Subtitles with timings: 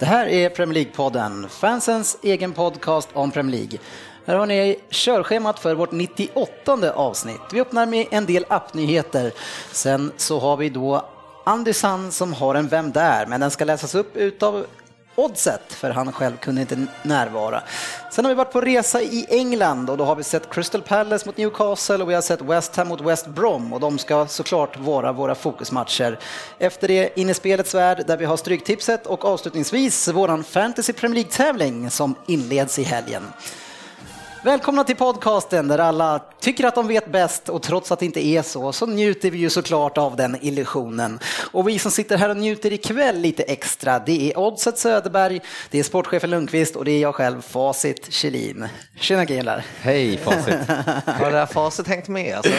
[0.00, 3.78] Det här är Premier League-podden, fansens egen podcast om Premier League.
[4.26, 7.40] Här har ni körschemat för vårt 98 avsnitt.
[7.52, 9.32] Vi öppnar med en del appnyheter.
[9.72, 11.04] Sen så har vi då
[11.44, 13.26] Andersson som har en Vem där?
[13.26, 14.66] Men den ska läsas upp utav
[15.14, 17.62] Oddset, för han själv kunde inte närvara.
[18.10, 21.26] Sen har vi varit på resa i England och då har vi sett Crystal Palace
[21.26, 24.78] mot Newcastle och vi har sett West Ham mot West Brom och de ska såklart
[24.78, 26.18] vara våra fokusmatcher.
[26.58, 31.14] Efter det in i spelets värld där vi har Stryktipset och avslutningsvis våran Fantasy Premier
[31.14, 33.22] League-tävling som inleds i helgen.
[34.42, 38.26] Välkomna till podcasten där alla tycker att de vet bäst och trots att det inte
[38.26, 41.18] är så så njuter vi ju såklart av den illusionen.
[41.52, 45.78] Och vi som sitter här och njuter ikväll lite extra det är Oddset Söderberg, det
[45.78, 48.68] är sportchefen Lundqvist och det är jag själv Facit Kjellin.
[48.96, 49.64] Tjena killar!
[49.80, 50.54] Hej Facit!
[51.06, 52.36] Har det här facit hängt med?
[52.36, 52.52] Alltså,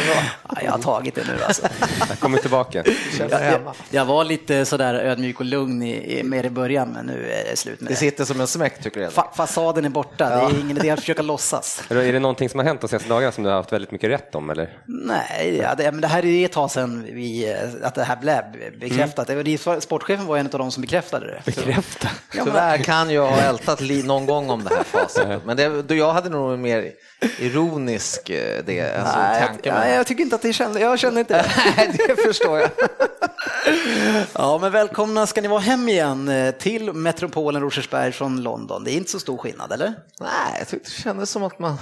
[0.50, 1.68] ja, jag har tagit det nu alltså.
[2.10, 2.84] Jag kommer tillbaka.
[3.20, 7.32] Jag, jag, jag, var lite sådär ödmjuk och lugn i, med i början men nu
[7.32, 7.94] är det slut med det.
[7.94, 9.14] Det sitter som en smäck tycker jag.
[9.14, 10.50] Fa fasaden är borta, ja.
[10.50, 11.71] det är ingen idé att försöka låtsas.
[11.90, 14.10] Är det någonting som har hänt de senaste dagarna som du har haft väldigt mycket
[14.10, 14.50] rätt om?
[14.50, 14.78] Eller?
[14.86, 18.44] Nej, ja, det, men det här är ett tag sedan vi, att det här blev
[18.80, 19.30] bekräftat.
[19.30, 19.44] Mm.
[19.44, 21.42] Det, sportchefen var en av de som bekräftade det.
[21.46, 22.08] Bekräfta?
[22.34, 25.46] Ja, Tyvärr kan jag ha ältat någon gång om det här facit.
[25.46, 26.92] Men det, jag hade nog mer
[27.40, 29.74] ironisk eh, det, alltså, nej, tanke.
[29.74, 31.52] Nej, jag tycker inte att det kände, jag känner inte det.
[31.78, 32.70] nej, det förstår jag.
[34.34, 38.84] ja, men välkomna ska ni vara hem igen eh, till metropolen Rosersberg från London.
[38.84, 39.94] Det är inte så stor skillnad, eller?
[40.20, 41.78] Nej, jag tyckte det kändes som att man...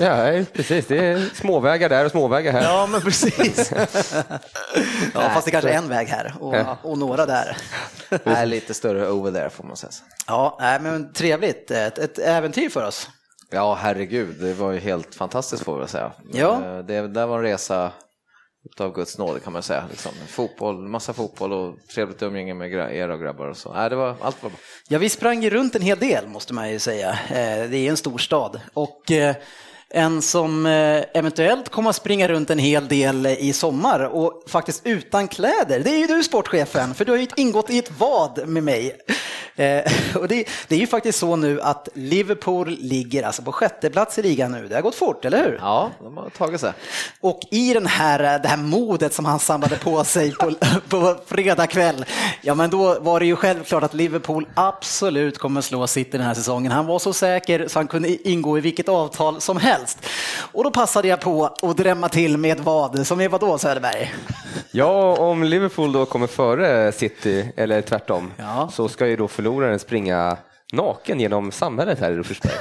[0.00, 0.86] ja, precis.
[0.86, 2.62] Det är småvägar där och småvägar här.
[2.62, 3.72] Ja, men precis.
[5.14, 7.56] ja, fast det kanske är en väg här och, och några där.
[8.24, 9.90] Nej, lite större over there får man säga.
[10.26, 11.70] Ja, men trevligt.
[11.70, 13.08] Ett, ett äventyr för oss.
[13.52, 16.12] Ja, herregud, det var ju helt fantastiskt får jag säga.
[16.32, 16.54] Ja.
[16.54, 17.92] Eh, det där var en resa
[18.64, 19.84] utav Guds nåde kan man säga.
[19.90, 20.12] Liksom.
[20.28, 23.72] Fotboll, massa fotboll och trevligt umgänge med er och grabbar och så.
[23.72, 24.58] Nej, det var, allt var bra.
[24.88, 27.10] Ja, vi sprang ju runt en hel del måste man ju säga.
[27.10, 28.60] Eh, det är en stor stad.
[28.74, 29.36] Och eh,
[29.94, 35.28] en som eventuellt kommer att springa runt en hel del i sommar och faktiskt utan
[35.28, 35.80] kläder.
[35.80, 38.96] Det är ju du sportchefen, för du har ju ingått i ett vad med mig.
[39.56, 43.90] Eh, och det, det, är ju faktiskt så nu att Liverpool ligger alltså på sjätte
[43.90, 44.68] plats i ligan nu.
[44.68, 45.58] Det har gått fort, eller hur?
[45.60, 46.72] Ja, de har tagit sig.
[47.20, 50.52] Och i den här, det här modet som han samlade på sig på,
[50.88, 52.04] på fredag kväll,
[52.40, 56.34] ja men då var det ju självklart att Liverpool absolut kommer slå City den här
[56.34, 56.72] säsongen.
[56.72, 60.06] Han var så säker så han kunde ingå i vilket avtal som helst.
[60.52, 64.14] Och då passade jag på att drämma till med vad, som är vad då Söderberg?
[64.70, 68.68] Ja, om Liverpool då kommer före City, eller tvärtom, ja.
[68.72, 70.36] så ska ju då förloraren springa
[70.72, 72.52] naken genom samhället här i Rosersberg.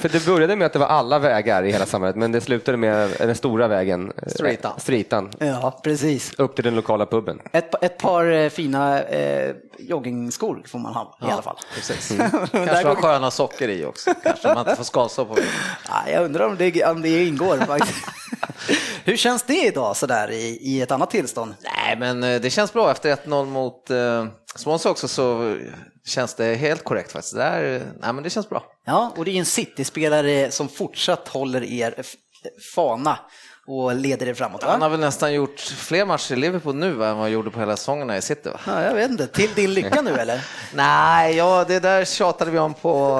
[0.00, 2.76] För det började med att det var alla vägar i hela samhället, men det slutade
[2.76, 4.80] med den stora vägen, eh, Streetan.
[4.80, 5.30] Streetan.
[5.38, 6.34] Ja, precis.
[6.38, 7.40] Upp till den lokala puben.
[7.52, 11.56] Ett, ett par eh, fina eh, joggingskor får man ha ja, i alla fall.
[11.74, 12.10] Precis.
[12.52, 12.66] Mm.
[12.66, 15.36] Kanske har sköna socker i också, kanske man inte får skavsår på.
[15.88, 18.04] Ja, jag undrar om det, om det ingår faktiskt.
[19.04, 21.54] Hur känns det idag sådär i, i ett annat tillstånd?
[21.60, 24.24] Nej, men eh, det känns bra efter 1-0 mot eh,
[24.54, 25.56] Swansea också så
[26.06, 27.34] känns det helt korrekt faktiskt.
[27.34, 28.64] Det, är, nej, men det känns bra.
[28.86, 31.94] Ja, och det är en City-spelare som fortsatt håller er
[32.74, 33.18] fana
[33.66, 34.62] och leder er framåt.
[34.62, 34.70] Va?
[34.70, 37.60] Han har väl nästan gjort fler matcher i Liverpool nu än vad han gjorde på
[37.60, 38.48] hela säsongerna i City?
[38.48, 38.60] Va?
[38.66, 39.26] Ja, jag vet inte.
[39.26, 40.44] Till din lycka nu eller?
[40.74, 43.18] Nej, ja, det där tjatade vi om på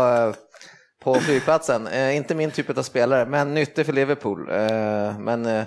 [1.02, 1.86] på flygplatsen.
[1.86, 4.50] Eh, inte min typ av spelare, men nyttig för Liverpool.
[4.50, 5.64] Eh, men eh,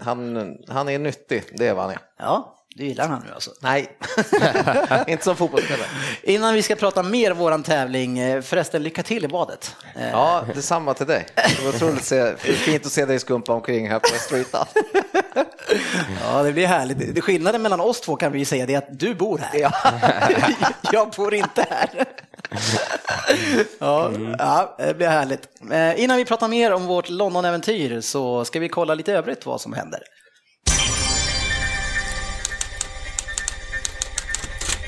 [0.00, 1.98] han, han är nyttig, det är vad han är.
[2.18, 3.50] Ja, du gillar han nu alltså?
[3.60, 3.98] Nej,
[5.06, 5.86] inte som fotbollsspelare.
[6.22, 9.76] Innan vi ska prata mer om våran tävling, eh, förresten lycka till i badet.
[9.96, 11.26] Eh, ja, detsamma till dig.
[11.34, 14.64] Det var otroligt se, fint att se dig skumpa omkring här på streeten.
[16.24, 17.24] Ja, det blir härligt.
[17.24, 19.60] Skillnaden mellan oss två kan vi ju säga det är att du bor här.
[19.60, 19.72] Ja.
[20.92, 22.04] Jag bor inte här.
[23.78, 25.48] Ja, ja, det blir härligt.
[25.72, 29.60] Eh, innan vi pratar mer om vårt London-äventyr så ska vi kolla lite övrigt vad
[29.60, 30.00] som händer.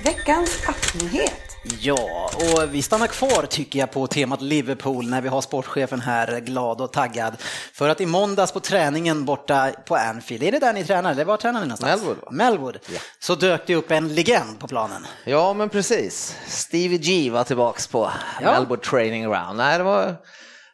[0.06, 5.41] Veckans appnyhet Ja, och vi stannar kvar tycker jag på temat Liverpool när vi har
[5.41, 7.37] sportchefen här glad och taggad.
[7.73, 11.25] För att i måndags på träningen borta på Anfield, är det där ni tränar eller
[11.25, 12.00] var tränar ni någonstans?
[12.03, 12.29] Melwood, va?
[12.31, 12.79] Melwood.
[13.19, 15.06] Så dök det upp en legend på planen.
[15.25, 16.37] Ja, men precis.
[16.47, 18.11] Stevie G var tillbaks på
[18.43, 18.52] Ja.
[18.52, 19.56] Melbourne Training Ground.
[19.56, 20.17] Nej, det var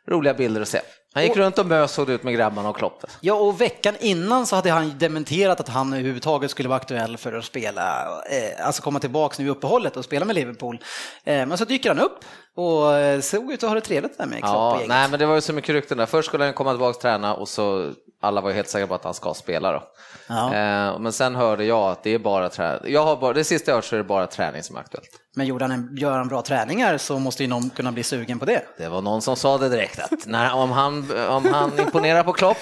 [0.08, 0.80] roliga bilder att se.
[1.14, 3.04] Han gick runt och mös såg ut med grabbarna och Klopp.
[3.20, 7.32] Ja, och veckan innan så hade han dementerat att han överhuvudtaget skulle vara aktuell för
[7.32, 10.78] att spela, eh, alltså komma tillbaka nu i uppehållet och spela med Liverpool.
[11.24, 12.18] Eh, men så dyker han upp
[12.56, 14.88] och eh, såg ut att ha det trevligt där med Klopp och Ja, gänget.
[14.88, 16.06] nej, men det var ju så mycket rykten där.
[16.06, 17.90] Först skulle han komma tillbaka och träna och så
[18.22, 19.82] alla var ju helt säkra på att han ska spela då.
[20.28, 20.46] Ja.
[20.54, 22.92] Eh, men sen hörde jag att det är bara träning.
[22.92, 25.08] Jag har bara, det sista jag hört så är det bara träning som är aktuellt.
[25.36, 28.38] Men gjorde han en, gör han bra träningar så måste ju någon kunna bli sugen
[28.38, 28.62] på det.
[28.78, 32.32] Det var någon som sa det direkt att när, om, han, om han imponerar på
[32.32, 32.56] Klopp,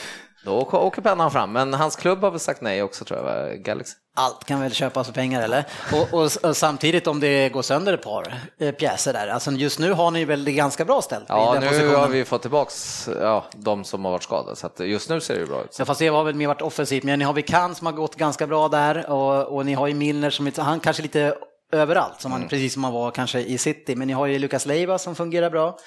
[0.44, 1.52] då åker- pennan fram.
[1.52, 3.58] Men hans klubb har väl sagt nej också tror jag?
[3.62, 3.94] Galaxy.
[4.16, 5.64] Allt kan väl köpas för pengar eller?
[5.92, 9.78] Och, och, och samtidigt om det går sönder ett par eh, pjäser där, alltså just
[9.78, 11.94] nu har ni väl det ganska bra ställt Ja, nu positionen.
[12.00, 15.40] har vi fått tillbaks ja, de som har varit skadade, så just nu ser det
[15.40, 15.76] ju bra ut.
[15.78, 18.16] Ja, fast det har väl mer varit offensivt, men ni har Vikan som har gått
[18.16, 21.34] ganska bra där och, och ni har ju Milner som han kanske lite
[21.72, 24.66] överallt, som han, precis som han var kanske i City, men ni har ju Lucas
[24.66, 25.78] Leiva som fungerar bra.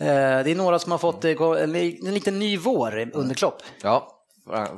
[0.00, 0.06] Eh,
[0.44, 3.62] det är några som har fått eh, en, li- en liten ny vår under Klopp.
[3.82, 4.20] Ja,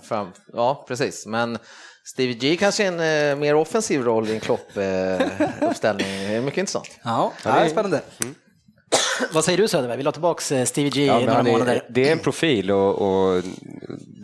[0.02, 1.26] fram, ja precis.
[1.26, 1.58] Men
[2.04, 6.06] Stevie G kanske är en eh, mer offensiv roll i en Klopp-uppställning.
[6.28, 6.90] det är mycket intressant.
[7.04, 8.00] Ja, det är spännande.
[9.32, 9.96] Vad säger du Söderberg?
[9.96, 11.84] Vill du ha tillbaka Stevie G Ja, i några är, månader?
[11.90, 13.42] det är en profil och, och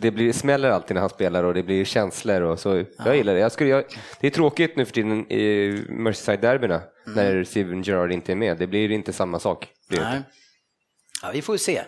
[0.01, 2.83] det blir, smäller alltid när han spelar och det blir känslor och så.
[3.05, 3.39] Jag gillar det.
[3.39, 3.83] Jag skulle, jag,
[4.21, 7.15] det är tråkigt nu för tiden i Merseyside-derbyna Mm.
[7.35, 8.57] när Steven Gerrard inte är med.
[8.57, 9.67] Det blir inte samma sak.
[9.89, 9.99] Nej.
[10.17, 10.23] inte.
[11.23, 11.81] Ja, vi får ju se.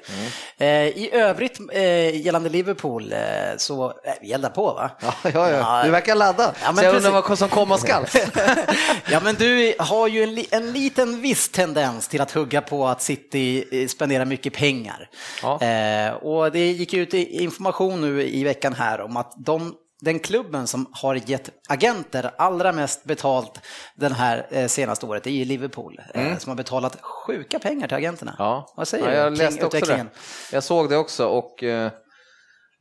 [0.58, 3.20] Eh, I övrigt eh, gällande Liverpool eh,
[3.58, 4.92] så, eh, vi eldar på va?
[5.02, 5.82] Ja, ja, ja.
[5.86, 6.56] Du verkar laddad.
[6.62, 7.08] Ja, men så jag precis.
[7.08, 8.06] undrar vad som komma skall.
[9.12, 12.88] ja, men du har ju en, li- en liten viss tendens till att hugga på
[12.88, 15.10] att City eh, spenderar mycket pengar.
[15.42, 15.62] Ja.
[15.62, 20.20] Eh, och det gick ut i- information nu i veckan här om att de, den
[20.20, 23.60] klubben som har gett agenter allra mest betalt
[23.96, 27.98] den här eh, senaste året är ju Liverpool, eh, som har betalat sjuka pengar till
[27.98, 28.32] agenterna.
[28.32, 28.46] Mm.
[28.46, 28.74] Ja.
[28.78, 29.78] Vad säger ja, du jag kring läste också det.
[29.78, 30.10] utvecklingen?
[30.52, 31.92] Jag såg det också och eh,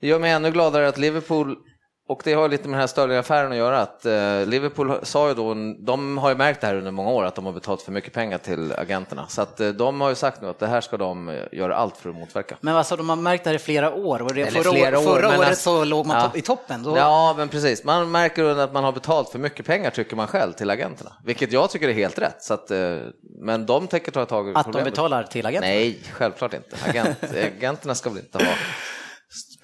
[0.01, 1.57] det gör mig ännu gladare att Liverpool
[2.07, 3.81] och det har lite med den här Sterling-affären att göra.
[3.81, 7.25] Att, eh, Liverpool sa ju då, de har ju märkt det här under många år,
[7.25, 9.27] att de har betalat för mycket pengar till agenterna.
[9.29, 11.77] Så att, eh, de har ju sagt nu att det här ska de eh, göra
[11.77, 12.57] allt för att motverka.
[12.61, 15.03] Men alltså, de har märkt det här i flera år och Eller förra, flera år,
[15.03, 16.39] förra året alltså- så låg man Ja.
[16.39, 16.83] i toppen.
[16.83, 17.85] Då, Ja, men precis.
[17.85, 21.13] Man märker att man har betalt för mycket pengar, tycker man själv, till agenterna.
[21.25, 22.43] Vilket jag tycker är helt rätt.
[22.43, 22.97] Så att, eh,
[23.41, 24.85] men de tänker ta tag i Att de problemet.
[24.93, 25.75] betalar till agenterna?
[25.75, 26.77] Nej, självklart inte.
[26.89, 27.17] Agent,
[27.59, 28.45] agenterna ska väl inte ha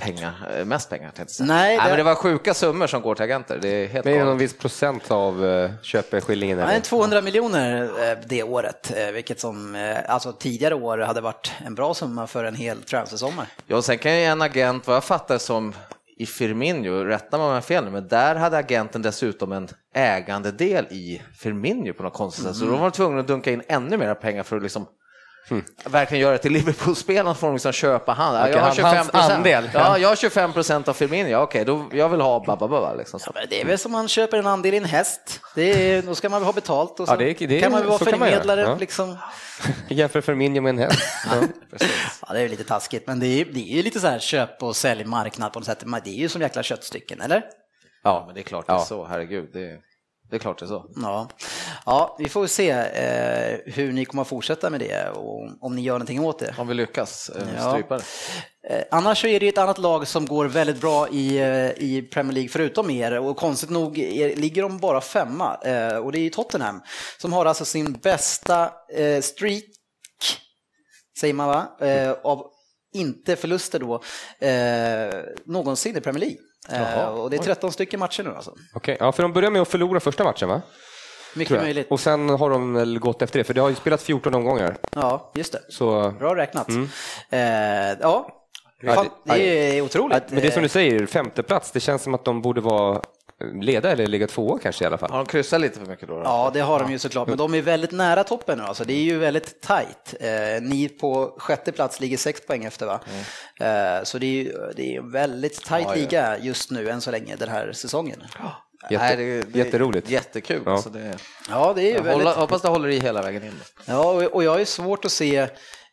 [0.01, 1.47] pengar, eh, mest pengar tänkte jag säga.
[1.47, 3.59] Nej, det- men det var sjuka summor som går till agenter.
[3.63, 4.43] Det är helt Men det någon galet.
[4.43, 6.59] viss procent av uh, köpeskillingen?
[6.59, 11.53] En 200 miljoner eh, det året, eh, vilket som eh, alltså tidigare år hade varit
[11.67, 13.47] en bra summa för en hel transfersommar.
[13.67, 15.75] Ja, sen kan ju en agent, vad jag fattar som
[16.17, 19.69] i Firmino, rätta mig om jag har fel nu, men där hade agenten dessutom en
[19.95, 22.57] ägandedel i Firmino på något konstigt sätt.
[22.57, 22.75] Så Mm.
[22.75, 24.87] de var tvungna att dunka in ännu mer pengar för att liksom
[25.85, 28.37] verkligen göra det till Liverpool-spelarna får de liksom köpa han.
[28.41, 29.71] Okej, jag har han- 25 hans andel.
[29.75, 31.29] Ja, jag har 25 procent av Firmino.
[31.29, 33.21] Ja, okej, då jag vill ha bababa liksom.
[33.27, 35.41] Ja, det är väl som man köper en andel i en häst.
[35.55, 37.61] Det är, då ska man väl ha betalt och så Ja, det är- det är-
[37.61, 38.61] kan man väl vara kan man förmedlare.
[38.61, 38.77] ja.
[38.81, 39.17] Liksom.
[39.89, 41.03] Jämför Firmino med en häst.
[41.31, 41.47] Ja.
[42.27, 44.19] Ja, det är ju lite taskigt, men det är, det är ju lite så här
[44.19, 45.85] köp och säljmarknad på något sätt.
[46.05, 47.43] Det är ju som jäkla köttstycken, eller?
[48.05, 48.85] Ja, men det är klart det är Ja.
[48.85, 49.49] så, herregud.
[49.53, 49.79] Det,
[50.31, 50.87] det är klart det är så.
[50.97, 51.29] Ja,
[51.87, 55.83] ja vi får se eh, hur ni kommer att fortsätta med det och om ni
[55.83, 56.55] gör någonting åt det.
[56.59, 57.71] Om vi lyckas eh, Ja.
[57.73, 58.05] strypa det.
[58.69, 62.09] Eh, Annars så är det ett annat lag som går väldigt bra i, eh, i
[62.13, 66.19] Premier League förutom er och konstigt nog är, ligger de bara femma eh, och det
[66.19, 66.83] är Tottenham
[67.19, 69.65] som har alltså sin bästa eh, streak,
[71.21, 71.69] säger man va,
[72.23, 72.47] av
[72.95, 74.03] inte förluster då,
[75.45, 76.39] någonsin i Premier League.
[76.69, 78.55] Eh, och det är 13 stycken matcher nu alltså.
[78.75, 80.63] Okej, ja, för de börjar med att förlora första matchen va?
[81.35, 81.87] Mycket möjligt.
[81.91, 84.77] Och sen har de väl gått efter det, för det har ju spelat 14 omgångar.
[84.95, 85.61] Ja, just det.
[85.69, 86.69] Så, Bra räknat.
[86.69, 86.89] Mm.
[87.31, 88.37] Eh, ja,
[88.95, 90.23] Fan, det- det är otroligt.
[90.31, 91.71] men det är som du säger, femte plats.
[91.73, 93.01] det känns som att de borde vara
[93.63, 95.11] leda eller ligga tvåa kanske i alla fall.
[95.11, 96.15] Har de kryssat lite för mycket då?
[96.17, 96.23] då?
[96.25, 98.65] Ja, det har de ju såklart, men de är väldigt nära toppen nu.
[98.65, 98.85] Alltså.
[98.85, 100.15] Det är ju väldigt tajt.
[100.21, 103.01] Eh, ni på sjätte plats ligger sex poäng efter, va?
[103.61, 106.01] Eh, så det är ju det är en väldigt tajt Ja, ja.
[106.01, 108.23] liga just nu, än så länge, den här säsongen.
[108.91, 110.11] Jätte, Nej, det, det, jätteroligt.
[110.11, 110.63] Jättekul.
[110.67, 110.73] Ja.
[110.73, 111.17] Alltså det,
[111.51, 112.27] Ja, det är ju jag väldigt...
[112.27, 113.53] hålla, hoppas det håller i hela vägen in.
[113.85, 115.37] Ja, och- och jag har ju svårt att se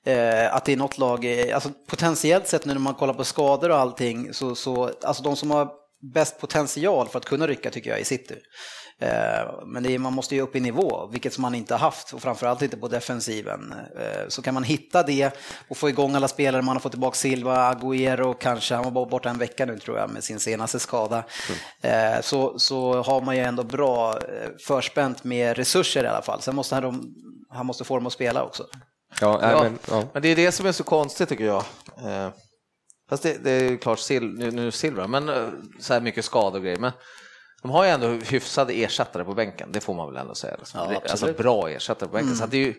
[0.06, 3.24] eh, att det är något lag, eh, alltså potentiellt sett nu när man kollar på
[3.24, 5.70] skador och allting, så, så alltså de som har
[6.14, 8.36] bäst potential för att kunna rycka tycker jag är City.
[9.02, 12.22] Eh, men är, man måste ju upp i nivå, vilket man inte har haft och
[12.22, 13.74] framförallt inte på defensiven.
[14.00, 15.38] Eh, så kan man hitta det
[15.68, 19.30] och få igång alla spelare, man har fått tillbaka Silva, Agüero kanske, han var borta
[19.30, 21.24] en vecka nu tror jag med sin senaste skada.
[21.82, 22.24] Mm.
[22.24, 24.20] Så, så har man ju ändå bra
[24.68, 26.42] förspänt med resurser i alla fall.
[26.42, 27.14] Sen måste han,
[27.50, 28.64] han måste få dem att spela också.
[29.22, 30.04] Ja, ja, men, ja.
[30.14, 31.64] men det är det som är så konstigt tycker jag.
[33.10, 35.48] Fast det, det är klart, sil, nu, nu Silva, men eh,
[35.80, 36.80] så här mycket skador och grejer.
[36.80, 36.92] Men
[37.62, 40.58] de har ju ändå hyfsade ersättare på bänken, det får man väl ändå säga.
[40.74, 42.28] Ja, alltså bra ersättare på bänken.
[42.28, 42.40] Mm.
[42.40, 42.76] Så det är ju,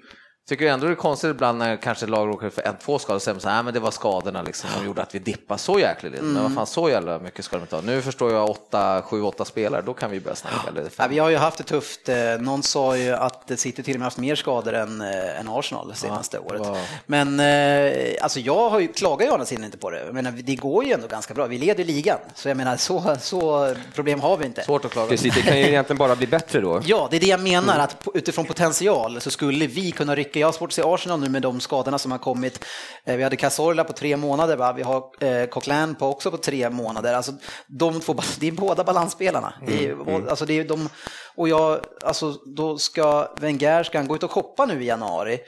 [0.48, 3.16] Tycker du ändå det är konstigt ibland när kanske lag råkar för en, två skador
[3.16, 5.78] och säger så här, men det var skadorna liksom som gjorde att vi dippade så
[5.78, 6.32] jäkligt mm.
[6.32, 7.82] Men vad fan, så jävla mycket ska de inte ha.
[7.82, 10.68] Nu förstår jag åtta, sju, åtta spelare, då kan vi börja snacka.
[10.68, 12.08] Eller ja, vi har ju haft det tufft.
[12.08, 15.48] Eh, någon sa ju att City till och med haft mer skador än, äh, än
[15.48, 16.60] Arsenal det senaste ja, året.
[16.60, 16.78] Wow.
[17.06, 20.04] Men äh, alltså jag har ju, klagar ju å andra sidan inte på det.
[20.04, 21.46] Jag menar, det går ju ändå ganska bra.
[21.46, 24.62] Vi leder ligan, så jag menar så, så problem har vi inte.
[24.62, 25.08] Svårt att klaga.
[25.08, 26.82] Precis, det kan ju egentligen bara bli bättre då.
[26.84, 27.84] Ja, det är det jag menar, mm.
[27.84, 30.37] att utifrån potential så skulle vi kunna rycka.
[30.38, 32.64] Jag har svårt att se Arsenal nu med de skadorna som har kommit.
[33.04, 34.72] Eh, vi hade Cazorla på tre månader, va?
[34.72, 37.14] vi har eh, Coquelin på också på tre månader.
[37.14, 37.32] Alltså,
[37.66, 39.52] de två, det är båda balansspelarna.
[39.60, 39.72] Mm.
[39.72, 40.28] Det är, mm.
[40.28, 40.88] alltså, det är de,
[41.36, 45.38] och jag, alltså, då ska Wenger ska han gå ut och shoppa nu i januari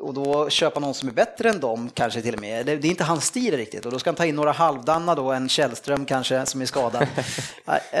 [0.00, 2.66] och då köpa någon som är bättre än dem kanske till och med.
[2.66, 5.32] Det, är inte hans stil riktigt och då ska han ta in några halvdanna då,
[5.32, 7.02] en Källström kanske som är skadad.
[7.92, 8.00] uh,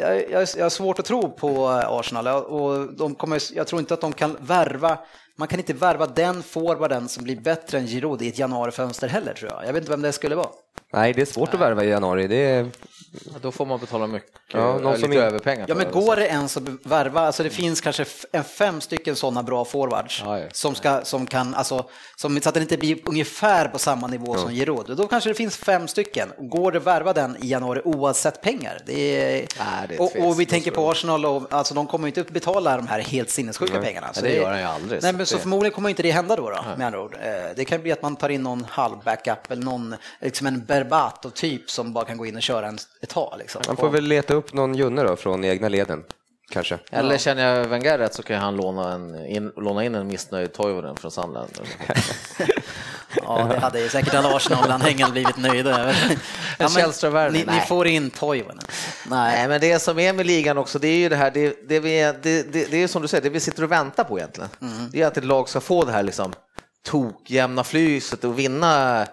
[0.00, 3.94] jag, jag, jag har svårt att tro på Arsenal och de kommer, jag tror inte
[3.94, 4.98] att de kan värva
[5.40, 9.34] man kan inte värva den forwarden som blir bättre än Giroud i ett januarifönster heller
[9.34, 9.66] tror jag.
[9.66, 10.48] Jag vet inte vem det skulle vara.
[10.92, 11.54] Nej, det är svårt Nej.
[11.54, 12.26] att värva i januari.
[12.26, 12.70] Det är...
[13.12, 15.66] Ja, då får man betala mycket, ja, någon lite som överpengar.
[15.68, 17.20] Ja, men går det ens att värva?
[17.20, 20.46] Alltså det finns kanske en fem stycken sådana bra forwards ja, ja.
[20.52, 24.34] Som, ska, som kan, alltså, som, så att det inte blir ungefär på samma nivå
[24.34, 24.96] som Giroud.
[24.96, 26.32] Då kanske det finns fem stycken.
[26.38, 28.78] Går det att värva den i januari oavsett pengar?
[28.86, 32.08] Det är, Nej, det är och, och, vi tänker på Arsenal, och, alltså, de kommer
[32.08, 33.84] inte att betala de här helt sinnessjuka mm.
[33.84, 34.12] pengarna.
[34.12, 35.02] Så det, det gör han ju aldrig.
[35.02, 37.16] Nej, men så, så förmodligen kommer inte det hända då, då med andra ord.
[37.22, 40.59] Eh, det kan bli att man tar in någon halv backup eller någon, liksom en
[40.64, 43.34] Berbato-typ som bara kan gå in och köra en, ett tag.
[43.38, 43.62] Liksom.
[43.66, 46.04] Man får väl leta upp någon Junne då från egna leden.
[46.50, 46.78] Kanske.
[46.90, 50.52] Eller känner jag Wenger rätt så kan han låna, en, in, låna in en missnöjd
[50.52, 51.50] Toivonen från Sandland.
[53.16, 56.18] ja, det hade ju säkert alla Arsenal-anhängare blivit nöjda över.
[56.58, 58.64] Ja, ni, ni, får in Toivonen.
[59.06, 59.36] Nej.
[59.36, 59.48] Nej.
[59.48, 62.00] men det som är med ligan också, det är ju det här, det, det, vi,
[62.22, 64.50] det, det, det är som du säger, det vi sitter och väntar på egentligen.
[64.60, 64.90] Mm.
[64.92, 66.32] Det är att ett lag ska få det här liksom
[66.82, 69.06] tokjämna flyset och vinna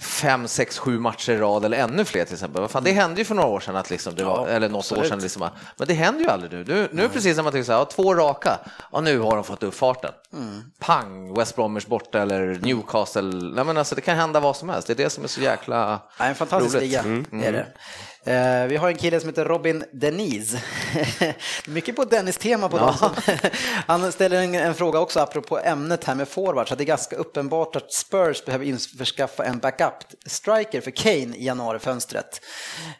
[0.00, 2.68] fem, sex, sju matcher i rad eller ännu fler till exempel.
[2.68, 3.02] Fan, det mm.
[3.02, 5.04] hände ju för några år sedan, att liksom det var, ja, eller något absolut.
[5.04, 5.18] år sedan.
[5.18, 6.64] Liksom, men det händer ju aldrig nu.
[6.74, 8.58] Nu, nu precis när man tänker så här, ja, två raka,
[8.92, 10.10] ja, nu har de fått upp farten.
[10.32, 10.62] Mm.
[10.78, 13.22] Pang, West Bromwich borta eller Newcastle.
[13.22, 14.86] Nej, men alltså, det kan hända vad som helst.
[14.86, 16.88] Det är det som är så jäkla ja, En fantastisk roligt.
[16.88, 17.24] liga mm.
[17.32, 17.66] är det.
[18.28, 20.62] Eh, vi har en kille som heter Robin Denise.
[21.66, 23.12] Mycket på Dennis-tema på ja.
[23.86, 26.72] Han ställer en, en, fråga också apropå ämnet här med forwards.
[26.72, 32.40] Att det är ganska uppenbart att Spurs behöver införskaffa en backup-striker för Kane i januarifönstret.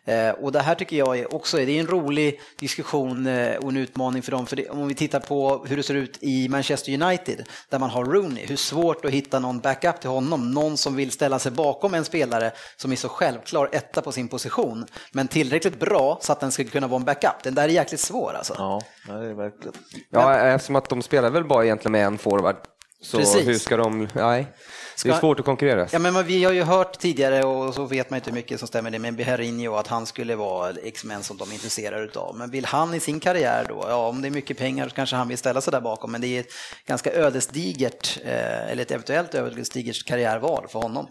[0.04, 3.70] Eh, och det här tycker jag är också det är en rolig diskussion eh, och
[3.70, 4.47] en utmaning för dem.
[4.47, 7.90] För det, om vi tittar på hur det ser ut i Manchester United, där man
[7.90, 10.50] har Rooney, hur svårt att hitta någon backup till honom.
[10.50, 14.28] Någon som vill ställa sig bakom en spelare som är så självklar etta på sin
[14.28, 14.87] position
[15.18, 17.42] men tillräckligt bra så att den ska kunna vara en backup.
[17.42, 18.54] Den där är jäkligt svår alltså.
[18.58, 19.75] Ja, det är verkligen.
[20.10, 22.56] Ja, eftersom att de spelar väl bara egentligen med en forward.
[23.02, 23.46] Så Precis.
[23.46, 24.46] hur ska de, nej.
[25.04, 25.88] Det är svårt att konkurrera.
[25.92, 28.68] Ja, men vi har ju hört tidigare, och så vet man inte hur mycket som
[28.68, 32.37] stämmer det, med Beherinho att han skulle vara X-Men som de är intresserade av.
[32.37, 35.16] Men vill han i sin karriär då, ja om det är mycket pengar så kanske
[35.16, 36.52] han vill ställa sig där bakom, men det är ett
[36.87, 41.08] ganska ödesdigert, eh, eller ett eventuellt ödesdigert karriärval för honom.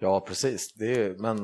[0.00, 0.80] Ja, precis.
[0.80, 1.36] Är, men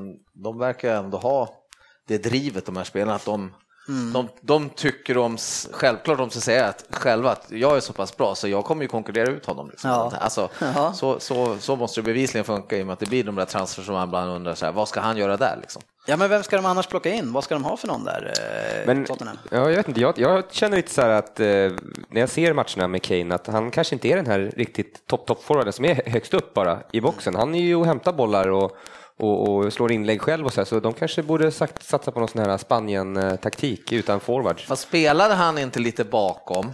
[0.45, 1.62] de verkar ändå ha
[2.09, 3.55] det drivet de här spelarna, att de,
[3.89, 4.13] mm.
[4.13, 5.39] de, de tycker om,
[5.73, 8.83] självklart de ska säga att, själva att jag är så pass bra så jag kommer
[8.83, 9.71] ju konkurrera ut honom.
[9.71, 9.91] Liksom.
[9.91, 10.13] Ja.
[10.21, 10.93] Alltså, ja.
[10.93, 13.45] så, så, så måste det bevisligen funka i och med att det blir de där
[13.45, 15.59] transfer som man ibland undrar, så här, vad ska han göra där?
[15.61, 15.83] Liksom?
[16.07, 17.33] Ja, men vem ska de annars plocka in?
[17.33, 18.33] Vad ska de ha för någon där?
[18.37, 19.07] Eh, men,
[19.51, 21.47] ja, jag, vet inte, jag, jag känner lite så här att eh,
[22.09, 25.73] när jag ser matcherna med Kane att han kanske inte är den här riktigt topp-topp-forwarden
[25.73, 27.35] som är högst upp bara i boxen.
[27.35, 28.77] Han är ju och hämtar bollar och
[29.19, 32.19] och, och slår inlägg själv och så, här, så de kanske borde sagt, satsa på
[32.19, 34.65] någon sån här Spanien-taktik utan forwards.
[34.65, 36.73] Fast spelade han inte lite bakom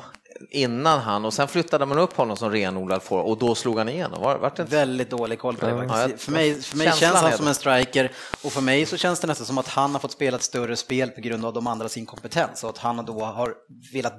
[0.51, 3.89] innan han och sen flyttade man upp honom som renodlad forward och då slog han
[3.89, 4.23] igenom.
[4.23, 4.77] Var, var det inte...
[4.77, 8.13] Väldigt dålig koll på det ja, För mig, för mig känns han som en striker
[8.45, 10.77] och för mig så känns det nästan som att han har fått spela ett större
[10.77, 13.55] spel på grund av de andras inkompetens och att han då har
[13.93, 14.15] velat,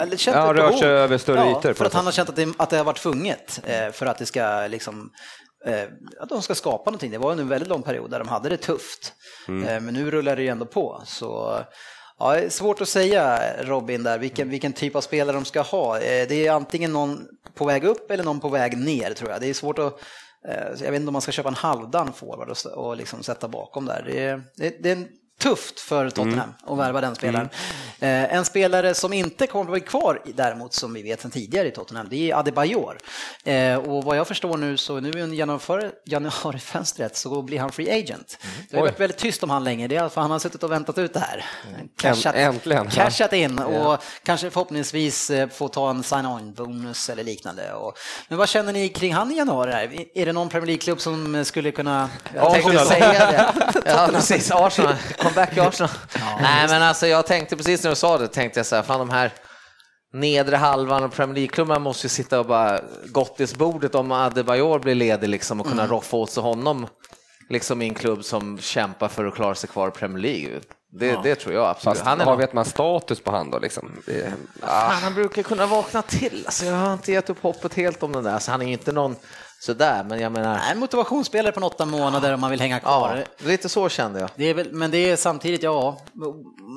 [0.00, 1.72] eller känt ja, rört sig över större ja, ytor.
[1.72, 4.18] För att han har känt att det, att det har varit tvunget eh, för att
[4.18, 5.10] det ska liksom
[6.20, 7.10] att de ska skapa någonting.
[7.10, 9.12] Det var en väldigt lång period där de hade det tufft.
[9.48, 9.68] Mm.
[9.68, 11.02] Eh, men nu rullar det ju ändå på.
[11.06, 11.60] Så
[12.20, 15.98] Ja, svårt att säga Robin där, vilken, vilken typ av spelare de ska ha.
[15.98, 19.40] Eh, Det är antingen någon på väg upp eller någon på väg ner tror jag.
[19.40, 20.00] Det är svårt att
[20.48, 23.86] eh, jag vet inte om man ska köpa en halvdan forward och, liksom sätta bakom
[23.86, 24.02] där.
[24.06, 24.42] Det är,
[24.82, 25.06] det, är
[25.40, 27.48] tufft för Tottenham att värva den spelaren.
[28.00, 31.30] Eh, En spelare som inte kommer att bli kvar i- däremot, som vi vet sedan
[31.30, 32.98] tidigare i Tottenham, det är Adebayor.
[33.44, 38.38] Eh, Och vad jag förstår nu så nu januari, januarifönstret så blir han free agent.
[38.70, 38.88] Det har Oj.
[38.90, 41.14] varit väldigt tyst om han länge, det är för han har suttit och väntat ut
[41.14, 41.44] det här.
[41.96, 42.90] Cashat, äntligen.
[42.90, 47.72] cashat in och kanske förhoppningsvis eh, få ta en sign-on-bonus eller liknande.
[47.72, 47.94] Och,
[48.28, 49.72] men vad känner ni kring han i januari?
[49.72, 50.04] Här?
[50.14, 52.08] Är det någon Premier League-klubb som skulle kunna...
[52.34, 53.52] Jag tänkte säga det.
[53.84, 54.50] Ja, precis.
[54.50, 54.94] Arsenal.
[55.34, 55.90] Comeback i Arsenal.
[56.40, 58.98] Nej, men alltså jag tänkte precis när du sa det, tänkte jag så här, fan
[58.98, 59.32] de här
[60.12, 65.28] nedre halvan av Premier League-klubbarna måste ju sitta och bara gottisbordet om Adebayor blir ledig
[65.28, 66.86] liksom och kunna roffa åt sig honom
[67.48, 70.60] liksom i en klubb som kämpar för att klara sig kvar i Premier League.
[70.92, 71.98] Det, det tror jag absolut.
[71.98, 73.92] Fast Han är någon- vet man status på han då liksom?
[74.06, 76.42] Det, Fan, han brukar kunna vakna till.
[76.46, 78.32] Alltså, jag har inte gett upp hoppet helt om den där.
[78.34, 79.16] Alltså, han är inte någon
[79.60, 80.54] sådär, men jag menar...
[80.54, 83.24] Nej, en motivationsspelare på åtta månader om man vill hänga Ja, kvar.
[83.38, 84.30] lite så kände jag.
[84.36, 85.98] Det är väl, men det är samtidigt, ja,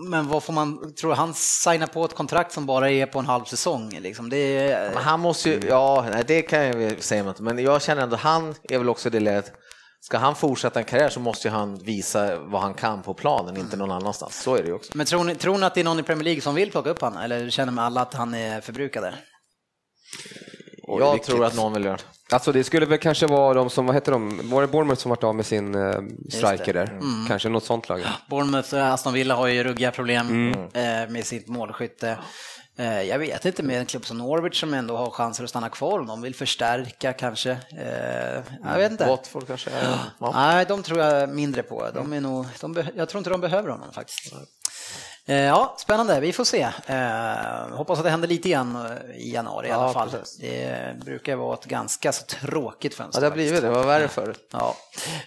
[0.10, 3.26] men vad får man, tror han signar på ett kontrakt som bara är på en
[3.26, 3.90] halv säsong?
[4.02, 4.30] Liksom?
[4.30, 7.82] Det är, Men han måste ju, ja, nej, det kan jag säga, inte, men jag
[7.82, 9.54] känner ändå han är väl också det läget,
[10.02, 13.58] ska han fortsätta en karriär så måste ju han visa vad han kan på planen,
[13.58, 14.42] inte någon annanstans.
[14.44, 14.92] Så är det ju också.
[14.98, 16.90] men tror ni, tror ni att det är någon i Premier League som vill plocka
[16.90, 19.16] upp han eller känner man alla att han är förbrukad där?
[21.00, 22.04] Jag tror att någon vill göra det.
[22.34, 25.10] Alltså det skulle väl kanske vara de som, vad heter de, var det Bournemouth som
[25.10, 27.00] varit av med sin eh, striker där?
[27.28, 28.02] Kanske något sånt lag.
[28.30, 32.18] Bournemouth och Aston Villa har ju ruggiga problem eh, med sitt målskytte.
[32.78, 35.70] Eh, jag vet inte med en klubb som Norwich som ändå har chanser att stanna
[35.70, 37.52] kvar om de vill förstärka kanske.
[37.52, 39.08] Eh, jag vet inte.
[39.08, 39.70] Watford kanske?
[40.20, 40.32] Ja.
[40.34, 41.90] Nej, de tror jag mindre på.
[41.94, 44.34] De är nog, de jag tror inte de behöver honom faktiskt.
[45.28, 46.20] Eh, Ja, spännande.
[46.20, 46.68] Vi får se.
[46.88, 50.10] Eh, hoppas att det händer lite igen eh, i januari i alla Ja, fall.
[50.10, 50.38] precis.
[50.38, 53.22] Det brukar vara ett ganska så tråkigt ja, fönster.
[53.22, 53.68] det har blivit det.
[53.68, 54.36] Det var värre förr.
[54.52, 54.76] Ja.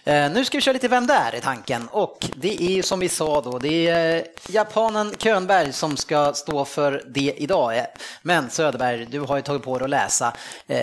[0.03, 1.35] Eh, nu ska vi köra lite Vem där?
[1.35, 6.33] i tanken och det är som vi sa då, det är japanen Könberg som ska
[6.33, 7.85] stå för det idag.
[8.21, 10.33] Men Söderberg, du har ju tagit på dig att läsa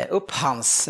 [0.08, 0.88] upp hans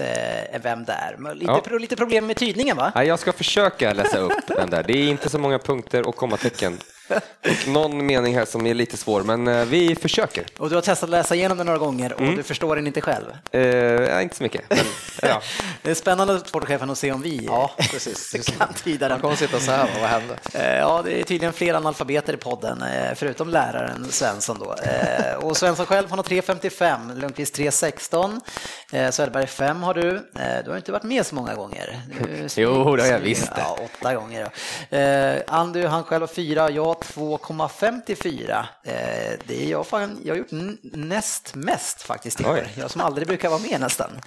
[0.62, 1.34] Vem där?
[1.34, 1.78] Lite, Ja.
[1.78, 2.92] lite problem med tydningen va?
[2.94, 4.82] Nej, jag ska försöka läsa upp den där.
[4.82, 6.78] Det är inte så många punkter och kommatecken.
[7.08, 10.44] Och någon mening här som är lite svår, men eh, vi försöker.
[10.58, 12.36] Och du har testat att läsa igenom den några gånger och Mm.
[12.36, 13.24] du förstår den inte själv.
[13.50, 14.62] Eh, ja, inte så mycket.
[14.70, 14.78] Men,
[15.22, 15.42] ja.
[15.82, 18.32] Det är spännande sportchefen att se om vi Ja, precis.
[18.58, 19.14] kan tyda den.
[19.14, 20.36] Man kommer sitta så här, vad hände?
[20.54, 24.74] Eh, Ja, det är tydligen fler analfabeter i podden, eh, förutom läraren Svensson då.
[24.82, 28.40] Eh, Och Svensson själv har 3.55, Lundqvist 3.16,
[28.92, 30.08] eh, Söderberg 5 har du.
[30.16, 32.00] Eh, Du har inte varit med så många gånger.
[32.20, 33.50] Du- Jo, det har jag visst.
[33.56, 34.50] Ja, åtta gånger.
[34.90, 38.58] Eh, Andy, han själv har 4, jag 2,54.
[38.84, 38.94] Eh,
[39.46, 42.40] Det är jag, fan, jag har gjort näst mest faktiskt.
[42.44, 42.68] Oj.
[42.76, 44.20] Jag som aldrig brukar vara med nästan.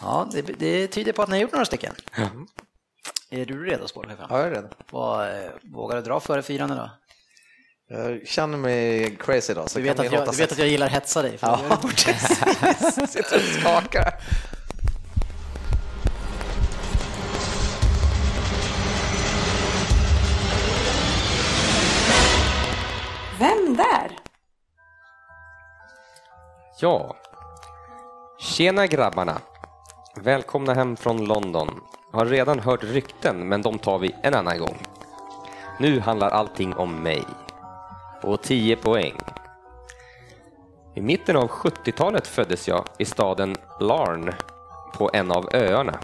[0.00, 1.94] Ja, det, det tyder på att ni har gjort några stycken.
[3.30, 4.26] Är du redo, sportchefen?
[4.30, 4.68] Ja, jag är redo.
[4.90, 6.90] Vad, eh, vågar du dra före fyran idag?
[7.88, 9.70] Jag känner mig crazy idag.
[9.70, 11.38] Så Du vet, att jag, du vet att jag gillar hetsa dig.
[11.38, 11.78] För Ja.
[11.82, 11.98] bort.
[13.08, 14.14] Sitter och skakar.
[23.40, 24.18] Vem där?
[26.80, 27.16] ja.
[28.38, 29.38] Tjena grabbarna.
[30.14, 31.80] Välkomna hem från London.
[32.12, 34.78] Har redan hört rykten, men de tar vi en annan gång.
[35.78, 37.24] Nu handlar allting om mig.
[38.22, 39.16] Och 10 poäng.
[40.94, 44.32] I mitten av 70-talet föddes jag i staden Larn
[44.94, 46.00] på en av öarna.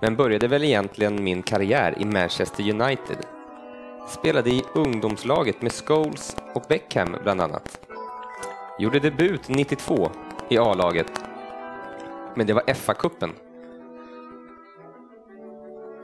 [0.00, 3.37] Men började väl egentligen min karriär i Manchester United.
[4.08, 7.80] Spelade i ungdomslaget med Scholes och Beckham bland annat.
[8.78, 10.10] Gjorde debut 92
[10.48, 11.24] i A-laget.
[12.34, 13.30] Men det var FA-cupen.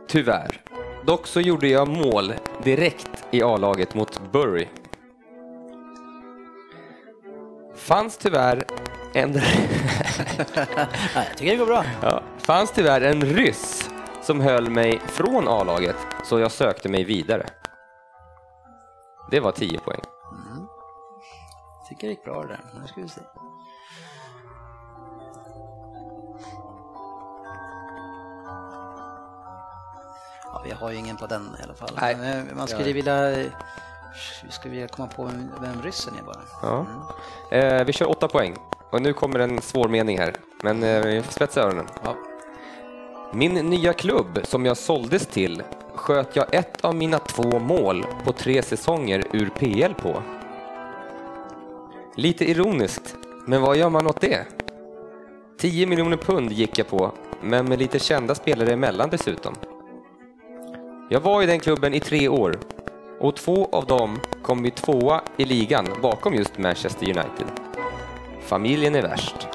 [0.08, 0.62] Tyvärr.
[1.06, 4.66] Dock så gjorde jag mål direkt i A-laget mot Bury.
[7.74, 8.64] Fanns tyvärr
[9.14, 9.32] en...
[11.14, 11.84] Jag tycker det går bra.
[12.02, 12.22] Ja.
[12.38, 13.90] Fanns tyvärr en ryss
[14.22, 17.46] som höll mig från A-laget, så jag sökte mig vidare.
[19.30, 20.00] Det var 10 poäng.
[21.78, 22.60] Jag tycker det gick bra det där.
[22.80, 23.20] Nu ska vi se.
[30.52, 31.90] Ja, vi har ju ingen på den i alla fall.
[32.00, 33.30] Nej, Men, eh, Man skulle jag- vilja...
[34.44, 35.24] Vi skulle vilja komma på
[35.60, 36.40] vem, ryssen är bara.
[36.62, 36.86] Ja.
[37.56, 38.56] Eh, vi kör 8 poäng.
[38.90, 41.86] Och nu kommer en svår mening här, men eh, vi får spetsa öronen.
[42.04, 42.16] Ja.
[43.32, 45.62] Min nya klubb som jag såldes till
[45.94, 50.22] sköt jag ett av mina två mål på tre säsonger ur PL på.
[52.16, 54.46] Lite ironiskt, men vad gör man åt det?
[55.58, 59.54] 10 miljoner pund gick jag på, men med lite kända spelare emellan dessutom.
[61.10, 62.58] Jag var i den klubben i tre år
[63.20, 67.46] och två av dem kom vi tvåa i ligan bakom just Manchester United.
[68.40, 69.48] Familjen är värst.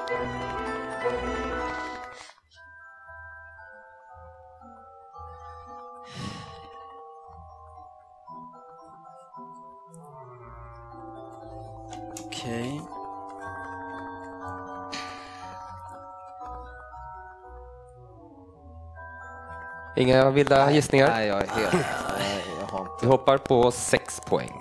[19.96, 21.08] Inga vilda gissningar?
[21.08, 21.72] Nej, jag är helt...
[21.72, 22.92] Nej, jag har inte...
[23.02, 24.52] Vi hoppar på 6 poäng.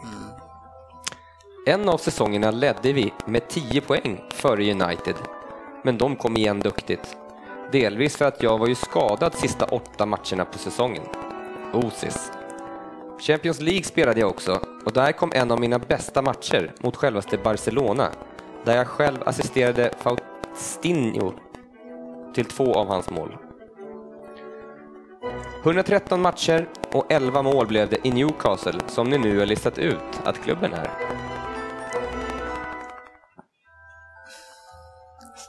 [1.66, 5.16] En av säsongerna ledde vi med 10 poäng före United,
[5.84, 7.18] men de kom igen duktigt.
[7.72, 11.04] Delvis för att jag var ju skadad sista åtta matcherna på säsongen.
[11.74, 12.32] Osis.
[13.20, 17.38] Champions League spelade jag också och där kom en av mina bästa matcher mot självaste
[17.38, 18.10] Barcelona,
[18.66, 21.34] där jag själv assisterade Faustinho
[22.34, 23.38] till två av hans mål.
[25.64, 30.22] 113 matcher och 11 mål blev det i Newcastle som ni nu har listat ut
[30.24, 30.92] att klubben är.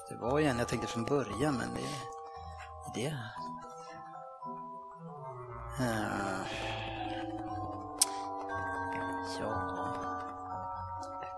[0.09, 3.00] Det var ju en jag tänkte från början, men det...
[3.00, 3.06] det...
[5.85, 6.30] Eh,
[9.40, 9.76] Ja...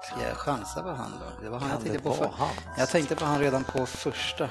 [0.03, 1.45] Ska jag chansa på han då?
[1.45, 2.15] Det var han jag tänkte på.
[2.15, 2.31] För...
[2.77, 4.49] Jag tänkte på han redan på första.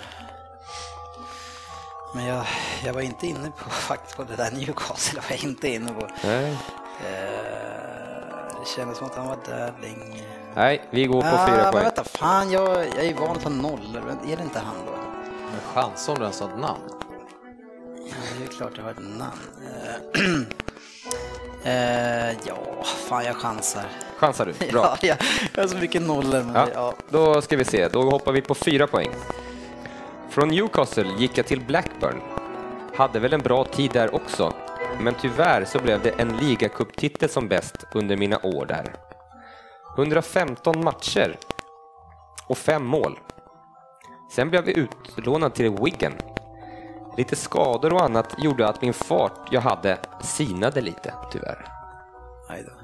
[2.14, 2.46] Men jag,
[2.86, 5.20] jag var inte inne på faktiskt på det där Newcastle.
[5.20, 6.08] var jag inte inne på.
[6.24, 6.58] Nej,
[7.06, 10.24] Eh, det kändes som att han var där länge.
[10.56, 11.84] Nej vi går på Ah, fyra men poäng.
[11.84, 14.18] vänta, fan jag, jag är van ta nollor.
[14.32, 14.92] Är det inte han då?
[15.52, 16.82] Men chans om du ens har ett namn.
[18.08, 19.42] Ja, det är klart jag har ett namn.
[21.64, 21.72] Eh,
[22.30, 23.84] eh, ja, fan jag chansar.
[24.18, 24.68] Chansar du?
[24.72, 24.98] Bra.
[25.02, 25.18] Ja, jag,
[25.54, 26.44] jag har så mycket nollor.
[26.44, 26.94] Men Ja, ja.
[27.10, 27.88] då ska vi se.
[27.88, 29.10] Då hoppar vi på fyra poäng.
[30.32, 32.22] Från Newcastle gick jag till Blackburn.
[32.96, 34.54] Hade väl en bra tid där också,
[35.00, 38.96] men tyvärr så blev det en ligacuptitel som bäst under mina år där.
[39.98, 41.38] 115 matcher
[42.48, 43.20] och fem mål.
[44.32, 46.14] Sen blev vi utlånad till Wigan.
[47.18, 51.66] Lite skador och annat gjorde att min fart jag hade sinade lite, tyvärr.
[52.50, 52.81] Nej då.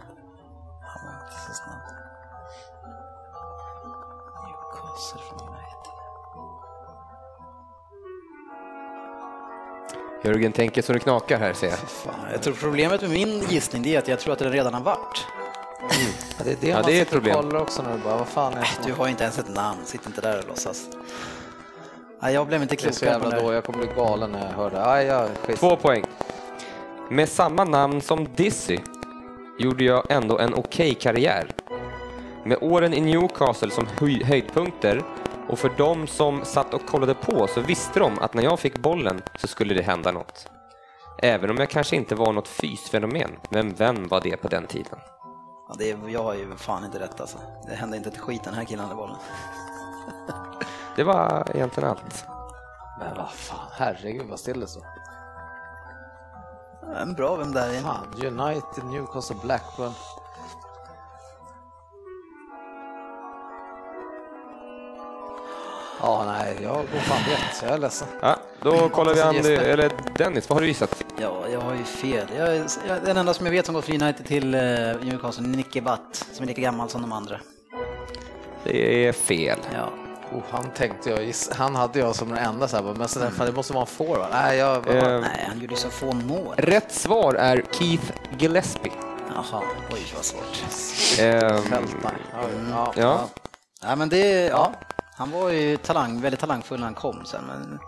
[10.24, 11.78] Jörgen tänker så det knakar här, ser jag.
[11.78, 14.74] Fan, jag tror problemet med min gissning det är att jag tror att det redan
[14.74, 15.26] har varit.
[16.38, 17.36] Ja, det är det Ja, man det är ett problem.
[17.36, 17.90] kollar också nu.
[18.04, 20.40] Bara, vad fan är det som- Du har inte ens ett namn, sitt inte där
[20.40, 20.84] och låtsas.
[22.22, 23.54] Nej, jag blev inte klokare på det då.
[23.54, 24.86] Jag kommer bli galen när jag hör det.
[24.92, 25.28] Aj, ja.
[25.56, 26.04] Två poäng.
[27.10, 28.78] Med samma namn som Dizzy
[29.60, 31.52] gjorde jag ändå en okej karriär.
[32.46, 35.04] Med åren i Newcastle som höj- höjdpunkter
[35.50, 38.78] och för de som satt och kollade på så visste de att när jag fick
[38.78, 40.48] bollen så skulle det hända något.
[41.22, 45.00] Även om jag kanske inte var något fysfenomen, men vem var det på den tiden?
[45.70, 47.38] Ja, det är, jag har ju fan inte rätt alltså.
[47.68, 49.18] Det hände inte ett skit den här killen hade bollen.
[50.96, 52.26] Det var egentligen allt.
[53.00, 54.84] Men vad fan, herregud vad still det står.
[56.94, 57.82] Men bra vem där är.
[57.82, 59.94] Fan, United, Newcastle, Blackburn.
[66.02, 67.62] Ja, nej, jag går fan rätt.
[67.64, 68.08] Jag är ledsen.
[68.22, 69.50] Ja, då kollar vi an, gissar.
[69.52, 71.04] eller Dennis, vad har du gissat?
[71.22, 72.28] Ja, jag har ju fel.
[72.38, 74.62] Jag, är- jag, den enda som jag vet som gått från United till uh,
[75.04, 77.40] Newcastle är Nicky Butt, som är lika gammal som de andra.
[78.64, 79.60] Det är fel.
[79.74, 79.90] Ja.
[80.38, 83.52] Oh, han tänkte jag, han hade jag som den enda så här, men fan, det
[83.52, 84.30] måste vara en forward.
[84.32, 86.54] Nej, jag, vad var- Eh, Nej, han gjorde så få mål.
[86.58, 88.92] rätt svar är Keith Gillespie.
[89.36, 90.64] Jaha, oj vad svårt.
[91.20, 92.16] Ehm, Fältare.
[92.34, 92.94] Ja, ja.
[92.96, 93.28] ja.
[93.82, 94.72] Ja, men det, ja.
[95.18, 97.80] Han var ju talang, väldigt talangfull när han kom sen, men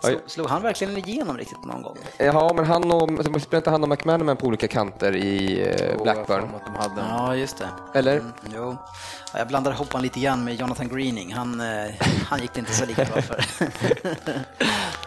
[0.00, 1.96] slog, slog han verkligen igenom riktigt någon gång?
[2.18, 6.02] Ja, men han och, spelade inte han och McManaman på olika kanter i eh, Oh,
[6.02, 6.44] Blackburn?
[6.54, 7.68] att de hade Ja, just det.
[7.94, 8.16] Eller?
[8.16, 8.76] Mm, jo.
[9.32, 11.32] Ja, jag blandade ihop honom lite grann med Jonathan Greening.
[11.34, 11.90] Han, eh,
[12.28, 13.44] han gick det inte så lika bra för.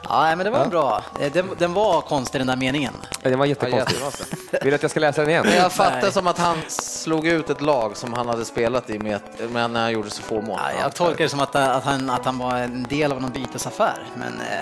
[0.03, 1.03] ja, men det var bra.
[1.19, 2.93] Eh, Den, den var konstig den där meningen.
[3.21, 4.37] Ja, Den var Ja, jättekonstig.
[4.51, 5.45] Vill du att jag ska läsa den igen?
[5.47, 6.11] Men jag fattar Nej.
[6.11, 9.81] som att han slog ut ett lag som han hade spelat i, med, men när
[9.81, 10.59] han gjorde så få mål.
[10.63, 13.31] Ja, jag tolkar det som att, att, han, att han var en del av någon
[13.31, 14.57] bytesaffär, men eh,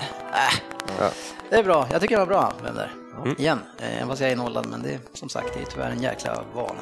[0.46, 0.52] äh,
[0.98, 1.10] Ja.
[1.50, 1.86] det är bra.
[1.92, 2.92] Jag tycker det var bra, vem där.
[3.38, 5.90] Igen, eh, även fast jag är nollad, men det är som sagt, det är tyvärr
[5.90, 6.80] en jäkla vana.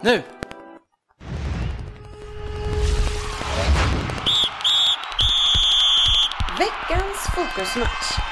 [0.00, 0.22] Nu!
[6.62, 8.31] Veckans fokusmatch.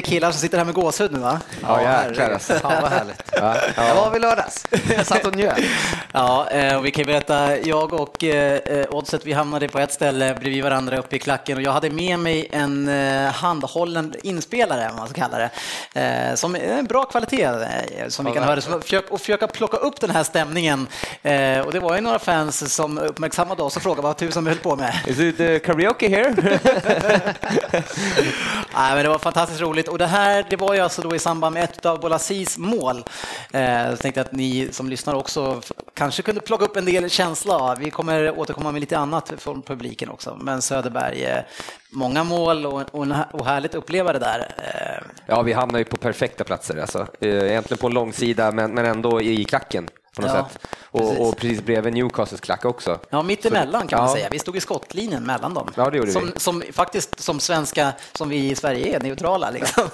[0.00, 1.40] Tre killar som sitter här med gåshud nu va?
[1.62, 2.54] Ja, jäklar alltså.
[2.54, 3.22] Fan vad härligt.
[3.40, 4.66] Ja, Jag var vid lördags.
[4.96, 5.58] Jag satt och njöt.
[6.12, 10.34] Ja, eh, och vi kan berätta, jag och eh, Oddset, vi hamnade på ett ställe
[10.34, 14.96] bredvid varandra uppe i klacken och jag hade med mig en eh, handhållen inspelare, om
[14.96, 15.50] man ska kalla det,
[16.00, 19.76] eh, som är en bra kvalitet eh, som vi kan höra, försök, och försöka plocka
[19.76, 20.86] upp den här stämningen.
[21.22, 24.50] Eh, och det var ju några fans som uppmärksammade oss och frågade vad tusan vi
[24.50, 24.94] höll på med.
[25.06, 26.58] Is it karaoke here?
[28.74, 31.18] Nej, men det var fantastiskt roligt och det här det var ju alltså då i
[31.18, 33.04] samband med ett av Bolasis mål.
[33.52, 35.60] Eh, jag tänkte att ni som lyssnar också
[35.94, 37.74] kanske kunde plocka upp en del känsla.
[37.78, 40.38] Vi kommer återkomma med lite annat från publiken också.
[40.40, 41.38] Men Söderberg, eh,
[41.92, 44.54] många mål och, och, och härligt att uppleva det där.
[44.58, 46.76] Eh, Ja, vi hamnar ju på perfekta platser.
[46.76, 47.06] Alltså.
[47.20, 50.58] Eh, egentligen på en långsida, men, men ändå i klacken på något Ja, sätt.
[50.92, 51.18] precis.
[51.18, 52.98] Och, och precis bredvid Newcastles klack också.
[53.10, 54.14] Ja, mitt emellan kan man Ja.
[54.14, 54.28] säga.
[54.30, 55.68] Vi stod i skottlinjen mellan dem.
[55.76, 56.40] Ja, det gjorde som, vi.
[56.40, 59.84] som faktiskt som svenska, som vi i Sverige är, neutrala liksom.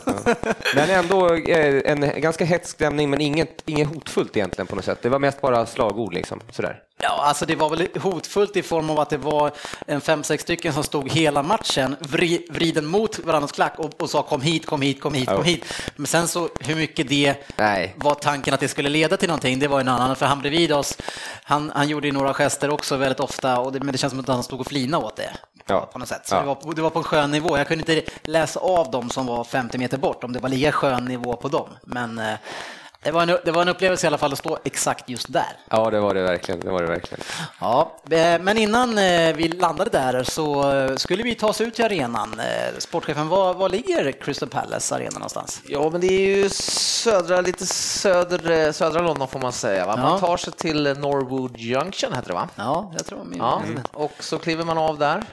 [0.74, 4.98] Men ändå eh, en ganska hetsk stämning, men inget, inget hotfullt egentligen på något sätt.
[5.02, 6.40] Det var mest bara slagord liksom.
[6.50, 6.82] Sådär.
[6.98, 9.52] Ja, alltså det var väl hotfullt i form av att det var
[9.86, 14.10] en fem, sex stycken som stod hela matchen vri, vriden mot varandras klack och, och
[14.10, 15.64] sa kom hit, kom hit, kom hit, kom hit.
[15.96, 17.94] Men sen så hur mycket det Nej.
[17.96, 20.16] var tanken att det skulle leda till någonting, det var en annan.
[20.16, 20.98] För han bredvid oss,
[21.44, 24.20] han, han gjorde ju några gester också väldigt ofta, och det, men det känns som
[24.20, 25.30] att han stod och flina åt det.
[25.66, 25.80] Ja.
[25.92, 26.28] På något sätt.
[26.28, 26.40] Så Ja.
[26.40, 27.58] det, var, det var på en skön nivå.
[27.58, 30.72] Jag kunde inte läsa av dem som var 50 meter bort, om det var lika
[30.72, 31.68] skön nivå på dem.
[31.82, 32.34] Men eh,
[33.06, 35.56] det var, en, det var en upplevelse i alla fall att stå exakt just där.
[35.70, 36.60] Ja, det var det verkligen.
[36.60, 37.24] Det var det verkligen.
[37.60, 41.74] Ja, eh, men innan eh, vi landade där så eh, skulle vi ta oss ut
[41.74, 42.40] till arenan.
[42.78, 45.62] Sportchefen, var, var ligger Crystal Palace arena någonstans?
[45.68, 49.86] Ja, men det är ju södra, lite söder, södra London får man säga.
[49.86, 49.96] Va?
[49.96, 50.18] Man Ja.
[50.18, 52.48] tar sig till Norwood Junction, heter det va?
[52.56, 53.38] Ja, jag tror min...
[53.38, 55.24] Ja, och så kliver man av där,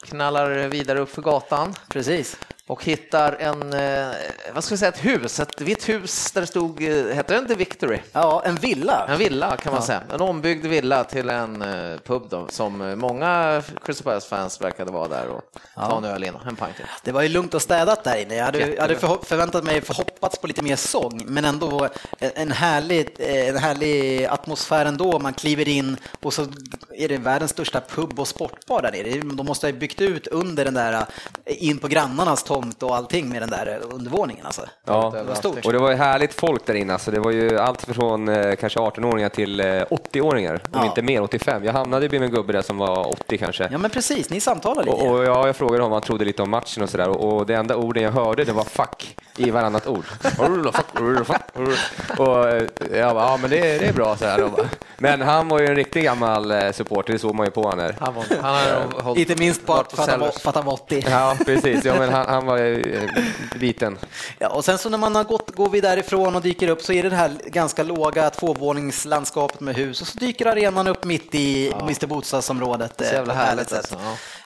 [0.00, 2.36] knallar vidare upp för gatan Precis.
[2.68, 4.16] Och hittar en, eh,
[4.54, 7.38] vad ska vi säga, ett hus, ett vitt hus där det stod, eh, heter det
[7.38, 7.98] inte Victory?
[8.12, 9.06] Ja, en villa.
[9.08, 13.62] En villa kan man säga, en ombyggd villa till en eh, pub då, som många
[13.84, 15.42] Crystal Palace-fans verkade vara där och
[15.74, 16.56] ta en öl in, en in.
[17.04, 18.34] Det var ju lugnt och städat där inne.
[18.34, 23.08] Jag hade, jag hade förväntat mig, förhoppats på lite mer sång, men ändå en, härlig,
[23.18, 25.18] en härlig atmosfär ändå.
[25.18, 26.46] Man kliver in och så
[26.94, 29.20] är det världens största pub och sportbar där nere.
[29.20, 31.06] De måste ha byggt ut under den där,
[31.46, 34.46] in på grannarnas tomt och allting med den där undervåningen.
[34.46, 34.62] Alltså.
[34.84, 35.66] Ja, Det var stort.
[35.66, 36.92] och det var ju härligt folk där inne.
[36.92, 40.84] Alltså, det var ju allt från eh, kanske 18-åringar till eh, 80-åringar, om Ja.
[40.84, 41.64] inte mer, 85.
[41.64, 43.68] Jag hamnade bredvid en gubbe där som var 80 kanske.
[43.72, 44.30] Ja, men precis.
[44.30, 44.96] Ni samtalar lite.
[44.96, 47.36] Och, och ja, jag frågade honom vad han trodde lite om matchen och sådär och,
[47.36, 50.04] och det enda orden jag hörde det var fuck i varannat ord.
[52.18, 54.50] och eh, jag bara, ja men det, det är bra så här.
[54.98, 57.92] Men han var ju en riktig gammal eh, supporter, det såg man ju på honom.
[58.00, 60.38] Han, var, han har hållit- Inte minst på varit att Sellers.
[60.38, 61.04] fatta 80.
[61.10, 61.84] Ja, precis.
[61.84, 63.24] Ja, men han, han var ju eh,
[63.60, 63.98] liten.
[64.38, 66.92] Ja, och sen så när man har gått, går vi därifrån och dyker upp så
[66.92, 71.34] är det det här ganska låga tvåvåningslandskapet med hus och så dyker arenan upp mitt
[71.34, 72.06] i Mr.
[72.06, 72.92] Botsas-området.
[72.96, 73.78] Så jävla på ett härligt sätt.
[73.78, 73.98] alltså,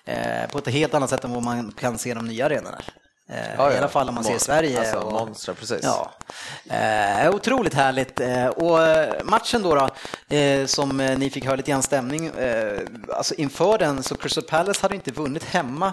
[0.04, 2.80] Eh, På ett helt annat sätt än vad man kan se de nya arenorna.
[3.28, 4.78] Eh, Ja, I alla fall om man ser Sverige.
[4.78, 5.80] Alltså, och- monster, precis.
[5.82, 6.10] Ja.
[6.70, 8.20] Eh, otroligt härligt.
[8.20, 9.74] Eh, och eh, matchen då,
[10.28, 12.78] då eh, som eh, ni fick höra lite grann stämning, eh,
[13.16, 15.92] alltså inför den så Crystal Palace hade inte vunnit hemma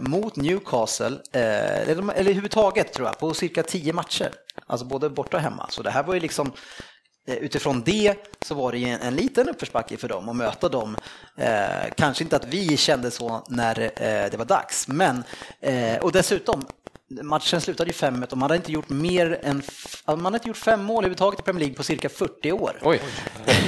[0.00, 4.30] mot Newcastle, eller, eller överhuvudtaget tror jag, på cirka tio matcher.
[4.66, 5.66] Alltså både borta och hemma.
[5.70, 6.52] Så det här var ju liksom
[7.26, 10.68] Eh, utifrån det så var det ju en, en liten uppförsbacke för dem att möta
[10.68, 10.96] dem.
[11.36, 15.24] Eh, kanske inte att vi kände så när eh, det var dags, men
[15.60, 16.66] eh, och dessutom
[17.10, 19.62] Matchen slutade ju 5-1 och man hade inte gjort mer än
[20.06, 22.78] man hade inte gjort fem mål överhuvudtaget i Premier League på cirka 40 år.
[22.82, 23.00] Oj.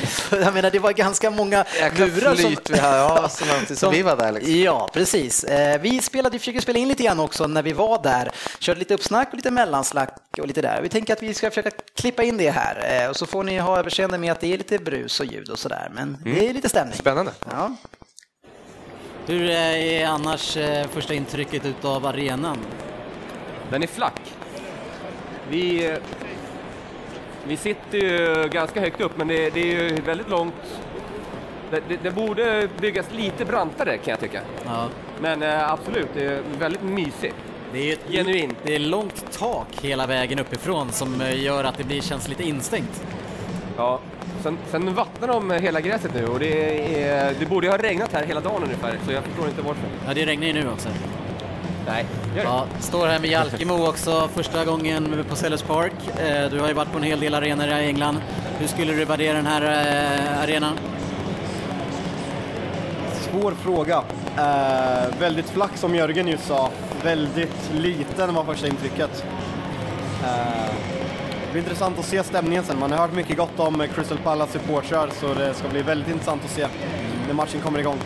[0.08, 1.64] Så jag menar, det var ganska många
[1.98, 4.60] murar flyt vi har, ja, så långt som vi var där liksom.
[4.60, 5.44] Ja, precis.
[5.44, 8.30] Eh, Vi spelade, försökte spela in lite grann också när vi var där.
[8.58, 10.82] Körde lite uppsnack och lite mellansnack och lite där.
[10.82, 13.58] Vi tänker att vi ska försöka klippa in det här Eh, och så får ni
[13.58, 15.90] ha överseende med att det är lite brus och ljud och sådär.
[15.94, 16.94] Men det är lite stämning.
[16.98, 17.32] Spännande.
[17.50, 17.76] Ja.
[19.26, 22.58] Hur är annars eh, första intrycket utav arenan?
[23.72, 24.20] Den är flack.
[25.50, 25.96] Vi,
[27.46, 30.80] vi sitter ju ganska högt upp, men det, det är ju väldigt långt.
[31.70, 34.40] Det, det, det borde byggas lite brantare kan jag tycka.
[34.64, 34.88] Ja.
[35.20, 37.34] Men eh, absolut, det är väldigt mysigt.
[37.72, 38.56] Det är, ett, Genuint.
[38.62, 42.42] det är långt tak hela vägen uppifrån som eh, gör att det blir, känns lite
[42.42, 43.04] instängt.
[43.76, 44.00] Ja.
[44.42, 48.12] Sen, sen vattnar de hela gräset nu och det, är, det borde ju ha regnat
[48.12, 49.88] här hela dagen ungefär, så jag förstår inte varför.
[50.06, 50.88] Ja, det regnar ju nu också.
[51.86, 52.48] Nej, gör det.
[52.48, 55.92] Ja, står här med Jalkemo också första gången på Sellers Park.
[56.20, 58.18] Eh, Du har ju varit på en hel del arenor i England.
[58.58, 60.78] Hur skulle du värdera den här eh, arenan?
[63.30, 64.02] svår fråga.
[64.38, 66.70] Eh, väldigt flack som Jörgen just sa.
[67.04, 69.24] Väldigt liten var första intrycket.
[70.24, 70.72] Eh,
[71.46, 72.78] det blir intressant att se stämningen sen.
[72.78, 76.44] Man har hört mycket gott om Crystal Palace supportrar så det ska bli väldigt intressant
[76.44, 76.66] att se
[77.26, 77.98] när matchen kommer igång.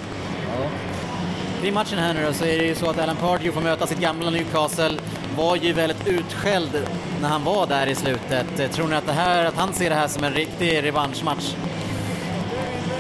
[1.61, 3.87] Kring matchen här nu då, så är det ju så att Alan Pardew får möta
[3.87, 4.99] sitt gamla Newcastle.
[5.37, 6.88] Var ju väldigt utskälld
[7.21, 8.73] när han var där i slutet.
[8.73, 11.55] Tror ni att, det här, att han ser det här som en riktig revanschmatch?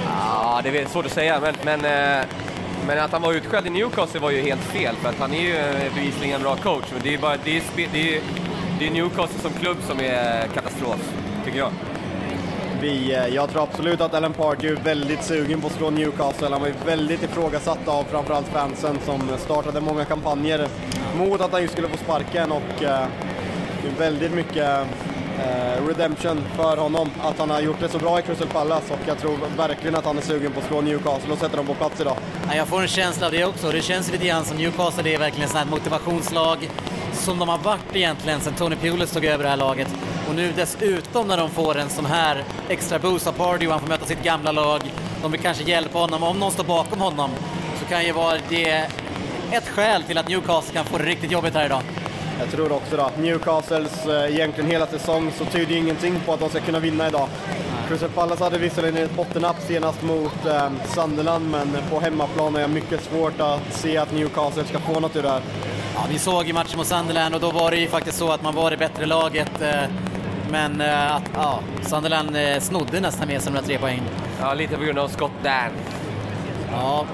[0.06, 2.26] Ja, det är svårt att säga, men, men, eh,
[2.86, 5.40] men att han var utskälld i Newcastle var ju helt fel, för att han är
[5.40, 6.84] ju eh, bevisligen en bra coach.
[6.92, 8.20] Men det är, bara, det är, det är,
[8.78, 11.12] det är Newcastle som klubb som är katastrof,
[11.44, 11.70] tycker jag.
[12.80, 16.48] Vi, eh, jag tror absolut att Alan Pardew är väldigt sugen på att slå Newcastle.
[16.50, 20.68] Han var ju väldigt ifrågasatt av framförallt fansen som startade många kampanjer
[21.18, 23.06] mot att han just skulle få sparken och eh,
[23.82, 24.86] det är väldigt mycket
[25.38, 29.00] eh, redemption för honom att han har gjort det så bra i Crystal Palace och
[29.06, 31.74] jag tror verkligen att han är sugen på att slå Newcastle och sätta dem på
[31.74, 32.16] plats idag.
[32.48, 33.72] Ja, jag får en känsla av det också.
[33.72, 36.70] Det känns lite grann som Newcastle är verkligen ett motivationslag
[37.12, 39.88] som de har varit egentligen sedan Tony Pulis tog över det här laget.
[40.28, 43.88] Och nu dessutom när de får en sån här extra boost av Pardew, han får
[43.88, 44.80] möta sitt gamla lag.
[45.22, 46.22] De vill kanske hjälpa honom.
[46.22, 47.30] Om någon står bakom honom
[47.80, 48.86] så kan ju vara det
[49.52, 51.82] ett skäl till att Newcastle kan få det riktigt jobbigt här idag.
[52.40, 53.22] Jag tror också det.
[53.22, 57.08] Newcastles eh, egentligen hela säsong så tyder ju ingenting på att de ska kunna vinna
[57.08, 57.28] idag.
[57.88, 62.70] Crystal Palace hade visserligen ett bottennapp senast mot eh, Sunderland men på hemmaplan har jag
[62.70, 65.40] mycket svårt att se att Newcastle ska få något ur det här.
[65.94, 68.42] Ja, vi såg ju matchen mot Sunderland och då var det ju faktiskt så att
[68.42, 69.62] man var det bättre laget.
[69.62, 69.82] eh,
[70.50, 74.04] Men eh, att, ja, Sunderland eh, snodde nästan med sig de där tre poängen.
[74.40, 75.70] Ja, lite på grund av Scott Dan.
[76.72, 77.06] Ja,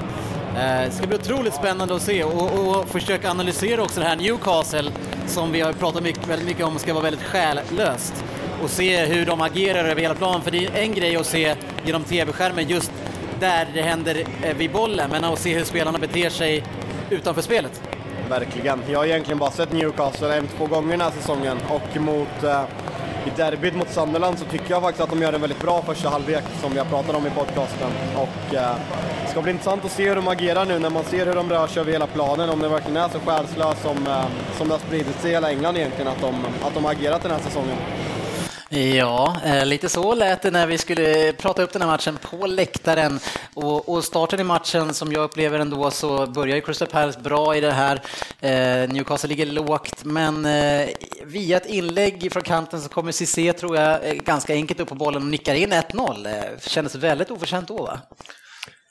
[0.56, 4.16] eh, det ska bli otroligt spännande att se och, och försöka analysera också det här
[4.16, 4.90] Newcastle
[5.26, 8.24] som vi har pratat mycket, väldigt mycket om ska vara väldigt själlöst
[8.62, 10.42] och se hur de agerar över hela planen.
[10.42, 12.92] För det är en grej att se genom tv-skärmen just
[13.40, 14.24] där det händer
[14.58, 16.64] vid bollen, men att se hur spelarna beter sig
[17.10, 17.82] utanför spelet.
[18.28, 18.82] Verkligen.
[18.90, 22.62] Jag har egentligen bara sett Newcastle en, två gånger den här säsongen och mot eh,
[23.26, 26.08] i derbyt mot Sunderland så tycker jag faktiskt att de gör en väldigt bra första
[26.08, 27.90] halvlek som jag pratade om i podcasten.
[28.16, 28.76] Och eh,
[29.22, 31.50] det ska bli intressant att se hur de agerar nu när man ser hur de
[31.50, 32.50] rör sig över hela planen.
[32.50, 34.24] Om det verkligen är så själslöst som, eh,
[34.58, 36.34] som det har spridit sig i hela England egentligen att de,
[36.66, 37.76] att de har agerat den här säsongen.
[38.74, 42.46] Ja, eh, lite så lät det när vi skulle prata upp den här matchen på
[42.46, 43.20] läktaren.
[43.54, 47.56] Och, och starten i matchen, som jag upplever ändå, så börjar ju Crystal Palace bra
[47.56, 48.02] i det här.
[48.40, 50.88] Eh, Newcastle ligger lågt, men eh,
[51.24, 54.94] via ett inlägg från kanten så kommer Cissé, tror jag, eh, ganska enkelt upp på
[54.94, 56.26] bollen och nickar in 1-0.
[56.26, 57.98] Eh, kändes väldigt oförtjänt då, va?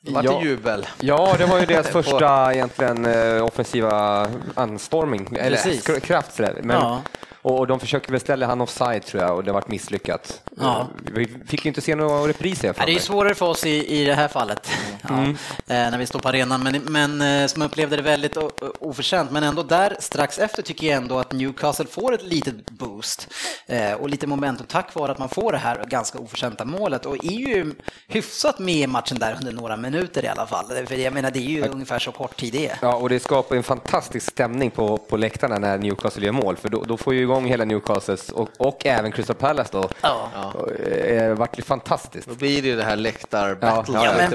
[0.01, 0.41] Det vart Ja.
[0.43, 0.87] jubel.
[0.99, 3.05] Ja, det var ju deras första egentligen
[3.41, 5.87] offensiva anstormning, eller Precis.
[5.87, 6.39] sk- kraft.
[6.39, 7.01] Men, Ja.
[7.41, 10.41] Och, de försöker väl ställa han offside tror jag och det vart misslyckat.
[10.57, 10.87] Ja.
[11.13, 12.75] Vi fick ju inte se några repriser.
[12.77, 15.35] Ja, det är svårare för oss i, i det här fallet, ja, eh,
[15.67, 18.37] när vi står på arenan, men, men eh, som upplevde det väldigt
[18.79, 19.31] oförtjänt.
[19.31, 23.27] Men ändå där, strax efter, tycker jag ändå att Newcastle får ett litet boost
[23.67, 27.25] eh, och lite momentum tack vare att man får det här ganska oförtjänta målet och
[27.25, 27.73] är ju
[28.07, 30.65] hyfsat med i matchen där under några minuter i alla fall.
[30.87, 32.77] För jag menar, det är ju ungefär så kort tid det är.
[32.81, 36.69] Ja, och det skapar en fantastisk stämning på, på läktarna när Newcastle gör mål, för
[36.69, 39.89] då, då får ju igång hela Newcastles och, och även Crystal Palace då.
[40.01, 40.29] Ja.
[40.53, 42.27] Och, eh, vart det fantastiskt.
[42.27, 44.31] Då blir det ju det här läktarbattlet Ja, men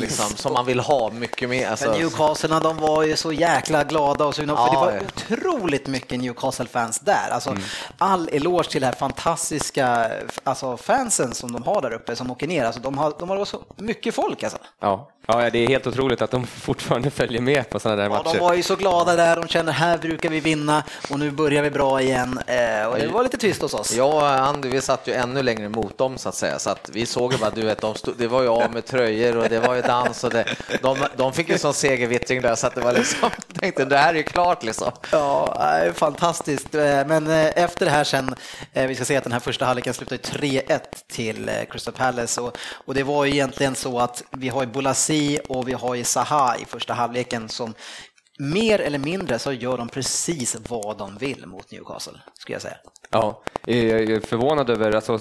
[0.00, 1.68] liksom, som man vill ha mycket mer.
[1.70, 5.00] Alltså, Newcastle, de var ju så jäkla glada och sugna, för Ja, det var ja.
[5.34, 7.30] otroligt mycket Newcastle-fans där.
[7.30, 7.62] Alltså, Mm.
[7.98, 10.10] All eloge till det här fantastiska
[10.44, 12.64] alltså, fansen som de har där uppe som åker ner.
[12.64, 14.58] Alltså, de, har, de har så mycket folk alltså.
[14.80, 15.10] Ja.
[15.32, 18.32] Ja, det är helt otroligt att de fortfarande följer med på sådana där Ja, matcher.
[18.34, 21.62] de var ju så glada där, de känner här brukar vi vinna och nu börjar
[21.62, 22.38] vi bra igen.
[22.46, 23.98] Eh, och det var lite tyst hos oss.
[23.98, 27.06] Och Andy, vi satt ju ännu längre mot dem så att säga, så att vi
[27.06, 29.60] såg ju bara, du vet, de stod, det var ju av med tröjor och det
[29.60, 30.44] var ju dans och det,
[30.82, 34.14] de, de fick ju sån segervittring där så att det var liksom, tänkte det här
[34.14, 34.90] är ju klart liksom.
[35.12, 36.74] Ja, eh, fantastiskt.
[36.74, 38.34] Eh, Men eh, efter det här sen,
[38.72, 40.80] vi ska säga att den här första halvleken slutade 3-1
[41.12, 42.56] till Crystal Palace och,
[42.86, 46.04] och det var ju egentligen så att vi har ju Bolasi och vi har ju
[46.04, 47.74] Zaha i första halvleken som
[48.38, 52.76] mer eller mindre så gör de precis vad de vill mot Newcastle, skulle jag säga.
[53.10, 55.18] Ja, jag är förvånad över alltså,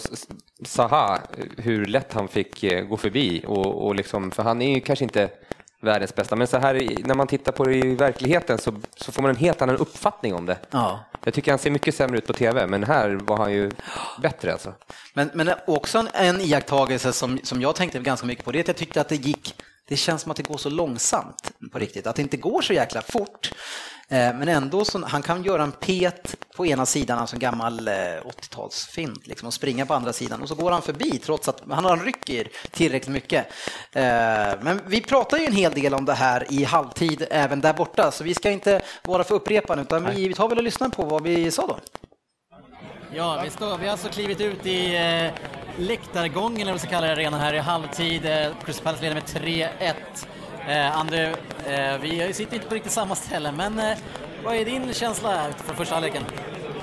[0.66, 1.20] Zaha,
[1.58, 3.44] hur lätt han fick eh, gå förbi.
[3.48, 5.30] Och, och liksom, för han är ju kanske inte
[5.82, 9.22] världens bästa, men så här när man tittar på det i verkligheten så, så får
[9.22, 10.58] man en helt annan uppfattning om det.
[10.72, 11.00] Ja.
[11.26, 13.72] Jag tycker han ser mycket sämre ut på TV, men här var han ju
[14.22, 14.74] bättre alltså.
[15.14, 18.62] Men, men också en, en iakttagelse som, som jag tänkte ganska mycket på, det är
[18.62, 19.56] att jag tyckte att det gick,
[19.90, 22.74] det känns som att det går så långsamt på riktigt, att det inte går så
[22.74, 23.52] jäkla fort.
[24.12, 27.88] Eh, Men ändå, så, han kan göra en pet på ena sidan, alltså en gammal
[27.88, 30.42] eh, 80-talsfint, liksom, och springa på andra sidan.
[30.42, 33.46] Och så går han förbi trots att han rycker tillräckligt mycket.
[33.92, 34.04] Eh,
[34.62, 38.12] Men vi pratar ju en hel del om det här i halvtid även där borta,
[38.12, 41.04] så vi ska inte vara för upprepande, utan vi vi tar väl och lyssnar på
[41.04, 41.80] vad vi sa då.
[43.14, 45.32] Ja, vi, står, vi har alltså klivit ut i eh,
[45.78, 48.26] läktargången, eller vad vi ska kalla det, arenan här i halvtid.
[48.26, 49.94] Eh, Crystal Palace leder med 3-1.
[50.68, 51.24] Eh, André,
[51.68, 53.98] eh, vi sitter inte på riktigt samma ställe, men eh,
[54.44, 56.24] vad är din känsla från första halvleken?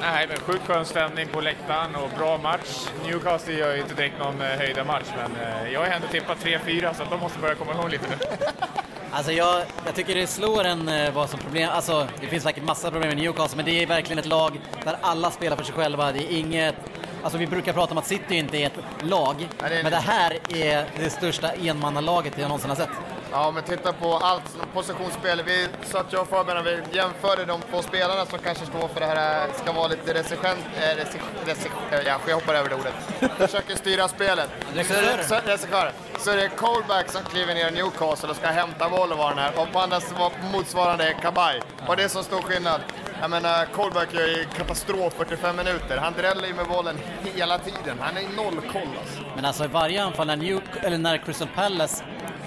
[0.01, 2.87] Nej, men sjukt skön stämning på läktaren och bra match.
[3.07, 6.39] Newcastle gör ju inte direkt någon eh, höjda match, men eh, jag har ändå tippat
[6.45, 8.17] 3-4 så att de måste börja komma ihåg lite nu.
[9.11, 12.65] Alltså jag, jag tycker det slår en eh, vad som problem, alltså det finns säkert
[12.65, 15.75] massa problem med Newcastle, men det är verkligen ett lag där alla spelar för sig
[15.75, 16.13] själva.
[16.13, 16.75] Det är inget,
[17.23, 19.99] alltså vi brukar prata om att City inte är ett lag, det är men det
[19.99, 22.89] här är det största enmannalaget jag någonsin har sett.
[23.37, 25.43] Ja, men titta på allt positionsspel.
[25.47, 29.07] Vi satt jag och och vi jämförde de två spelarna som kanske står för det
[29.07, 32.95] här, ska vara lite recigent, eh, reci, reci, eh, ja, jag hoppar över det ordet.
[33.39, 34.49] Försöker styra spelet.
[34.61, 35.23] Så det- Regissörer.
[36.19, 39.29] Så är det Colback som kliver ner i Newcastle och ska hämta boll och vara
[39.29, 39.53] den här.
[39.61, 41.61] Och på andra sidan motsvarande är Kabaj.
[41.87, 42.81] Och det är så stor skillnad.
[43.21, 45.97] Jag menar, Colback gör ju katastrof 45 minuter.
[45.97, 46.99] Han dräller ju med bollen
[47.35, 47.99] hela tiden.
[48.01, 49.23] Han är i noll koll alltså.
[49.37, 52.05] Men alltså i varje anfall när, New, eller när Crystal Palace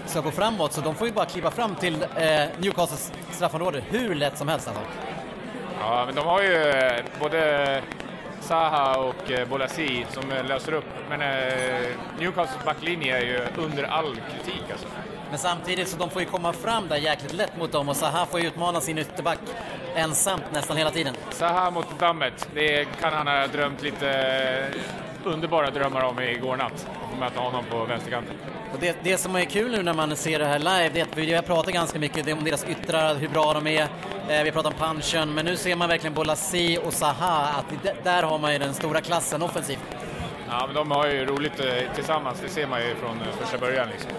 [0.10, 4.16] ska gå framåt så de får ju bara kliva fram till eh, Newcastles straffområde hur
[4.16, 4.84] lätt som helst alltså.
[5.80, 7.82] Ja, men de har ju eh, både
[8.42, 10.86] Zaha och eh, Bolasi som eh, löser upp.
[11.10, 11.90] Men eh,
[12.20, 14.88] Newcastles backlinje är ju under all kritik alltså.
[15.30, 18.26] Men samtidigt så de får ju komma fram där jäkligt lätt mot dem och Zaha
[18.26, 19.40] får ju utmana sin ytterback
[19.96, 21.16] ensamt nästan hela tiden.
[21.32, 24.82] Zaha mot dammet, det kan han ha drömt lite eh,
[25.30, 26.88] underbara drömmar om igår natt.
[27.14, 28.36] Att möta honom på vänsterkanten.
[28.74, 31.04] Och det, det som är kul nu när man ser det här live, det är
[31.04, 33.82] att vi har pratat ganska mycket om deras yttrar, hur bra de är.
[33.82, 33.88] Eh,
[34.28, 38.04] vi har pratat om punchen, men nu ser man verkligen Bolasi och Zaha, att det,
[38.04, 39.84] där har man ju den stora klassen offensivt.
[40.50, 43.58] Ja, men de har ju roligt eh, tillsammans, det ser man ju från eh, första
[43.58, 44.12] början liksom.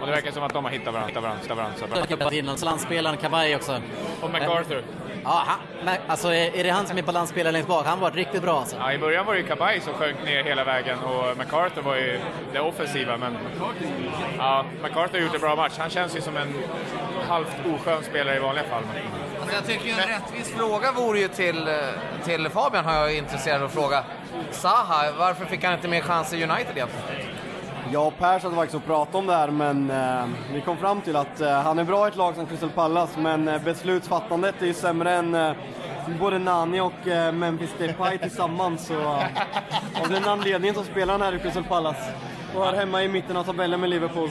[0.00, 1.86] Och det verkar som att de har hittat varandra, varandra, varandra.
[1.86, 2.30] varandra.
[2.30, 3.80] Till landspelaren Kabay också.
[4.20, 4.84] Och MacArthur.
[5.28, 7.86] Ja, han, men, alltså är är det han som är balansspelare längst bak?
[7.86, 8.76] Han varit riktigt bra alltså.
[8.76, 11.96] Ja, I början var det ju Kabay som sjönk ner hela vägen och MacArthur var
[11.96, 12.20] ju
[12.52, 13.16] det offensiva.
[13.16, 13.36] Men
[14.38, 15.72] ja, MacArthur har gjort en bra match.
[15.78, 16.54] Han känns ju som en
[17.28, 18.82] halvt oskön spelare i vanliga fall.
[19.46, 21.74] Men jag tycker ju en rättvis fråga vore ju till, eh,
[22.24, 24.04] till Fabian har jag är intresserad av att fråga.
[24.50, 27.27] Zaha, varför fick han inte mer chans i United egentligen?
[27.92, 31.00] Jag och Pers satt faktiskt och pratade om det här, men eh, vi kom fram
[31.00, 34.62] till att eh, han är bra i ett lag som Crystal Palace, men eh, beslutsfattandet
[34.62, 35.52] är ju sämre än eh,
[36.20, 38.86] både Nani och eh, Memphis Depay tillsammans.
[38.86, 39.00] Så,
[40.02, 42.12] av den anledningen så spelar han här i Crystal Palace
[42.56, 44.30] och är hemma i mitten av tabellen med Liverpool.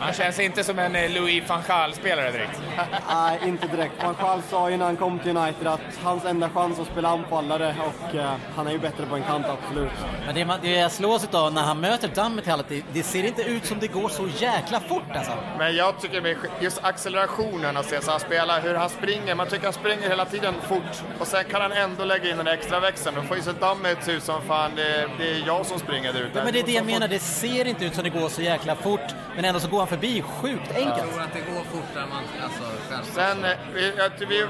[0.00, 2.60] Han känns inte som en eh, Louis van Gaal-spelare direkt.
[3.08, 3.92] Nej, inte direkt.
[4.02, 7.08] Van Gaal sa ju när han kom till United att hans enda chans att spela
[7.08, 9.90] anfallare och eh, han är ju bättre på en kant, absolut.
[10.26, 13.24] Men det, man- det jag slås av när han möter dammet hela tiden, det ser
[13.24, 15.32] inte ut som det går så jäkla fort alltså.
[15.58, 19.34] Men jag tycker med just accelerationen att se så han spela, hur han springer.
[19.34, 22.46] Man tycker han springer hela tiden fort och sen kan han ändå lägga in den
[22.46, 23.16] extra växeln.
[23.16, 26.20] Då får ju så dammet ut som fan, det, det är jag som springer där
[26.20, 26.38] ute.
[26.38, 28.42] Ja, men det är det jag menar, det ser inte ut som det går så
[28.42, 29.00] jäkla fort,
[29.36, 31.18] men ändå så går han förbi sjukt enkelt.
[31.18, 33.04] att det går fortare man alltså, själv.
[33.04, 34.46] Sen, eh, vi, jag, vi,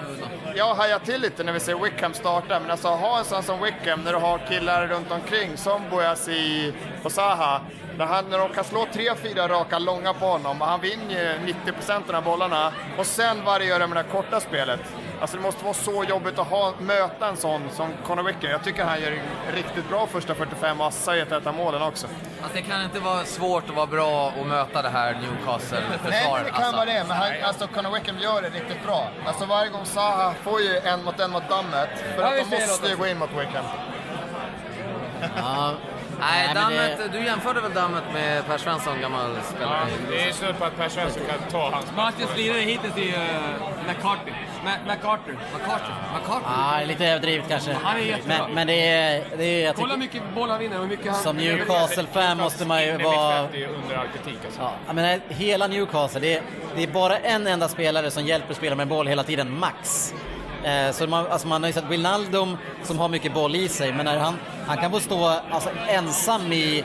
[0.57, 3.62] jag hajar till lite när vi ser Wickham starta, men alltså ha en sån som
[3.62, 6.72] Wickham när du har killar runt omkring som Boyasi
[7.05, 7.61] och Zaha.
[7.99, 11.14] När, han, när de kan slå tre, fyra raka långa på honom och han vinner
[11.14, 11.53] ju
[11.86, 14.80] 90% av de här bollarna och sen variera med det här korta spelet.
[15.21, 18.51] Alltså det måste vara så jobbigt att ha, möta en sån som Conor Wickham.
[18.51, 19.12] Jag tycker han gör
[19.49, 22.07] en riktigt bra första 45 och assar i ett av målen också.
[22.43, 26.11] Alltså, det kan inte vara svårt att vara bra och möta det här Newcastle-försvaret.
[26.11, 26.77] Nej, men det kan alltså.
[26.77, 29.09] vara det, men han, alltså Conor Wickham gör det riktigt bra.
[29.27, 32.89] Alltså varje gång Zaha får ju en mot en mot dammet, för att de måste
[32.89, 33.64] ju gå in mot Wickham.
[35.37, 35.73] Ja.
[36.21, 39.89] Nej, Nej, dammet, det- du jämförde väl dammet med Per Svensson, gammal spelare?
[39.91, 43.01] Ja, det är snudd på att Per Svensson kan ta hans Matchens lirare hittills är
[43.01, 44.33] uh, McCarthy.
[44.65, 45.33] Ma- MacArthur.
[45.55, 45.93] McCarthy.
[46.15, 46.45] McCarthy.
[46.47, 47.73] Ja, lite överdrivet kanske.
[47.83, 48.39] Han är jättebra.
[48.47, 50.89] Men, men det är, det är jag Kolla hur mycket bollar han vinner och hur
[50.91, 51.23] mycket han...
[51.23, 53.43] som Newcastle-fan måste man ju vara...
[53.43, 54.71] mittfält är under all kritik alltså.
[54.87, 56.43] Ja, menar, hela Newcastle, det är,
[56.77, 60.15] det är bara en enda spelare som hjälper spelare med boll hela tiden, max.
[60.65, 63.93] Eh, så man, alltså man har ju sett Wijnaldum som har mycket boll i sig,
[63.93, 64.35] men när han,
[64.67, 66.85] han kan få stå alltså, ensam i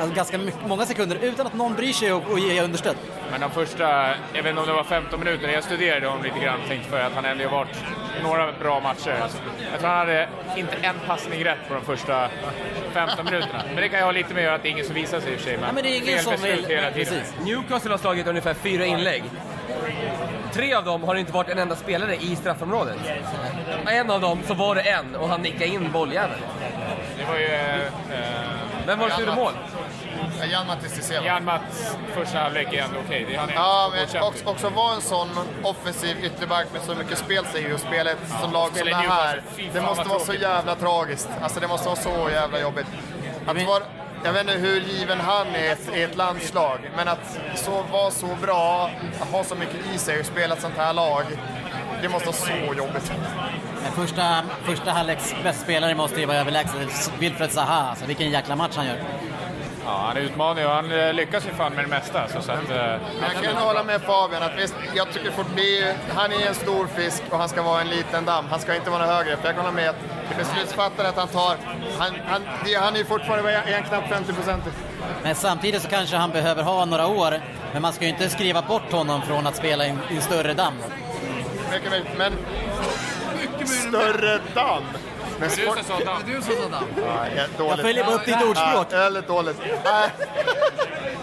[0.00, 2.96] alltså, ganska mycket, många sekunder utan att någon bryr sig och, och ger understöd.
[3.30, 6.38] Men de första, jag vet inte om det var 15 minuter, jag studerade honom lite
[6.38, 7.76] grann tänkte för att han ändå har varit
[8.22, 9.20] några bra matcher.
[9.22, 9.38] Alltså,
[9.70, 12.28] jag tror han hade inte en passning rätt på de första
[12.92, 13.62] 15 minuterna.
[13.66, 15.20] Men det kan ju ha lite med att göra att det är ingen som visar
[15.20, 15.58] sig i och för sig.
[15.62, 16.66] Ja, men det är ingen som vill...
[17.44, 19.24] Newcastle har slagit ungefär fyra inlägg.
[20.52, 22.96] Tre av dem har det inte varit en enda spelare i straffområdet.
[23.86, 26.40] En av dem så var det en och han nickade in bolljäveln.
[27.18, 27.46] Det var ju...
[27.46, 27.80] Eh,
[28.86, 29.52] Vem var det som gjorde mål?
[30.40, 31.26] Ja, Jan Mattis Tiseva.
[31.26, 33.26] Jan Mats första halvlek är ändå okej.
[33.34, 35.28] Är Ja, men också, också vara en sån
[35.62, 39.42] offensiv ytterback med så mycket spelseger och spela ett som lag som det här.
[39.56, 41.28] Fan Det måste vara så jävla tragiskt.
[41.42, 42.86] Alltså det måste vara så jävla jobbigt.
[43.46, 43.82] Att Men- vara,
[44.24, 47.82] jag vet inte hur given han är i ett, i ett landslag, men att så,
[47.92, 51.24] vara så bra, att ha så mycket i sig och spela ett sånt här lag,
[52.02, 53.12] det måste vara så jobbigt.
[53.94, 57.90] Första, första halvleks bästspelare måste ju vara överlägset Wilfred Zaha.
[57.90, 58.98] Alltså, vilken jäkla match han gör.
[59.84, 62.28] Ja, han utmanar ju och han eh, lyckas ju fan med det mesta.
[62.28, 62.98] Så, så att, eh, Men
[63.34, 66.54] jag kan hålla med Fabian att visst, jag tycker fort det är, han är en
[66.54, 68.44] stor fisk och han ska vara en liten damm.
[68.50, 69.36] Han ska inte vara någon högre.
[69.36, 69.96] För jag kan hålla med att
[70.28, 71.56] det beslutsfattandet han tar,
[71.98, 74.64] han, han, det, han är ju fortfarande är han knappt 50 procent.
[75.22, 77.40] Men samtidigt så kanske han behöver ha några år.
[77.72, 80.22] Men man ska ju inte skriva bort honom från att spela i en, i en
[80.22, 80.74] större damm.
[81.72, 82.32] Mycket möjligt, men
[83.66, 84.82] större damm.
[85.38, 86.22] Men det är du som sa damm.
[86.26, 86.84] Du som sa damm.
[87.06, 87.70] Ja, helt dåligt.
[87.76, 88.86] Jag följer bara upp ditt ordspråk.
[88.90, 89.56] Ja, väldigt dåligt.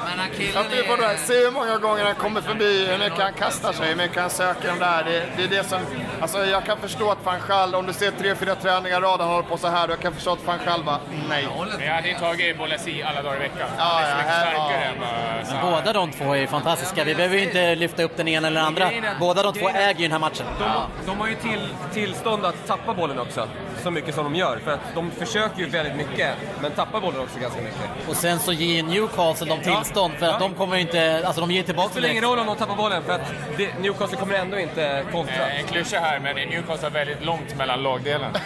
[0.05, 1.13] Men han killen på det här.
[1.13, 1.17] är...
[1.17, 4.29] Se hur många gånger han kommer förbi, hur mycket han kastar sig, hur mycket han
[4.29, 5.03] söker de där.
[5.03, 5.79] Det, det är det som,
[6.21, 9.19] alltså jag kan förstå att van Schall, om du ser tre, fyra träningar i rad
[9.19, 10.99] han håller på så här, då kan jag förstå att van Schall bara,
[11.29, 11.47] nej.
[11.77, 13.67] men jag hade ju tagit Bolasi alla dagar i veckan.
[13.77, 15.39] Ja, Han är så ja, mycket här- starkare ja.
[15.39, 15.71] än Zaha.
[15.71, 17.03] båda de två är ju fantastiska.
[17.03, 18.89] Vi behöver ju inte lyfta upp den ena eller den andra.
[19.19, 20.45] Båda de två äger ju den här matchen.
[20.59, 20.65] De,
[21.05, 23.47] de har ju till, tillstånd att tappa bollen också,
[23.83, 24.59] så mycket som de gör.
[24.63, 26.29] För att de försöker ju väldigt mycket,
[26.61, 28.09] men tappar bollen också ganska mycket.
[28.09, 31.51] Och sen så ger Newcastle dem tillstånd för att de kommer ju inte, alltså de
[31.51, 32.31] ger Det tillbaka spelar ingen direkt.
[32.31, 33.21] roll om de tappar bollen, för att
[33.57, 35.49] det, Newcastle kommer ändå inte kontra.
[35.49, 38.33] Eh, En klyscha här, men Newcastle har väldigt långt mellan lagdelarna.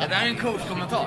[0.00, 1.06] Det där är en coachkommentar.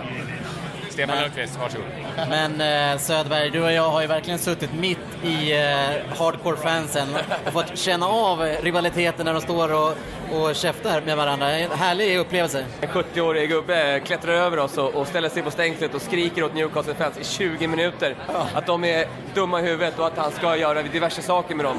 [0.90, 1.86] Stefan Lundqvist, varsågod.
[2.30, 2.62] Men
[2.94, 7.08] eh, Söderberg, du och jag har ju verkligen suttit mitt i eh, hardcore-fansen
[7.46, 9.94] och fått känna av rivaliteten när de står och,
[10.32, 11.52] och käftar med varandra.
[11.52, 12.66] En härlig upplevelse.
[12.82, 16.54] En 70-årig gubbe klättrar över oss och, och ställer sig på stängslet och skriker åt
[16.54, 18.16] Newcastle-fans i 20 minuter
[18.54, 21.78] att de är dumma i huvudet och att han ska göra diverse saker med dem.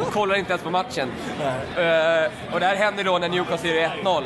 [0.00, 1.08] Och kollar inte ens på matchen.
[1.08, 4.22] Uh, och det här händer då när Newcastle gör 1-0.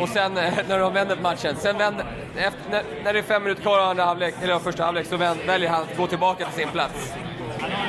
[0.00, 3.22] Och sen eh, när de vänder på matchen, sen vänder, efter, när, när det är
[3.22, 6.06] fem minuter kvar av andra halvlek, eller första halvlek så vänder, väljer han att gå
[6.06, 7.12] tillbaka till sin plats.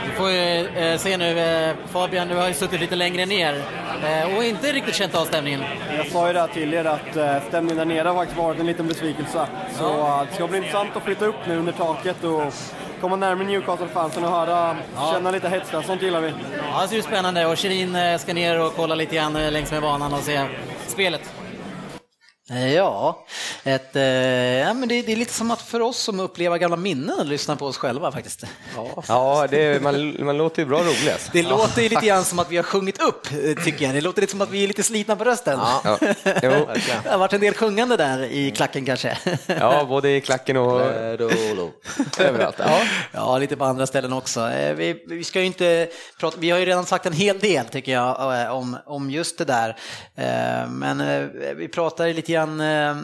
[0.05, 3.63] Vi får ju eh, se nu, eh, Fabian, du har ju suttit lite längre ner
[4.05, 5.61] eh, och inte riktigt känt av stämningen.
[5.97, 8.65] Jag sa ju det här till er att stämningen där nere har faktiskt varit en
[8.65, 9.47] liten besvikelse.
[9.78, 12.53] Så det ska bli intressant att flytta upp nu under taket och
[13.01, 14.78] komma närmare Newcastle-fansen och höra,
[15.13, 15.82] känna lite hets där.
[15.82, 16.34] Sånt gillar vi.
[16.73, 19.82] Ja, det ser ju spännande och Shirin ska ner och kolla lite grann längs med
[19.82, 20.41] banan och se
[20.88, 21.34] spelet.
[22.49, 23.25] Eh, Ja,
[23.63, 26.77] ett, eh, ja men det, det är lite som att för oss som upplever gamla
[26.77, 28.43] minnen att lyssna på oss själva faktiskt.
[29.07, 31.29] Ja, det, man, man låter ju bra rolig alltså.
[31.33, 33.95] Det låter ju lite grann som att vi har sjungit upp, eh, tycker jag.
[33.95, 35.59] Det låter lite som att vi är lite slitna på rösten.
[35.83, 36.07] Ja, jo.
[36.23, 39.17] Det har varit en del sjungande där i klacken kanske.
[39.45, 40.81] ja, både i klacken och
[42.19, 42.55] överallt.
[42.59, 42.81] Ja.
[43.11, 44.49] Ja, lite på andra ställen också.
[44.49, 45.87] Eh, Vi, vi ska ju inte
[46.19, 49.45] prata, vi har ju redan sagt en hel del tycker jag om, om just det
[49.45, 49.77] där.
[50.67, 52.95] Men vi pratar lite grann eh, eh,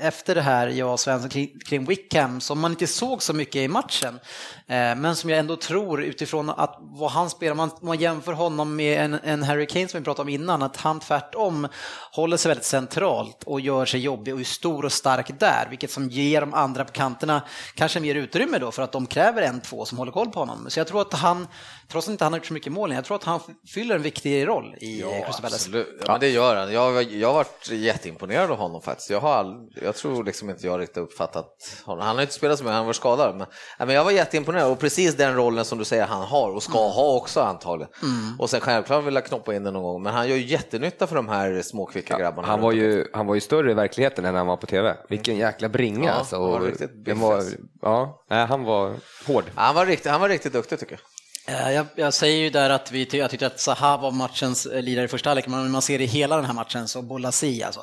[0.00, 1.30] efter det här, jag och Svensson,
[1.66, 4.20] kring Wickham som man inte såg så mycket i matchen.
[4.68, 8.76] Eh, Men som jag ändå tror utifrån att vad han spelar, man, man jämför honom
[8.76, 11.68] med en, en Harry Kane som vi pratade om innan, att han tvärtom
[12.12, 15.90] håller sig väldigt centralt och gör sig jobbig och är stor och stark där, vilket
[15.90, 17.42] som ger de andra på kanterna
[17.74, 20.66] kanske mer utrymme då för att de kräver en, två som håller koll på honom.
[20.68, 21.48] Så jag tror att han,
[21.88, 23.40] trots att inte han har gjort så mycket mål, jag tror att han
[23.74, 25.54] fyller en viktig roll i ja, Crystal Palace.
[25.54, 26.02] Absolut.
[26.06, 26.72] Ja, men det gör han.
[26.72, 29.10] Jag, jag har varit jätteimponerad av honom faktiskt.
[29.10, 32.06] Jag, har all, jag tror liksom inte jag riktigt uppfattat honom.
[32.06, 33.36] Han har inte spelat så mycket, han var skadad.
[33.36, 33.46] Men,
[33.78, 36.88] men jag var jätteimponerad och precis den rollen som du säger han har och ska
[36.88, 37.92] ha också antagligen.
[38.38, 41.06] Och sen självklart vill jag knoppa in den någon gång, men han gör ju jättenytta
[41.06, 42.48] för de här småkvicka grabbarna.
[42.48, 44.96] Han var, ju, han var ju större i verkligheten än när han var på TV.
[45.08, 46.36] Vilken jäkla bringa Ja, alltså.
[46.36, 47.42] han var riktigt var,
[47.82, 48.94] ja, nej, han var
[49.26, 49.44] hård.
[49.56, 51.00] Ja, han, var riktigt, han var riktigt duktig tycker jag.
[51.48, 54.82] Eh, Jag, jag säger ju där att vi, jag tyckte att Zaha var matchens eh,
[54.82, 57.62] lirare i första halvlek, men om man ser i hela den här matchen så Bolasi
[57.62, 57.80] alltså.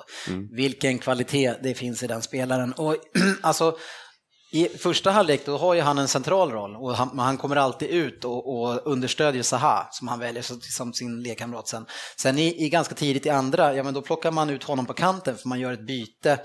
[0.51, 2.73] Vilken kvalitet det finns i den spelaren.
[2.73, 2.95] Och
[3.41, 3.77] alltså,
[4.55, 7.89] i första halvlek då har ju han en central roll och han, han kommer alltid
[7.89, 10.43] ut och, och understödjer Zaha som han väljer
[10.77, 11.85] som sin lekkamrat sen.
[12.17, 14.93] Sen i, i ganska tidigt i andra, ja men då plockar man ut honom på
[14.93, 16.39] kanten för man gör ett byte.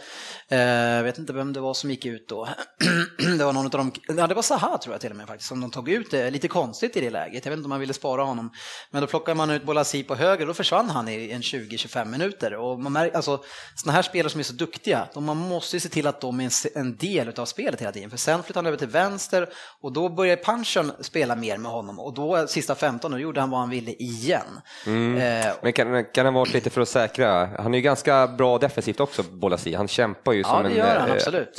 [0.48, 2.48] Eh, Jag vet inte vem det var som gick ut då.
[3.38, 5.48] det var någon av dem, ja det var Zaha tror jag till och med faktiskt,
[5.48, 7.44] som de tog ut det lite konstigt i det läget.
[7.44, 8.50] Jag vet inte om man ville spara honom.
[8.90, 12.04] Men då plockar man ut Bolasi på höger, och då försvann han i en 20-25
[12.04, 12.54] minuter.
[12.54, 13.42] Och man märker, alltså,
[13.76, 16.40] sådana här spelare som är så duktiga, de, man måste ju se till att de
[16.40, 18.88] är en, en del av spelet hela tiden tiden, för sen flyttade han över till
[18.88, 19.48] vänster
[19.80, 23.50] och då började Panchon spela mer med honom och då sista 15 då gjorde han
[23.50, 24.60] vad han ville igen.
[24.86, 25.16] Mm.
[25.46, 27.46] Eh, Men kan, kan han vara lite för att säkra?
[27.58, 29.74] Han är ju ganska bra defensivt också, Bolasi.
[29.74, 31.14] Han kämpar ju Ja, som det en gör han, eh,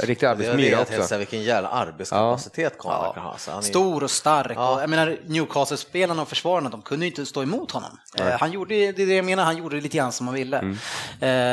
[0.05, 1.17] riktig Det arbetsmyra det, också.
[1.17, 3.37] vilken jävla arbetskapacitet Conrad kan ha.
[3.37, 4.57] Så han är- Stor och stark.
[4.57, 7.97] Och, jag menar, Newcastle-spelarna och försvararna, de kunde ju inte stå emot honom.
[8.19, 10.57] Eh, han gjorde, det är det jag menar, han gjorde lite grann som han ville.
[10.59, 10.77] Mm.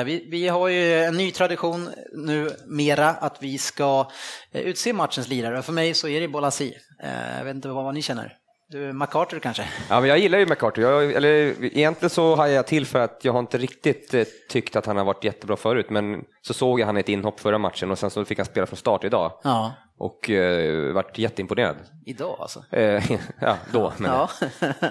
[0.00, 4.10] Eh, vi, vi har ju en ny tradition nu, mera, att vi ska
[4.52, 5.62] eh, utse matchens lirare.
[5.62, 6.74] För mig så är det Bolasi.
[7.02, 8.36] Eh, jag vet inte vad, ni känner.
[8.70, 9.62] Du, MacArthur kanske?
[9.88, 10.82] Ja, men jag gillar ju McCarthy.
[10.82, 11.28] Jag, eller,
[11.64, 14.96] egentligen så har jag till för att jag har inte riktigt eh, tyckt att han
[14.96, 18.10] har varit jättebra förut, men så såg jag han ett inhopp förra matchen och sen
[18.10, 19.72] så fick han spela från start idag Ja.
[19.98, 21.76] och eh, vart jätteimponerad.
[22.06, 22.64] Idag alltså?
[22.72, 23.10] Eh,
[23.40, 24.28] ja, då men Ja.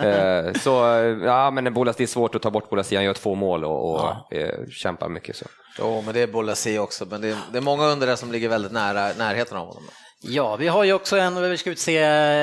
[0.08, 0.72] eh, Så,
[1.26, 3.96] ja men Bolas, det är svårt att ta bort Bolas, han gör två mål och,
[3.96, 5.36] och eh, kämpar mycket.
[5.36, 5.46] Så.
[5.80, 8.32] Jo, men det är Bolasi också, men det är, det är många under det som
[8.32, 9.84] ligger väldigt nära närheten av honom.
[10.22, 12.00] Ja, vi har ju också en, vi ska utse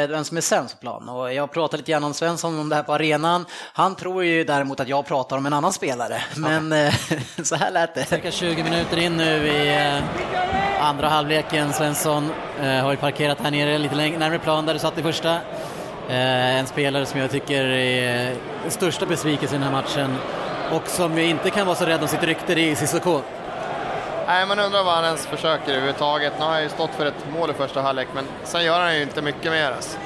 [0.07, 2.76] vem som är sämst på plan och jag pratade lite grann om Svensson om det
[2.76, 3.45] här på arenan.
[3.72, 6.95] Han tror ju däremot att jag pratar om en annan spelare, men eh,
[7.43, 8.05] så här lät det.
[8.05, 11.72] Cirka 20 minuter in nu i eh, andra halvleken.
[11.72, 12.30] Svensson
[12.61, 15.39] eh, har ju parkerat här nere lite längre, närmare plan där du satt i första.
[16.09, 18.37] En spelare som jag tycker är
[18.68, 20.16] största besvikelsen i den här matchen
[20.72, 23.20] och som ju inte kan vara så rädd om sitt rykte, det är Cissoko.
[24.26, 26.32] Nej, man undrar vad han ens försöker överhuvudtaget.
[26.38, 28.96] Nu har han ju stått för ett mål i första halvlek, men sen gör han
[28.96, 29.70] ju inte mycket mer.
[29.70, 29.98] Alltså.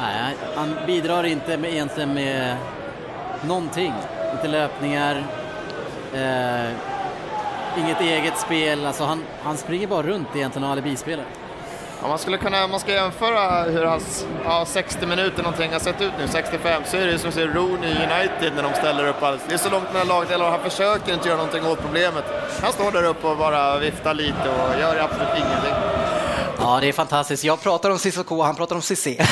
[0.00, 2.56] Nej, han bidrar inte med, egentligen med
[3.42, 3.92] någonting.
[4.32, 5.24] Inte löpningar,
[6.14, 6.70] eh,
[7.78, 8.86] inget eget spel.
[8.86, 11.26] Alltså han, han springer bara runt egentligen och alibispelare.
[12.02, 16.00] Om man skulle kunna, man ska jämföra hur hans ja, 60 minuter någonting har sett
[16.00, 19.08] ut nu, 65, så är det ju som att se Rooney United när de ställer
[19.08, 19.42] upp alls.
[19.48, 22.24] Det är så långt mellan lagdelar och han försöker inte göra någonting åt problemet.
[22.62, 25.74] Han står där uppe och bara viftar lite och gör absolut ingenting.
[26.60, 27.44] Ja, det är fantastiskt.
[27.44, 29.16] Jag pratar om Cissoko han pratar om Cissé.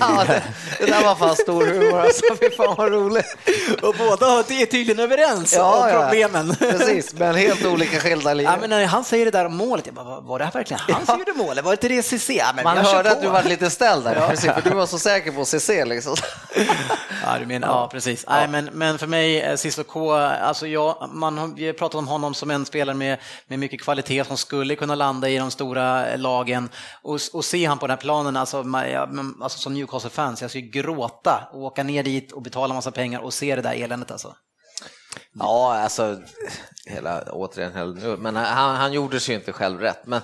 [0.00, 0.42] Ja, det,
[0.78, 3.36] det där var fan stor humor alltså, fy fan vad roligt.
[3.82, 6.56] och båda är tydligen överens om problemen.
[6.58, 8.46] Precis, men helt olika skilda liv.
[8.50, 10.80] Ja, men när han säger det där om målet, jag bara, var- det här verkligen
[10.88, 11.64] han som gjorde målet?
[11.64, 12.34] Var det inte det Cissé?
[12.34, 13.14] Ja, men Man hörde på.
[13.16, 14.28] att du var lite ställd där, Ja.
[14.28, 16.16] precis, för du var så säker på CC liksom.
[17.24, 18.24] Ja, du menar, ja precis.
[18.28, 22.08] Nej, men, men för mig, eh, Cissoko, alltså jag, man har vi har pratat om
[22.08, 26.06] honom som en spelare med, med mycket kvalitet som skulle kunna landa i de stora
[26.06, 26.68] eh, lagen.
[27.02, 28.64] Och, och se han på den här planen, alltså,
[29.42, 33.34] alltså som Newcastle-fans, jag skulle gråta och åka ner dit och betala massa pengar och
[33.34, 34.34] se det där eländet alltså.
[35.34, 36.20] Ja, alltså,
[36.86, 40.06] hela, återigen, hela, men han, han gjorde sig ju inte själv rätt.
[40.06, 40.20] Men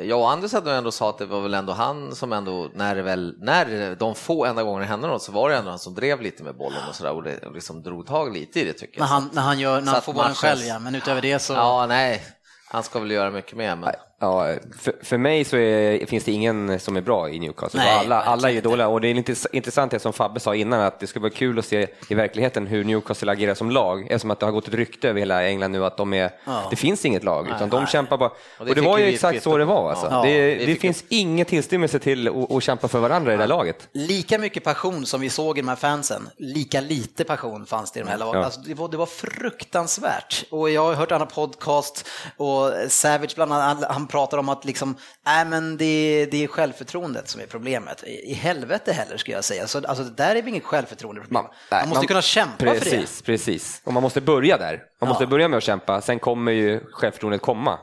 [0.00, 2.96] jag och Anders hade ändå sa att det var väl ändå han som ändå, när,
[2.96, 5.94] väl, när de få enda gånger det hände något så var det ändå han som
[5.94, 8.72] drev lite med bollen och sådär och det, och liksom drog tag lite i det
[8.72, 9.04] tycker jag.
[9.04, 10.78] När han, när han, gör, när han får bollen själv, ja.
[10.78, 11.52] men utöver det så...
[11.52, 12.22] Ja, nej,
[12.68, 13.76] han ska väl göra mycket mer.
[13.76, 13.94] Men...
[14.22, 17.80] Ja, för, för mig så är, finns det ingen som är bra i Newcastle.
[17.80, 20.80] Nej, alla, alla är ju dåliga och det är intressant det som Fabbe sa innan
[20.80, 24.30] att det skulle vara kul att se i verkligheten hur Newcastle agerar som lag eftersom
[24.30, 26.62] att det har gått ett rykte över hela England nu att de är, Ja.
[26.70, 28.28] det finns inget lag utan de kämpar bara.
[28.28, 30.06] Och det det, fick var ju vi exakt så det var alltså.
[30.10, 33.42] Ja, det vi det finns ingen tillstymmelse till att, att kämpa för varandra i det
[33.42, 33.88] här laget.
[33.92, 38.00] Lika mycket passion som vi såg i de här fansen, lika lite passion fanns det
[38.00, 38.40] i de här lagen.
[38.40, 38.44] Ja.
[38.44, 40.44] Alltså, det, var, det var fruktansvärt.
[40.50, 44.96] Och jag har hört andra podcast och Savage bland annat, han pratar om att liksom,
[45.26, 48.04] nej men det, det är självförtroendet som är problemet.
[48.04, 49.66] I, i helvete heller skulle jag säga.
[49.66, 51.42] Så, alltså, det där är väl inget självförtroendeproblem.
[51.42, 52.80] Man, nej, måste man- kunna kämpa för det.
[52.80, 53.80] Precis, precis.
[53.84, 54.80] Och man måste börja där.
[55.00, 57.78] Man måste börja med att kämpa, sen kommer ju självförtroendet komma.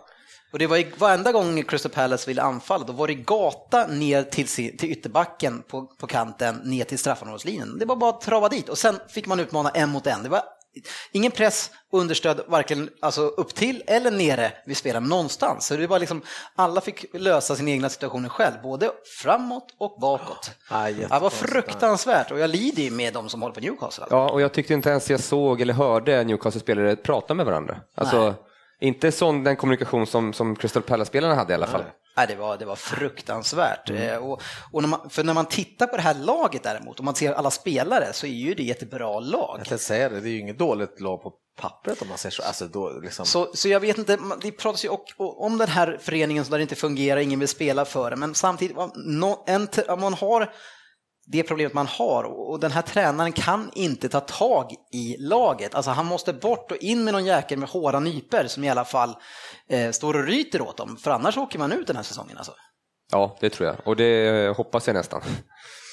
[0.54, 4.24] Och det var ju varenda gång Crystal Palace ville anfalla, då var det gata ner
[4.24, 7.80] till, till ytterbacken på, på kanten, ner till straffområdeslinjen.
[7.80, 10.24] Det var bara att trava dit och sen fick man utmana en mot en.
[10.24, 10.42] Det var
[11.12, 15.68] ingen press och understöd varken alltså upp till eller nere vid spelaren någonstans.
[15.68, 16.22] Så det var liksom,
[16.56, 18.92] alla fick lösa sin egna situationer själv, både
[19.22, 20.52] framåt och bakåt.
[20.70, 24.06] Ja, det var fruktansvärt och jag lider ju med de som håller på Newcastle.
[24.10, 27.78] Ja, och jag tyckte inte ens jag såg eller hörde Newcastle-spelare prata med varandra.
[27.96, 28.36] Alltså,
[28.82, 31.82] inte sån den kommunikation som, som Crystal Palace-spelarna hade i alla fall.
[31.82, 31.92] Nej,
[32.28, 33.90] det var, det var fruktansvärt.
[33.90, 34.42] Eh, Och,
[34.72, 37.34] och när man, för när man tittar på det här laget däremot, om man ser
[37.34, 39.62] alla spelare, så är ju det ett bra lag.
[39.70, 42.44] Jag säga det, det är ju inget dåligt lag på pappret om man säger så.
[42.44, 43.26] Alltså, då, liksom...
[43.26, 46.62] Så, så jag vet inte, det pratas ju om den här föreningen som där det
[46.62, 48.78] inte fungerar, ingen vill spela för det, men samtidigt,
[49.88, 50.54] om man har
[51.32, 55.76] det problemet man har och den här tränaren kan inte ta tag i laget.
[55.76, 58.86] Alltså han måste bort och in med någon jäkel med hårda nyper som i alla
[58.86, 59.16] fall
[59.70, 62.38] eh, står och ryter åt dem, för annars åker man ut den här säsongen.
[62.38, 62.54] Alltså.
[63.12, 63.76] Ja, det tror jag.
[63.88, 65.22] Och det hoppas jag nästan.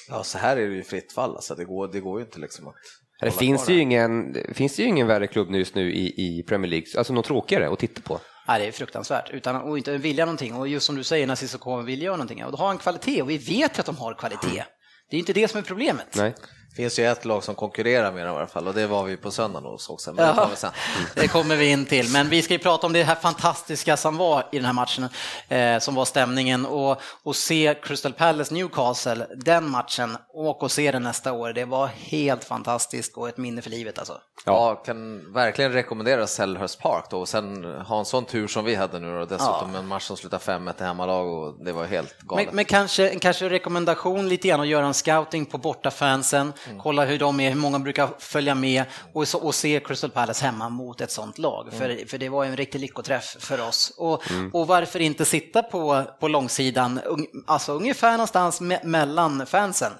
[0.08, 2.38] Ja, så här är det ju fritt fall, alltså, det, går, det går ju inte
[2.38, 2.74] liksom att...
[3.20, 6.70] Det finns ju, ingen, det finns ju ingen värre klubb just nu i, i Premier
[6.70, 8.20] League, alltså något tråkigare att titta på.
[8.48, 10.54] Nej, det är fruktansvärt, utan att inte vilja någonting.
[10.54, 13.22] Och just som du säger, när Cissoko vill göra någonting, och då har han kvalitet,
[13.22, 14.64] och vi vet ju att de har kvalitet.
[15.10, 16.16] Det är inte det som är problemet.
[16.16, 16.34] Nej.
[16.76, 19.04] Det finns ju ett lag som konkurrerar med dem i alla fall och det var
[19.04, 20.14] vi på söndagen såg sen.
[20.14, 20.70] Men det Ja, sen.
[21.14, 22.10] det kommer vi in till.
[22.10, 25.08] Men vi ska ju prata om det här fantastiska som var i den här matchen,
[25.48, 26.66] eh, som var stämningen.
[26.66, 31.52] Och, och se Crystal Palace Newcastle, den matchen, och och se den nästa år.
[31.52, 34.20] Det var helt fantastiskt och ett minne för livet alltså.
[34.44, 38.74] Ja, kan verkligen rekommendera Selhurst Park då och sen ha en sån tur som vi
[38.74, 42.18] hade nu och dessutom en match som slutar 5-1 i hemmalag och det var helt
[42.18, 42.46] galet.
[42.46, 46.80] Men, men kanske, kanske rekommendation lite grann att göra en scouting på bortafansen, Mm.
[46.80, 50.44] kolla hur de är, hur många brukar följa med och, så, och se Crystal Palace
[50.44, 51.68] hemma mot ett sånt lag.
[51.68, 51.78] Mm.
[51.78, 53.92] För, för det var en riktig lyckoträff för oss.
[53.98, 54.50] Och, Mm.
[54.54, 57.00] och varför inte sitta på, på långsidan,
[57.46, 59.92] alltså ungefär någonstans me, mellan fansen.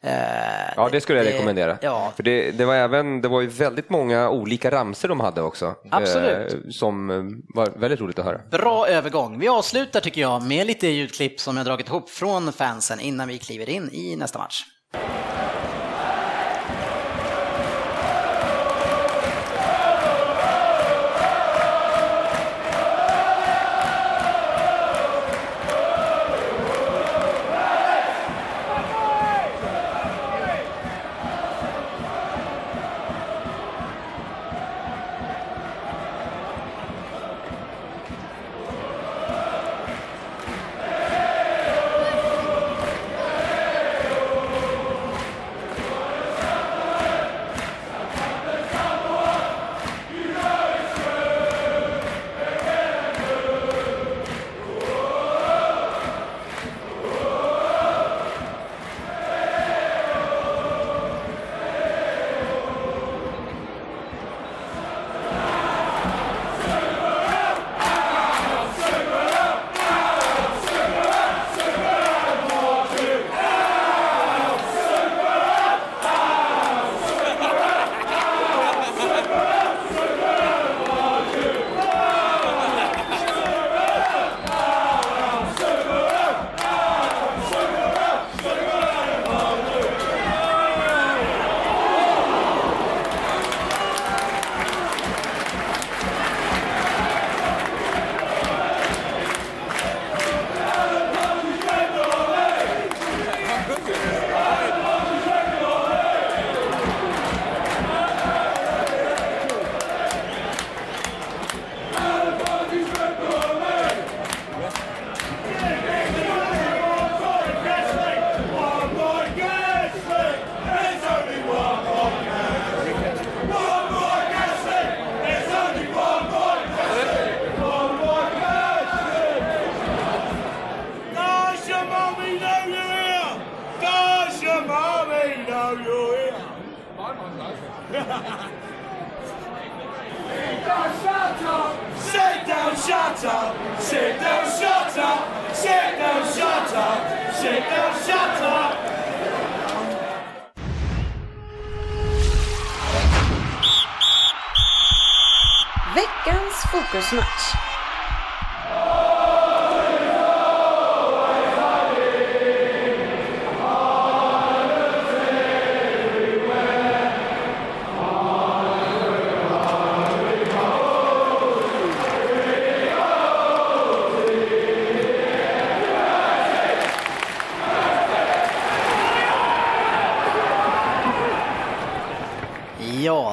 [0.00, 0.12] Eh,
[0.76, 1.78] Ja, det skulle jag rekommendera.
[1.82, 5.42] Ja, För det, det, var även, det var ju väldigt många olika ramser de hade
[5.42, 5.74] också.
[5.90, 6.52] Absolut.
[6.54, 7.16] Eh, som eh,
[7.54, 8.40] var väldigt roligt att höra.
[8.50, 9.38] Bra övergång.
[9.38, 13.38] Vi avslutar tycker jag med lite ljudklipp som jag dragit ihop från fansen innan vi
[13.38, 14.62] kliver in i nästa match.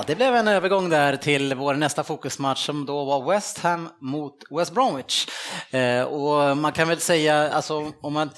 [0.03, 3.89] Ja, det blev en övergång där till vår nästa fokusmatch som då var West Ham
[4.01, 5.27] mot West Bromwich.
[5.71, 8.29] Eh, och man kan väl säga, alltså om man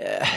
[0.00, 0.28] eh,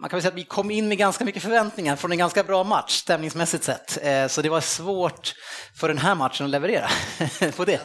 [0.00, 2.42] man kan väl säga att vi kom in med ganska mycket förväntningar från en ganska
[2.42, 3.98] bra match stämningsmässigt sett.
[4.04, 5.34] Eh, så det var svårt
[5.80, 6.88] för den här matchen att leverera
[7.56, 7.80] på det.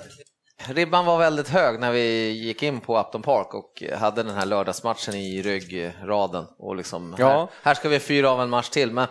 [0.67, 4.45] Ribban var väldigt hög när vi gick in på Upton Park och hade den här
[4.45, 6.45] lördagsmatchen i ryggraden.
[6.59, 7.27] Och liksom, Ja.
[7.29, 8.91] här, här ska vi fyra av en match till.
[8.91, 9.07] Men,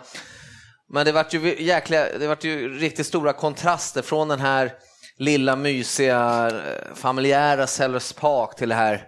[0.93, 4.71] men det vart ju, jäkla, det vart ju riktigt stora kontraster från den här
[5.17, 9.07] lilla mysiga eh, familjära Sellers Park till det här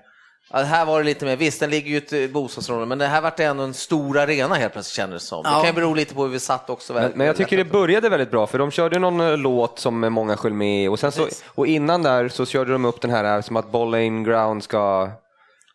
[0.54, 2.98] Ja, här var det lite mer, visst den ligger ju i ett eh, bostadsområde, men
[2.98, 5.44] det här vart det ändå en stor arena helt plötsligt kändes det som.
[5.44, 5.58] Det Ja.
[5.60, 6.94] kan ju bero lite på hur vi satt också.
[6.94, 10.00] Men, men jag tycker det började väldigt bra, för de körde någon eh, låt som
[10.00, 13.42] många sköll med och, sen så, och innan där så körde de upp den här
[13.42, 15.10] som att Bowling Ground ska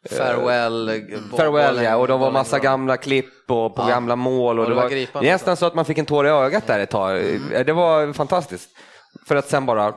[0.09, 3.89] Farewell, eh, Farewell ja, och de var massa gamla klipp och på Ja.
[3.89, 4.59] gamla mål.
[4.59, 6.31] Och Och det var var, det är nästan så att man fick en tår i
[6.31, 7.19] ögat där ett tag.
[7.53, 8.71] Eh, Det var fantastiskt.
[9.29, 9.95] För att sen bara...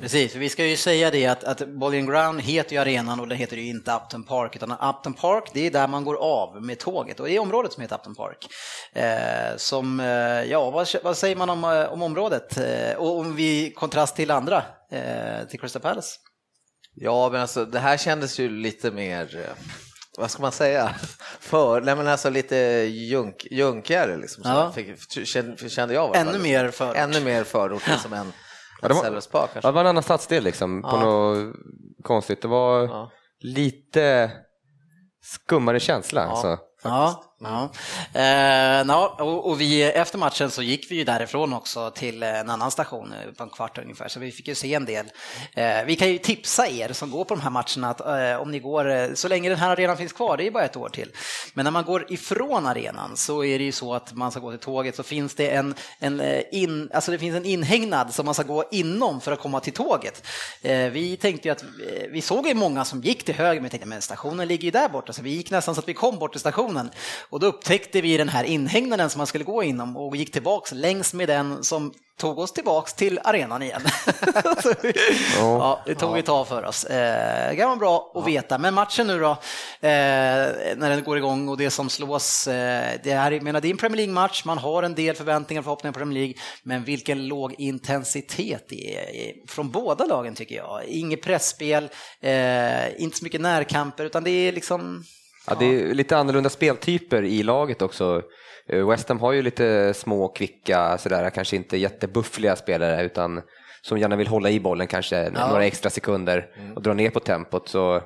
[0.00, 3.38] Precis, vi ska ju säga det att, att Bowling Ground heter ju arenan och den
[3.38, 6.78] heter ju inte Upton Park utan Upton Park det är där man går av med
[6.78, 8.46] tåget och det är området som heter Upton Park.
[8.92, 10.06] Eh, som, eh,
[10.50, 14.30] ja vad, vad, säger man om, eh, om området eh, och om vi kontrast till
[14.30, 14.62] andra,
[14.92, 16.10] eh, till Crystal Palace?
[16.94, 19.64] Ja, men alltså det här kändes ju lite mer, eh,
[20.18, 20.94] vad ska man säga,
[21.40, 22.56] för, nej men alltså lite
[22.90, 24.44] junk, junkigare liksom.
[24.44, 24.72] Så Ja.
[24.72, 26.40] fick, kände, kände jag Ännu fall.
[26.40, 26.96] mer förort.
[26.96, 28.32] Ännu mer förort liksom än
[28.82, 29.68] Ja, det var- Sellers Park kanske.
[29.68, 31.00] Ja, det var en annan stadsdel liksom, på Ja.
[31.04, 31.54] något
[32.02, 32.42] konstigt.
[32.42, 33.10] Det var Ja.
[33.40, 34.30] lite
[35.22, 36.22] skummare känsla.
[36.22, 36.58] Alltså.
[36.82, 37.70] Ja, ja.
[38.14, 42.50] Eh, ja och, och vi, efter matchen så gick vi ju därifrån också till en
[42.50, 45.06] annan station eh, på en kvart ungefär, så vi fick ju se en del.
[45.54, 48.50] Eh, vi kan ju tipsa er som går på de här matcherna att eh, om
[48.50, 50.88] ni går, eh, så länge den här arenan finns kvar, det är bara ett år
[50.88, 51.12] till,
[51.54, 54.50] men när man går ifrån arenan så är det ju så att man ska gå
[54.50, 58.24] till tåget så finns det en, en, eh, in, alltså det finns en inhägnad som
[58.24, 60.26] man ska gå inom för att komma till tåget.
[60.62, 61.64] Eh, vi tänkte ju att,
[62.10, 64.70] vi såg ju många som gick till höger, men vi tänkte men stationen ligger ju
[64.70, 66.90] där borta, så vi gick nästan så att vi kom bort till stationen.
[67.32, 70.72] Och då upptäckte vi den här inhägnaden som man skulle gå inom och gick tillbaks
[70.72, 73.82] längs med den som tog oss tillbaks till arenan igen.
[75.38, 76.84] Ja, det tog ett tag för oss.
[76.84, 78.58] Eh, det kan vara bra att veta.
[78.58, 79.38] Men matchen nu då, eh,
[80.76, 83.70] när den går igång och det som slås, eh, det, är, jag menar, det är
[83.70, 87.26] en Premier League-match, man har en del förväntningar och förhoppningar på Premier League, men vilken
[87.26, 90.84] låg intensitet det är från båda lagen tycker jag.
[90.84, 91.88] Inget pressspel,
[92.96, 95.04] inte så mycket närkamper, utan det är liksom
[95.46, 98.22] Ja, det är lite annorlunda speltyper i laget också.
[98.68, 103.42] Eh, West Ham har ju lite små, kvicka, sådär, kanske inte jättebuffliga spelare utan
[103.82, 105.48] som gärna vill hålla i bollen kanske Ja.
[105.48, 107.68] några extra sekunder och dra ner på tempot.
[107.68, 108.02] Så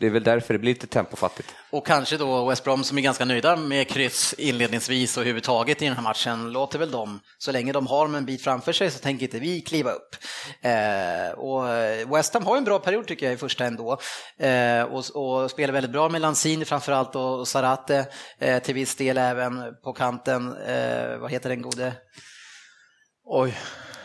[0.00, 1.54] det är väl därför det blir lite tempofattigt.
[1.70, 5.84] Och kanske då West Brom som är ganska nöjda med kryss inledningsvis och överhuvudtaget i
[5.84, 8.90] den här matchen låter väl dem, så länge de har dem en bit framför sig
[8.90, 10.16] så tänker inte vi kliva upp.
[10.60, 11.64] Eh, och
[12.16, 13.98] West Ham har en bra period tycker jag i första ändå
[14.38, 18.06] eh, och, och spelar väldigt bra med Lanzini framförallt och Sarate
[18.38, 20.56] eh, till viss del även på kanten.
[20.56, 21.92] Eh, vad heter den gode?
[23.24, 23.54] Oj,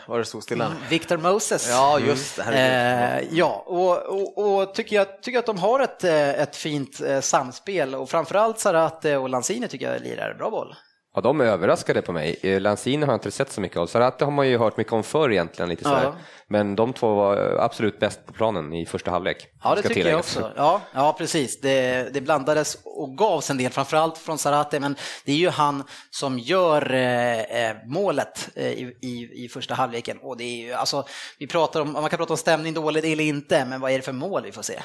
[0.06, 0.72] var det stod stilla?
[0.90, 1.68] Victor Moses.
[1.70, 2.42] Ja, just det.
[2.42, 3.28] Herregud.
[3.28, 7.00] Eh, ja, och, och, och tycker, jag, tycker att de har ett, eh, ett fint
[7.00, 10.74] eh, samspel och framförallt Sarate och Lanzini tycker jag lirar bra boll.
[11.14, 12.38] Ja, de är överraskade på mig.
[12.42, 13.86] Eh, Lanzini har jag inte sett så mycket av.
[13.86, 15.68] Sarate har man ju hört mycket om förr egentligen.
[15.68, 16.02] Lite sådär.
[16.02, 16.16] Ja.
[16.48, 19.48] Men de två var absolut bäst på planen i första halvlek.
[19.62, 20.36] Ja, det tycker jag tilläggas.
[20.36, 20.52] också.
[20.56, 21.60] Ja, ja precis.
[21.60, 25.84] Det, det blandades och gavs en del, framförallt från Sarate, men det är ju han
[26.10, 30.18] som gör eh, eh, målet eh, i, i, i första halvleken.
[30.22, 31.04] Och det är ju, alltså,
[31.38, 34.02] vi pratar om, man kan prata om stämning dåligt eller inte, men vad är det
[34.02, 34.80] för mål vi får se?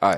[0.00, 0.14] Ja,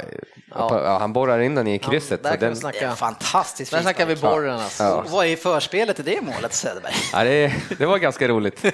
[0.55, 2.23] ja, han borrar in den i krysset.
[2.23, 2.79] där så kan vi den, snacka.
[2.81, 4.83] Det är fantastiskt Där snackar vi borren alltså.
[4.83, 5.05] Ja.
[5.09, 6.93] Vad är förspelet till det målet, Söderberg?
[7.13, 8.65] ja, det, det var ganska roligt.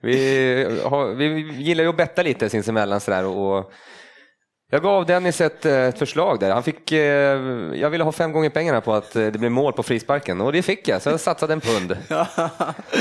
[0.00, 1.24] Vi, har, vi
[1.62, 3.72] gillar ju att betta lite sinsemellan sådär och
[4.72, 6.50] jag gav Dennis ett, eh, ett förslag där.
[6.50, 6.98] Han fick, eh,
[7.74, 10.52] jag ville ha fem gånger pengarna på att eh, det blev mål på frisparken och
[10.52, 11.92] det fick jag, så jag satsade en pund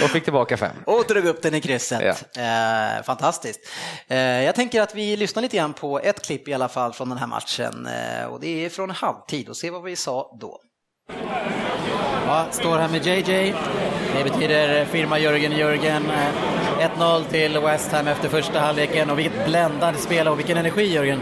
[0.04, 0.76] och fick tillbaka fem.
[0.86, 2.38] Och drog upp den i krysset.
[2.38, 3.60] Eh, fantastiskt.
[4.08, 7.10] Eh, jag tänker att vi lyssnar lite grann på ett klipp i alla fall från
[7.10, 7.88] den här matchen.
[7.88, 10.60] Eh, och det är från halvtid och se vad vi sa då.
[12.28, 13.54] Ja, står här med JJ.
[14.18, 16.04] Det betyder firma Jörgen Jörgen.
[16.10, 20.94] Eh, 1-0 till West Ham efter första halvleken och vilket bländande spel och vilken energi
[20.94, 21.22] Jörgen.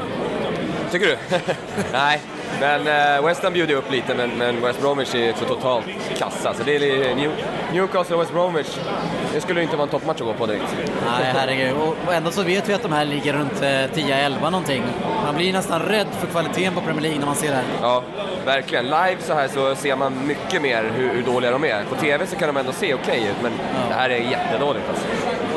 [0.92, 1.18] Tycker du?
[1.94, 2.22] Nej,
[2.60, 5.86] men eh, West Ham bjuder upp lite, men, men West Bromwich är så totalt
[6.18, 6.54] kassa.
[6.54, 7.32] Så det är New,
[7.74, 8.68] Newcastle och West Bromwich,
[9.34, 10.76] det skulle inte vara en toppmatch att gå på direkt.
[11.06, 11.76] Nej, herregud.
[12.08, 14.84] Och ändå så vet vi att de här ligger runt eh, 10-11 någonting.
[15.26, 17.66] Man blir nästan rädd för kvaliteten på Premier League när man ser det här.
[17.82, 18.04] Ja,
[18.46, 18.86] verkligen.
[18.86, 21.84] Live så här så ser man mycket mer hur, hur dåliga de är.
[21.84, 23.52] På TV så kan de ändå se okej ut, men
[23.90, 25.06] det här är jättedåligt alltså.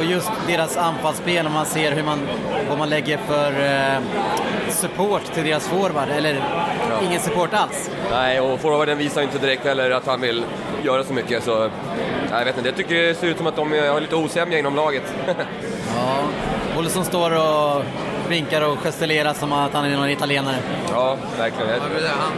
[0.03, 2.19] Och just deras anfallsspel, om man ser hur man,
[2.69, 4.01] vad man lägger för eh,
[4.69, 6.45] support till deras forward, eller
[7.03, 7.91] ingen support alls.
[8.11, 10.45] Nej, och forwarden visar inte direkt heller att han vill
[10.83, 11.71] göra så mycket, så
[12.31, 12.69] jag vet inte.
[12.69, 15.15] Jag tycker det ser ut som att de har lite osämja inom laget.
[15.97, 16.19] Ja,
[16.79, 17.83] Olsson står och
[18.29, 20.57] vinkar och gestikulerar som att han är någon italienare.
[20.93, 21.71] ja, verkligen.
[22.21, 22.33] Han,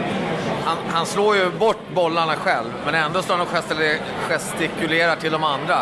[0.65, 3.99] han, han slår ju bort bollarna själv, men ändå står han och gestikulerar-
[4.29, 5.77] gestikulerar till de andra.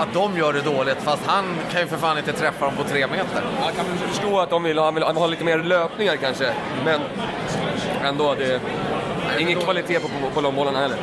[0.00, 2.84] Att de gör det dåligt, fast han kan ju för fan inte träffa dem på
[2.84, 3.42] tre meter.
[3.64, 6.52] Jag kan förstå att de vill ha, han vill ha lite mer löpningar kanske,
[6.84, 7.00] men
[8.04, 8.60] ändå, det är
[9.38, 10.96] ingen kvalitet på, på, på långbollarna heller.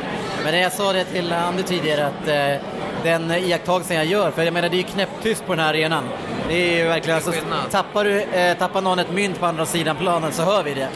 [0.44, 2.66] Men jag sa det till Andy tidigare att eh,
[3.02, 6.04] den iakttagelsen jag gör, för jag menar det är ju knäpptyst på den här arenan.
[6.48, 7.32] Det är ju verkligen, alltså,
[7.70, 10.88] tappar, du, eh, tappar någon ett mynt på andra sidan planen så hör vi det.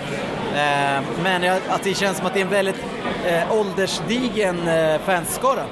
[0.54, 2.84] Eh, men jag, att det känns som att det är en väldigt
[3.26, 5.62] eh, åldersdigen eh, fanskara.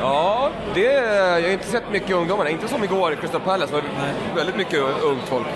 [0.00, 2.48] Ja, det, jag har inte sett mycket ungdomar.
[2.48, 3.82] Inte som igår i Crystal Palace, var
[4.36, 5.46] väldigt mycket ungt folk.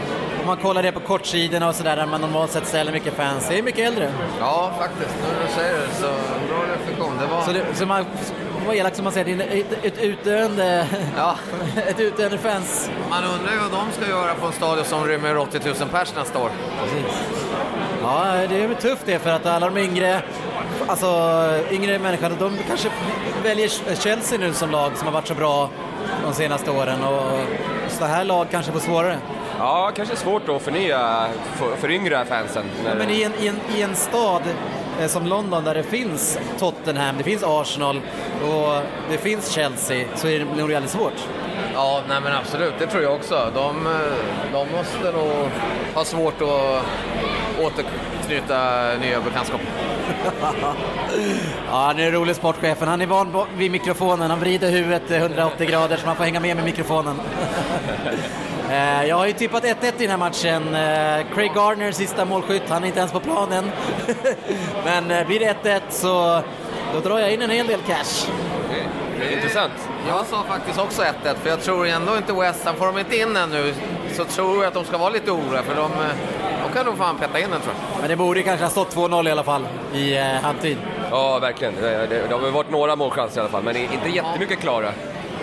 [0.40, 3.49] Om man kollar det på kortsidorna och sådär, där man normalt sett ställer mycket fans,
[3.49, 4.12] det är mycket äldre.
[4.40, 5.14] Ja, faktiskt.
[5.22, 6.07] Nu när du säger det, så
[6.49, 7.18] bra reflektion.
[7.20, 7.42] Det var...
[7.42, 8.05] Så, det, så man,
[8.61, 10.86] det var elakt som man säger, det är ett, ett utdöende,
[11.16, 11.36] Ja.
[11.86, 12.90] ett utdöende fans.
[13.11, 16.14] Man undrar ju vad de ska göra på en stadion som rymmer 80 000 pers
[16.16, 16.51] nästa år.
[18.03, 20.22] Ja, det är väl tufft det för att alla de yngre,
[20.86, 21.06] alltså
[21.70, 22.88] yngre människorna, de kanske
[23.42, 23.68] väljer
[24.00, 25.68] Chelsea nu som lag som har varit så bra
[26.24, 27.38] de senaste åren och
[27.88, 29.18] så här lag kanske får svårare.
[29.58, 32.64] Ja, kanske svårt då att förnya för, för yngre fansen.
[32.84, 34.42] När- Men i en, i en, i en stad
[35.00, 38.00] eh, som London där det finns Tottenham, det finns Arsenal
[38.44, 38.78] och
[39.10, 41.28] det finns Chelsea så är det nog väldigt svårt.
[41.74, 42.74] Ja, nej men absolut.
[42.78, 43.50] Det tror jag också.
[43.54, 43.92] De, eh,
[44.52, 45.48] de måste nog
[45.94, 46.84] ha svårt att
[47.64, 49.66] återknyta nya bekantskaper.
[51.70, 52.89] Ja, nu är det rolig sportchefen.
[52.89, 54.31] Han är van vid mikrofonen.
[54.31, 57.20] Han vrider huvudet eh, 180 grader så man får hänga med med mikrofonen.
[58.70, 60.75] Eh, jag har ju tippat 1-1 i den här matchen.
[60.75, 63.64] Eh, Craig Gardner, sista målskytt, han är inte ens på planen.
[64.85, 66.43] Men blir det 1-1 så
[66.95, 68.31] då drar jag in en hel del cash.
[69.18, 69.72] Det är intressant.
[70.09, 73.16] Jag sa faktiskt också 1-1, för jag tror ändå inte West Ham, får de inte
[73.16, 73.75] in den nu,
[74.12, 75.91] så tror jag att de ska vara lite oroliga, för de
[76.75, 78.01] kan nog fan peta in den tror jag.
[78.01, 80.79] Men det borde kanske ha stått 2-0 i alla fall i eh, halvtid.
[81.11, 81.75] Ja, verkligen.
[81.75, 84.93] Det, det, det har väl varit några målchanser i alla fall, men inte jättemycket klara.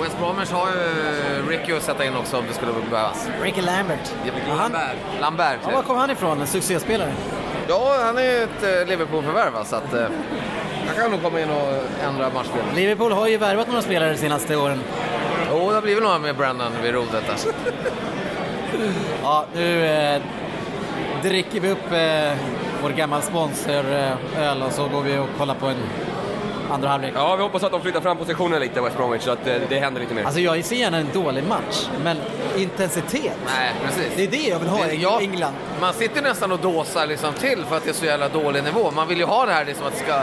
[0.01, 3.29] West Bromwich har ju Ricky att sätta in också om det skulle behövas.
[3.41, 4.13] Ricky Lambert.
[4.47, 4.97] Han, Lambert.
[5.21, 5.59] Lambert.
[5.63, 6.41] ja, var kom han ifrån?
[6.41, 7.13] En succéspelare?
[7.67, 10.05] Ja, han är ju ett eh, Liverpool-förvärv, så att eh,
[10.87, 11.73] han kan nog komma in och
[12.03, 12.75] ändra matchbilden.
[12.75, 14.79] Liverpool har ju värvat några spelare de senaste åren.
[15.51, 17.53] Jo, det har blivit några med Brennan vid rodret där.
[19.23, 20.21] Ja, nu eh,
[21.23, 22.37] dricker vi upp eh,
[22.83, 25.75] vår gammal sponsor eh, öl och så går vi och kollar på en
[26.71, 27.13] andra halvlek.
[27.15, 29.79] Ja, vi hoppas att de flyttar fram positionerna lite, West Bromwich, så att det, det
[29.79, 30.23] händer lite mer.
[30.23, 32.17] Alltså jag ser gärna en dålig match, men
[32.57, 33.33] intensitet.
[33.45, 34.11] Nej, precis.
[34.15, 35.53] Det är det jag vill ha i Ja, England.
[35.81, 38.91] Man sitter nästan och dåsar liksom till för att det är så jävla dålig nivå.
[38.91, 40.21] Man vill ju ha det här liksom att det ska...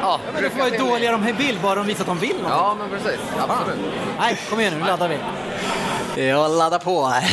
[0.00, 2.50] Ja, Men det får vara dåliga de vill, bara de visar att de vill någonting.
[2.58, 3.20] Ja, men precis.
[3.48, 3.78] Absolut.
[4.18, 5.18] Nej, kom igen nu, nu laddar vi.
[6.28, 7.24] Jag laddar på här.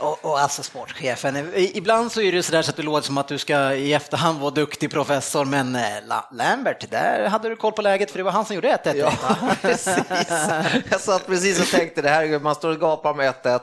[0.00, 3.28] Och, och alltså sportchefen, ibland så är det sådär så att det låter som att
[3.28, 7.72] du ska i efterhand vara duktig professor, men eh, La- Lambert, där hade du koll
[7.72, 8.94] på läget för det var han som gjorde 1-1.
[8.96, 9.12] Ja,
[9.62, 9.96] precis.
[10.90, 13.60] Jag satt precis och tänkte det här, man står och gapar med 1-1.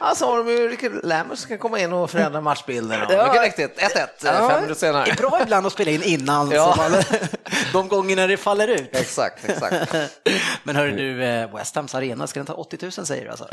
[0.00, 3.00] Ja, så har de ju Lambert som kan komma in och förändra matchbilden.
[3.10, 3.26] Ja.
[3.26, 5.04] Mycket riktigt, 1-1 Ja, fem minuter senare.
[5.04, 6.74] Det är bra ibland att spela in innan, Ja.
[6.76, 7.02] så man,
[7.72, 8.88] de gångerna det faller ut.
[8.96, 9.94] Exakt, exakt.
[10.62, 13.48] Men hörru du, eh, West Hams arena, ska den ta 80 000 säger du alltså?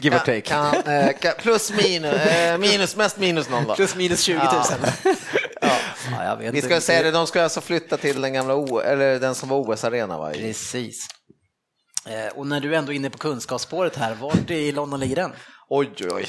[0.00, 0.40] Give or take.
[0.40, 0.85] Kan, eh, kan,
[1.38, 3.74] plus minus, eh, minus, mest minus noll då.
[3.74, 4.44] Plus minus 20 000.
[5.60, 5.78] Ja.
[6.10, 8.80] Ja, jag vet Vi ska säga det, de ska alltså flytta till den gamla O,
[8.80, 10.30] eller den som var OS-arena va?
[10.32, 11.08] Precis.
[12.08, 15.32] Eh, Och när du ändå är inne på kunskapsspåret här, vart i London ligger den?
[15.68, 16.26] Oj, oj, oj.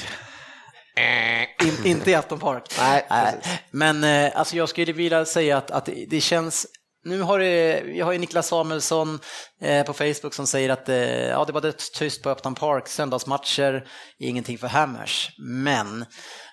[1.64, 2.62] In, inte i Afton Park.
[2.78, 3.32] Nej, Nej.
[3.40, 3.58] precis.
[3.70, 6.66] Men eh, alltså jag skulle vilja säga att, att det känns
[7.04, 9.18] nu har det, vi har ju Niklas Samuelsson
[9.60, 13.88] eh, på Facebook som säger att eh, ja, det var dödstyst på Upton Park, söndagsmatcher,
[14.18, 15.30] ingenting för Hammers.
[15.38, 16.04] Men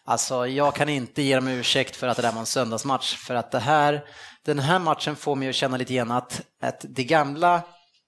[0.06, 3.36] alltså, jag kan inte ge dem ursäkt för att det där var en söndagsmatch, för
[3.36, 4.04] att det här,
[4.46, 7.62] den här matchen får mig att känna lite grann att, att det gamla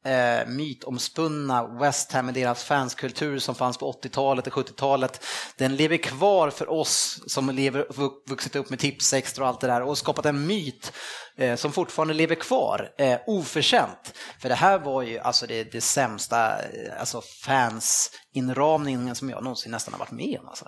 [0.06, 5.26] eh, mytomspunna West Ham med deras fanskultur som fanns på 80-talet och 70-talet,
[5.58, 7.88] den lever kvar för oss som lever,
[8.30, 10.91] vuxit upp med Tipsextra och allt det där och skapat en myt
[11.38, 14.14] eh, som fortfarande lever kvar, eh, oförtjänt.
[14.41, 19.72] För det här var ju alltså det, det sämsta eh, alltså fansinramningen som jag någonsin
[19.72, 20.48] nästan har varit med om.
[20.48, 20.66] Alltså.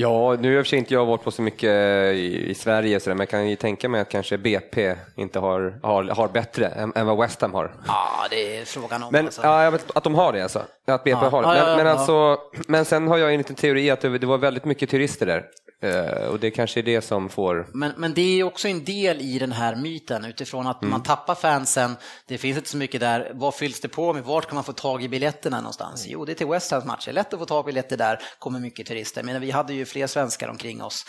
[0.00, 1.70] Ja, nu har sig inte jag varit på så mycket
[2.14, 5.38] i, i Sverige, så där, men jag kan ju tänka mig att kanske BP inte
[5.38, 7.74] har, har, har bättre än, än vad West Ham har.
[7.86, 9.12] Ja, det är frågan om.
[9.12, 9.42] Men alltså.
[9.42, 10.62] ja, jag vet att de har det alltså.
[10.86, 11.28] Att BP Ja.
[11.28, 11.48] har det.
[11.48, 14.26] Men, ja, ja, men, alltså, men sen har jag en liten teori att det, det
[14.26, 15.44] var väldigt mycket turister där.
[15.80, 17.66] Eh, och det kanske är det som får...
[17.74, 21.34] Men, men det är också en del i den här myten utifrån att man tappar
[21.34, 24.64] fansen, det finns inte så mycket där, vad fylls det på med, vart kan man
[24.64, 26.06] få tag i biljetterna någonstans?
[26.08, 28.60] Jo, det är till West Hams matcher, lätt att få tag i biljetter där, kommer
[28.60, 31.04] mycket turister, men vi hade ju fler svenskar omkring oss.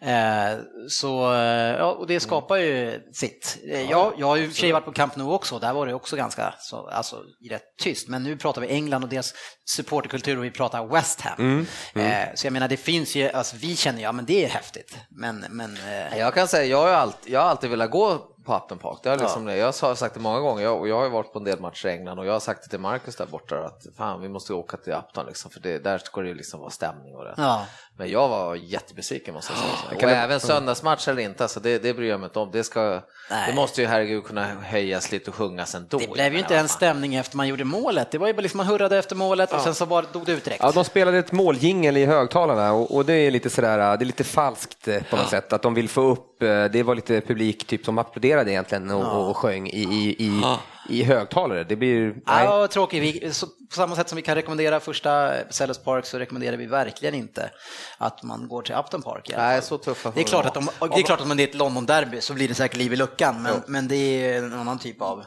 [0.00, 0.58] Eh,
[0.88, 3.58] så, eh, ja, och det skapar ju sitt.
[3.90, 6.54] Jag, jag har ju för varit på Camp Nou också, där var det också ganska
[6.58, 7.16] så, alltså,
[7.50, 9.34] rätt tyst, men nu pratar vi England och deras
[9.76, 11.66] supporterkultur och vi pratar West Ham.
[11.94, 14.98] Eh, så jag menar, det finns ju, alltså, vi känner ju, men det är häftigt,
[15.08, 18.56] men, men eh, Jag kan säga, jag har, alltid, jag har alltid velat gå på
[18.56, 18.98] Upton Park.
[19.02, 21.38] Det har liksom, Jag har sagt det många gånger, jag, och jag har varit på
[21.38, 23.86] en del matcher i England och jag har sagt det till Marcus där borta att
[23.96, 27.14] fan vi måste åka till Upton liksom, för det, där ska det liksom vara stämning
[27.16, 27.34] och det.
[27.36, 27.66] Ja.
[27.98, 29.72] Men jag var jättebesviken måste jag säga.
[29.94, 32.50] Och kan det- även söndagsmatch eller inte, alltså det, det bryr jag mig inte om.
[32.52, 33.50] Det, ska, Nej.
[33.50, 35.98] det måste ju herregud kunna höjas lite och sjungas ändå.
[35.98, 38.10] Det blev ju inte en stämning efter man gjorde målet.
[38.10, 40.32] Det var ju bara liksom man hurrade efter målet och sen så bara dog det
[40.32, 40.62] ut direkt.
[40.62, 44.04] Ja, de spelade ett måljingel i högtalarna och, och det är lite sådär, det är
[44.04, 47.20] lite falskt eh, på något sätt att de vill få upp, eh, det var lite
[47.20, 50.42] publik typ som applåderade egentligen och, och sjöng i, i, i,
[50.88, 51.64] i högtalare.
[51.64, 52.44] Det blir, nej.
[52.44, 53.02] Ja, tråkigt.
[53.02, 56.66] Vi, så, på samma sätt som vi kan rekommendera första Sellers Park så rekommenderar vi
[56.66, 57.50] verkligen inte
[57.98, 59.30] att man går till Upton Park.
[59.36, 60.94] Nej, så tuffa det är klart det att, de, vara.
[60.94, 62.96] det är klart att om det är ett London-derby så blir det säkert liv i
[62.96, 65.24] luckan, men, men det är en annan typ av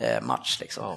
[0.00, 0.60] eh, match.
[0.60, 0.96] Liksom.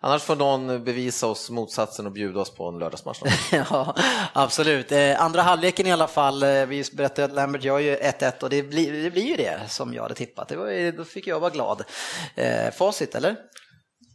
[0.00, 3.20] Annars får någon bevisa oss motsatsen och bjuda oss på en lördagsmatch.
[3.52, 3.94] ja,
[4.32, 4.92] absolut.
[4.92, 8.50] Eh, andra halvleken i alla fall, eh, vi berättade att Lambert gör ju 1-1 och
[8.50, 10.48] det blir, det blir ju det som jag hade tippat.
[10.48, 11.84] Det var, då fick jag vara glad.
[12.34, 13.36] Eh, facit, eller?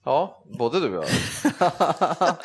[0.06, 1.10] Ja, både du och jag.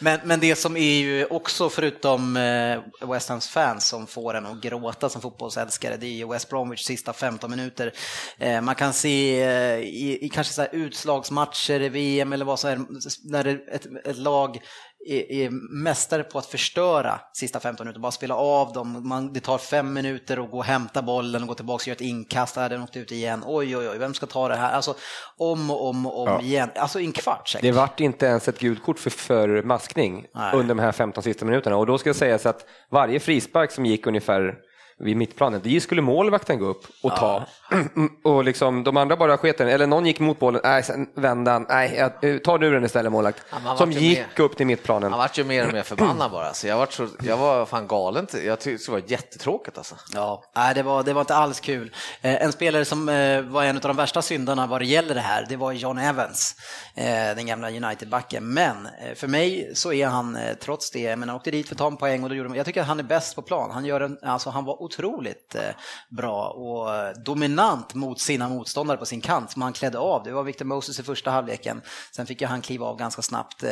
[0.00, 4.46] men, men det som är ju också, förutom eh, West Hams fans som får en
[4.46, 7.92] att gråta som fotbollsälskare, det är ju West Bromwich sista 15 minuter.
[8.38, 12.60] Eh, man kan se eh, i, i kanske så här utslagsmatcher i VM eller vad
[12.60, 14.60] som helst, när ett, ett lag
[15.06, 15.50] är, är
[15.82, 19.08] mästare på att förstöra sista 15 minuter, bara spela av dem.
[19.08, 21.94] Man, det tar fem minuter att gå och hämta bollen och gå tillbaka och göra
[21.94, 23.42] ett inkast, den åkte ut igen.
[23.46, 24.72] Oj, oj, oj, vem ska ta det här?
[24.72, 24.94] Alltså
[25.36, 26.40] om och om och om Ja.
[26.40, 26.70] igen.
[26.76, 27.62] Alltså en kvart säkert.
[27.62, 30.54] Det vart inte ens ett gult kort för, för maskning Nej.
[30.54, 34.06] under de här 15 sista minuterna och då ska sägas att varje frispark som gick
[34.06, 34.54] ungefär
[34.98, 37.44] vid mittplanen, dit skulle målvakten gå upp och ta.
[38.24, 41.50] Och liksom, de andra bara sket den, eller någon gick mot bollen, nej sen vände
[41.50, 43.42] han, nej jag- ta nu den istället målvakt.
[43.50, 44.40] Ja, man som vart gick med.
[44.44, 45.10] upp till mittplanen.
[45.12, 46.54] Han vart ju mer och mer förbannad bara.
[46.54, 48.26] Så jag, var så, jag var fan galen.
[48.44, 49.94] Jag tyckte det var jättetråkigt alltså.
[50.14, 51.94] Ja, nej, det, var, det var inte alls kul.
[52.22, 55.20] Eh, en spelare som eh, var en av de värsta syndarna vad det gäller det
[55.20, 56.54] här, det var John Evans,
[56.94, 58.52] eh, den gamla United-backen.
[58.54, 61.74] Men eh, för mig så är han eh, trots det, men han åkte dit för
[61.74, 63.42] att ta en poäng och då gjorde de, jag tycker att han är bäst på
[63.42, 63.70] plan.
[63.70, 65.70] Han, gör en, alltså, han var otroligt eh,
[66.16, 70.22] bra och dominant mot sina motståndare på sin kant som han klädde av.
[70.24, 71.82] Det var Victor Moses i första halvleken.
[72.16, 73.62] Sen fick ju han kliva av ganska snabbt.
[73.62, 73.70] Eh,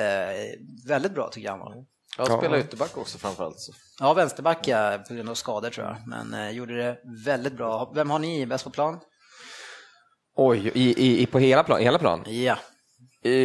[0.88, 1.74] väldigt bra tycker jag han var.
[2.18, 2.38] Jag Ja.
[2.38, 3.60] spelar ytterback också framförallt.
[3.60, 3.72] Så.
[4.00, 7.92] Ja, vänsterback ja, på grund av skador tror jag, men eh, gjorde det väldigt bra.
[7.94, 9.00] Vem har ni bäst på plan?
[10.36, 11.80] Oj, i, i, i, på hela plan?
[11.80, 12.22] Hela plan?
[12.26, 12.56] Ja,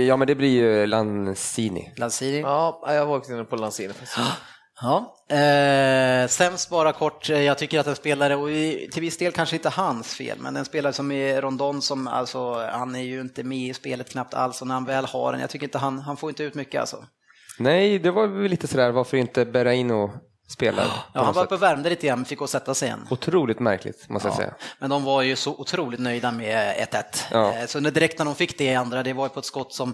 [0.08, 1.94] Ja, men det blir ju Lanzini.
[1.98, 2.40] Lanzini.
[2.40, 3.94] Ja, jag var också inne på Lanzini.
[4.82, 5.16] Ja.
[5.32, 8.48] Eh, sämst bara kort, eh, jag tycker att en spelare, och
[8.92, 12.54] till viss del kanske inte hans fel, men en spelare som är Rondon som, alltså,
[12.72, 15.42] han är ju inte med i spelet knappt alls och när han väl har den,
[15.42, 17.06] jag tycker inte han, han får inte ut mycket alltså.
[17.60, 20.12] Nej, det var väl lite sådär, varför inte Berraino
[20.50, 20.84] spelar?
[20.84, 23.08] på Ja, han var uppe och värmde lite grann, fick gå och sätta sig igen.
[23.10, 24.54] Otroligt märkligt, måste jag säga.
[24.80, 27.04] Men de var ju så otroligt nöjda med 1-1.
[27.32, 27.54] Ja.
[27.58, 29.74] Eh, Så direkt när de fick det i andra, det var ju på ett skott
[29.74, 29.94] som,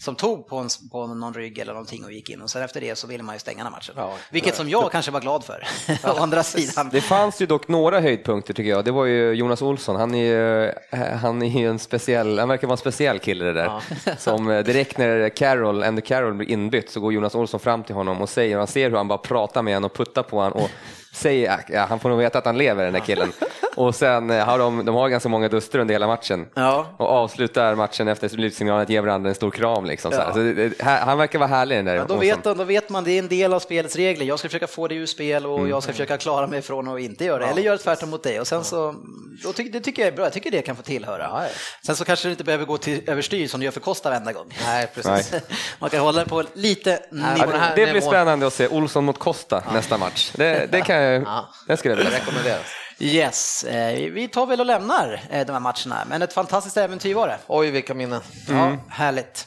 [0.00, 2.42] som tog på, en, på någon rygg eller någonting och gick in.
[2.42, 3.94] Och sen efter det så ville man ju stänga den matchen.
[3.98, 4.12] Ja.
[4.30, 5.66] Vilket som jag kanske var glad för,
[6.04, 6.88] å andra sidan.
[6.92, 8.84] Det fanns ju dock några höjdpunkter tycker jag.
[8.84, 9.96] Det var ju Jonas Olsson.
[9.96, 10.72] Han är ju,
[11.20, 13.82] han är ju en speciell, han verkar vara en speciell kille det där.
[14.18, 17.94] Som eh, direkt när Carroll, Andy Carroll blir inbytt så går Jonas Olsson fram till
[17.94, 20.70] honom och säger, man ser hur han bara pratar med honom putta på honom och
[21.16, 23.32] säger, ja, han får nog veta att han lever den där killen.
[23.76, 26.46] Och sen eh, har de, de har ganska många duster under hela matchen.
[26.54, 26.86] Ja.
[26.96, 29.84] Och avslutar matchen efter slutsignalen att ge varandra en stor kram.
[29.84, 30.32] Liksom, så här.
[30.32, 33.10] Så det, han verkar vara härlig den där Ja, då, vet, då vet man, det
[33.10, 34.26] är en del av spelets regler.
[34.26, 37.00] Jag ska försöka få det ur spel och jag ska försöka klara mig från att
[37.00, 37.46] inte göra det.
[37.46, 38.40] Eller göra tvärtom mot dig.
[38.40, 38.94] Och sen så,
[39.42, 41.22] då tycker, det tycker jag är bra, jag tycker det kan få tillhöra.
[41.22, 41.48] Ja, ja.
[41.86, 44.32] Sen så kanske det inte behöver gå till överstyr som det gör för Costa varenda
[44.32, 44.58] gång.
[44.64, 45.32] Nej, precis.
[45.32, 45.40] Nej.
[45.78, 47.52] Man kan hålla det på lite nivå.
[47.76, 50.32] Det blir spännande att se Olsson mot Costa nästa match.
[50.34, 51.48] Det, det kan Ja.
[51.66, 52.66] det skulle jag vilja rekommenderas.
[52.98, 57.14] Yes, eh, vi tar väl och lämnar eh, de här matcherna, men ett fantastiskt äventyr
[57.14, 57.38] var det.
[57.46, 58.20] Oj, vilka minnen.
[58.48, 59.46] Ja, härligt.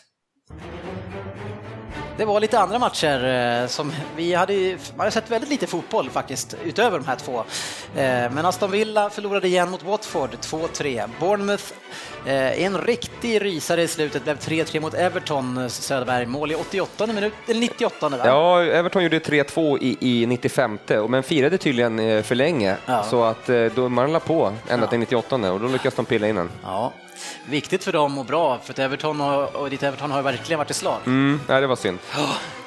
[2.19, 3.25] Det var lite andra matcher
[3.61, 7.37] eh, som vi hade, man har sett väldigt lite fotboll faktiskt, utöver de här två.
[7.95, 11.09] Eh, Men Aston Villa förlorade igen mot Watford 2-3.
[11.19, 11.63] Bournemouth,
[12.25, 16.25] eh, en riktig rysare i slutet, blev 3-3 mot Everton, Söderberg.
[16.25, 18.17] Mål i 88 minut, eller 98 va?
[18.25, 23.03] Ja, Everton gjorde 3-2 i, i 95 och men firade tydligen för länge Ja.
[23.03, 26.49] så att domaren la på ända till 98 och då lyckades de pilla in den.
[26.63, 26.93] Ja,
[27.45, 30.57] viktigt för dem och bra, för att Everton och, och ditt Everton har ju verkligen
[30.57, 30.97] varit i slag.
[31.05, 31.99] Mm, nej, det var synd.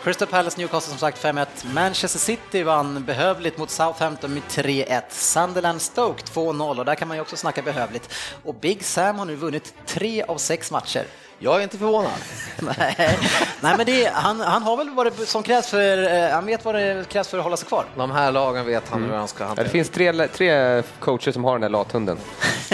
[0.04, 1.46] Crystal Palace Newcastle som sagt 5-1.
[1.74, 5.02] Manchester City vann behövligt mot Southampton med 3-1.
[5.08, 8.14] Sunderland Stoke 2-0 och där kan man ju också snacka behövligt.
[8.44, 11.04] Och Big Sam har nu vunnit tre av sex matcher.
[11.44, 12.10] Jag är inte förvånad.
[12.78, 13.18] Nej,
[13.60, 16.64] Nej men det, han, han har väl vad det som krävs för, eh, han vet
[16.64, 17.84] vad det krävs för att hålla sig kvar.
[17.96, 19.64] De här lagen vet han hur han ska Ja, hantera.
[19.64, 22.16] det finns tre, tre coacher som har den där lathunden.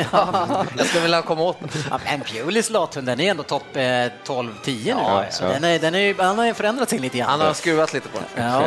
[0.76, 1.68] Jag skulle vilja komma åt den.
[1.90, 4.10] Ja, men Pulis lathund, den är ändå topp eh, 12-10
[4.64, 4.84] nu.
[4.86, 5.48] Ja, så ja.
[5.52, 7.28] Den, är, den är, ju- han har ju förändrat sig lite grann.
[7.30, 8.44] Han har skruvat lite på den.
[8.46, 8.62] Ja.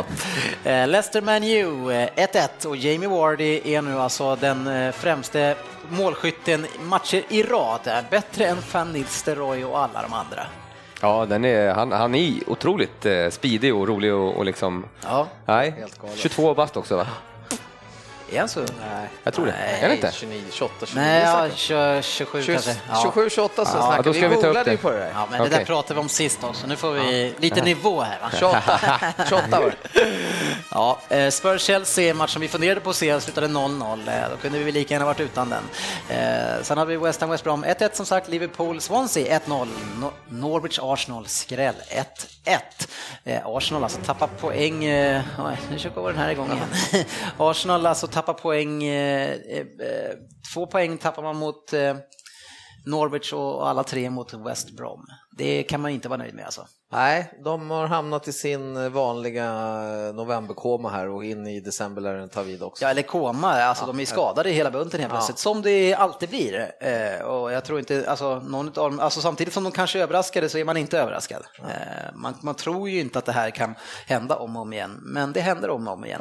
[0.70, 5.54] Eh, Leicester Man U eh, 1-1 och Jamie Vardy är nu alltså den eh, främste
[5.92, 7.80] målskytten matcher i rad.
[8.10, 10.46] Bättre än Van Nistelrooy och alla de andra.
[11.00, 14.84] Ja, den är, han, han är otroligt eh, speedig och rolig och, och liksom...
[15.02, 15.26] Ja.
[15.46, 17.06] Nej, 22 bast också va?
[18.32, 18.66] Är han så ung?
[18.80, 19.08] Nej.
[19.24, 19.52] Jag tror det.
[19.60, 20.10] Nej, Är det inte?
[20.12, 21.58] 29, 28, 29 Nej, ja, säkert.
[21.58, 22.76] 20, 27 kanske.
[22.90, 23.00] Ja.
[23.02, 24.18] 27, 28 så Ja, snackar då vi.
[24.18, 24.70] ska vi upp googlade det.
[24.70, 25.10] ju på det där.
[25.14, 25.58] Ja, men det Okej.
[25.58, 26.66] där pratade vi om sist också.
[26.66, 28.18] Nu får vi lite nivå här.
[28.22, 28.30] Va?
[28.38, 28.62] 28,
[29.28, 30.06] 28 var det.
[30.70, 34.08] Ja, eh, Spurs-Chelsea, match som vi funderade på att se, slutade 0-0.
[34.08, 35.62] Eh, Då kunde vi lika gärna varit utan den.
[36.18, 39.68] Eh, Sen har vi West Ham West Brom 1-1 som sagt, Liverpool-Swansea 1-0,
[40.00, 41.74] No- Norwich-Arsenal skräll
[42.44, 42.58] 1-1.
[43.24, 45.22] Eh, Arsenal alltså tappar poäng, nu
[45.72, 47.04] försöker jag den här igång igen.
[47.38, 50.14] Arsenal alltså tappar poäng, eh, eh, eh,
[50.54, 51.96] två poäng tappar man mot eh,
[52.86, 55.06] Norwich och alla tre mot West Brom.
[55.36, 56.66] Det kan man inte vara nöjd med alltså.
[56.92, 59.52] Nej, de har hamnat i sin vanliga
[60.14, 62.84] novemberkoma här och in i december lär den ta vid också.
[62.84, 65.16] Ja, eller koma, alltså de är skadade i hela bunten helt Ja.
[65.16, 66.72] plötsligt, som det alltid blir.
[66.80, 70.02] Eh, och jag tror inte, alltså, någon utav dem, alltså samtidigt som de kanske är
[70.02, 71.42] överraskade så är man inte överraskad.
[71.58, 73.74] Eh, man, man tror ju inte att det här kan
[74.06, 76.20] hända om och om igen, men det händer om och om igen.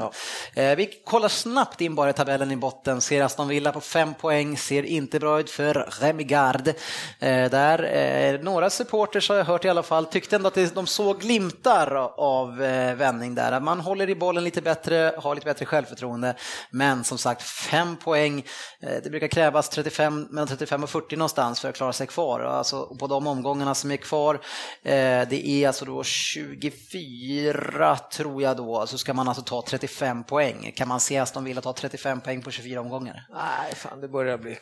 [0.54, 4.14] Eh, vi kollar snabbt in bara i tabellen i botten, ser Aston Villa på fem
[4.14, 6.68] poäng, ser inte bra ut för Remy Gard.
[6.68, 10.88] Eh, där, några supporters har jag hört i alla fall, tyckte ändå att det, de
[10.88, 13.60] såg glimtar av eh, vändning där.
[13.60, 16.36] Man håller i bollen lite bättre, har lite bättre självförtroende.
[16.72, 18.46] Men som sagt, fem poäng.
[18.80, 22.40] Eh, det brukar krävas 35, mellan 35 och 40 någonstans för att klara sig kvar.
[22.40, 24.36] Alltså, på de omgångarna som är kvar,
[24.84, 30.24] eh, det är alltså då 24 tror jag då, så ska man alltså ta 35
[30.24, 30.74] poäng.
[30.76, 33.28] Kan man se Aston Villa ta 35 poäng på 24 omgångar?
[33.34, 34.58] Nej, fan det börjar bli,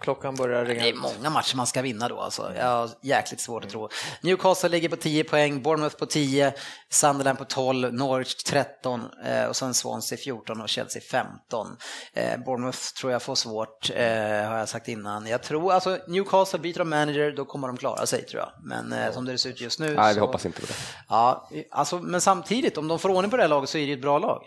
[0.00, 2.52] klockan börjar ringa Det är många matcher man ska vinna då alltså.
[2.56, 3.88] Jag har jäkligt svårt att tro.
[4.20, 6.54] Newcastle ligger på 10 poäng, Bournemouth på 10,
[6.90, 11.76] Sunderland på 12, Norwich 13 eh, och sen Swansea 14 och Chelsea 15.
[12.12, 14.04] Eh, Bournemouth tror jag får svårt, eh,
[14.48, 15.26] har jag sagt innan.
[15.26, 18.50] Jag tror, alltså Newcastle byter de manager, då kommer de klara sig tror jag.
[18.62, 20.26] Men som det ser ut just nu Nej, vi så...
[20.26, 20.74] hoppas inte på det.
[21.08, 23.88] Ja, alltså, men samtidigt, om de får ordning på det här laget så är det
[23.88, 24.42] ju ett bra lag.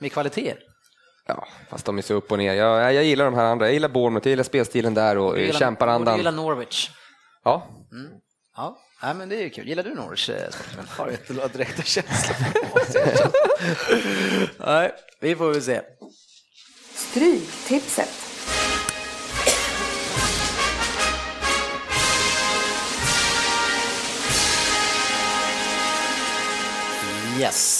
[0.00, 0.58] Med kvaliteter.
[1.26, 2.54] Ja, fast de är så upp och ner.
[2.54, 3.66] Jag, jag gillar de här andra.
[3.66, 6.14] Jag gillar Bournemouth, jag gillar spelstilen där och kämparandan.
[6.14, 6.90] Du gillar Norwich.
[7.44, 7.66] Ja,
[8.56, 9.68] Ja, Nej, men det är ju kul.
[9.68, 10.28] Gillar du Norwich?
[10.28, 10.50] eh?
[10.88, 12.36] Har inte några direkta känslor.
[14.66, 15.80] Nej, vi får väl se.
[16.94, 18.08] Stryktipset.
[27.40, 27.75] Yes,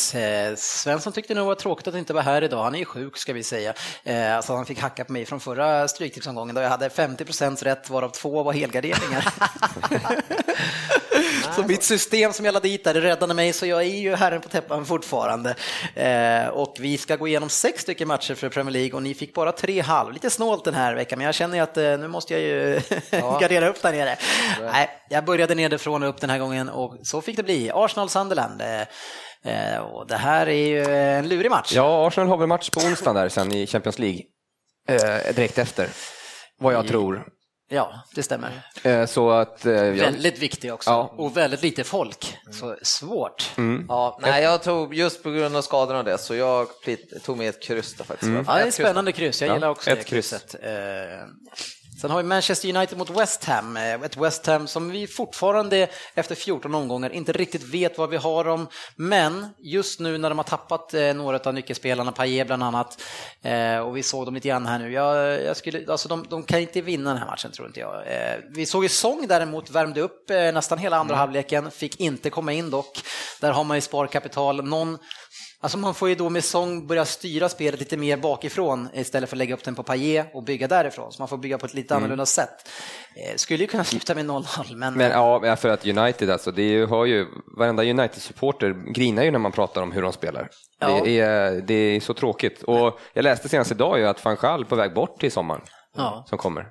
[0.57, 2.62] Svensson tyckte nog var tråkigt att inte vara här idag.
[2.62, 3.74] Han är ju sjuk ska vi säga.
[4.05, 7.91] Eh, alltså han fick hacka på mig från förra Stryktipsomgången då jag hade 50% rätt
[7.91, 9.28] varav två var helgarderingar.
[11.57, 14.15] så mitt system som jag lade dit där det räddade mig så jag är ju
[14.15, 15.55] herren på täppan fortfarande.
[15.95, 19.35] Eh, och vi ska gå igenom sex stycken matcher för Premier League och ni fick
[19.35, 20.12] bara tre halv.
[20.12, 22.81] Lite snålt den här veckan men jag känner ju att eh, nu måste jag ju
[23.41, 24.16] gardera upp där nere.
[24.73, 27.70] Nej, jag började nedifrån och upp den här gången och så fick det bli.
[27.74, 28.62] Arsenal-Sunderland.
[29.47, 31.73] Eh, Och det här är ju en lurig match.
[31.74, 34.20] ja Arsenal har väl match på onsdag där sen i Champions League.
[34.89, 35.89] Eh, direkt efter,
[36.59, 37.27] vad jag tror.
[37.68, 38.62] Ja, det stämmer.
[38.82, 39.66] Eh, så att...
[39.66, 40.90] Eh, jag, Väldigt viktig också.
[40.90, 41.14] Ja.
[41.16, 42.36] Och väldigt lite folk.
[42.52, 43.51] Så svårt.
[43.89, 46.66] Ja, nej, jag tog just på grund av skadorna och det så jag
[47.24, 48.32] tog med ett kryss där faktiskt.
[48.47, 49.43] Ja, det är ett spännande kryss.
[49.43, 50.31] Jag Ja, gillar också ett det kryss.
[50.31, 50.64] krysset.
[50.64, 50.70] Eh,
[52.01, 53.77] Sen har vi Manchester United mot West Ham.
[53.77, 58.16] Eh, Ett West Ham som vi fortfarande efter 14 omgångar inte riktigt vet vad vi
[58.16, 58.66] har dem.
[58.97, 63.02] Men just nu när de har tappat eh, några av nyckelspelarna, Payet bland annat,
[63.43, 64.93] eh, och vi såg dem lite grann här nu.
[64.93, 68.05] Jag, jag skulle, alltså de, de kan inte vinna den här matchen tror inte jag.
[68.51, 72.70] Vi såg ju Song däremot värmde upp nästan hela andra halvleken, fick inte komma in
[72.70, 73.02] dock.
[73.40, 74.64] Där har man ju sparkapital.
[74.64, 74.98] Någon
[75.61, 79.37] Alltså man får ju då med sång börja styra spelet lite mer bakifrån istället för
[79.37, 81.12] att lägga upp den på Payet och bygga därifrån.
[81.12, 82.69] Så man får bygga på ett lite annorlunda sätt.
[83.16, 84.95] Eh, skulle ju kunna sluta med 0-0, men...
[84.95, 87.27] men ja, för att United alltså, det är ju, har ju,
[87.59, 90.49] varenda United-supporter grinar ju när man pratar om hur de spelar.
[90.81, 91.01] Ja.
[91.05, 92.62] Det, är, det är så tråkigt.
[92.62, 95.62] Och jag läste senast idag ju att van Gaal på väg bort till sommaren.
[95.97, 96.24] Ja.
[96.28, 96.66] Som kommer.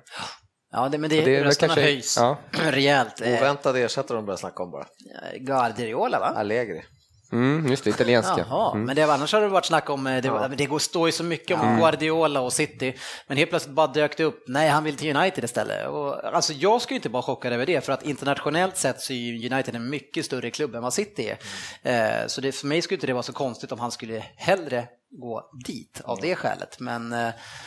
[0.72, 2.38] Ja, det, men det, det rösterna kanske- höjs ja.
[2.70, 3.20] rejält.
[3.20, 4.86] Eh, Oväntade ersättare de börjar snacka om bara.
[5.38, 6.26] Guardiola, va?
[6.26, 6.82] Allegri.
[7.32, 8.44] Mm, just det, italienska.
[8.48, 8.86] Jaha, Mm.
[8.86, 10.48] men det, annars har det varit snack om, eh, det, Ja.
[10.48, 12.96] det går, står ju så mycket om Guardiola och City,
[13.26, 15.88] men helt plötsligt bara dök det upp, nej han vill till United istället.
[15.88, 19.52] Och, alltså jag ju inte vara chockad över det, för att internationellt sett så är
[19.52, 21.34] United en mycket större klubb än vad City
[21.82, 22.22] är.
[22.22, 24.88] Eh, så det, för mig skulle inte det vara så konstigt om han skulle hellre
[25.10, 26.80] gå dit av det skälet.
[26.80, 27.18] Men, eh,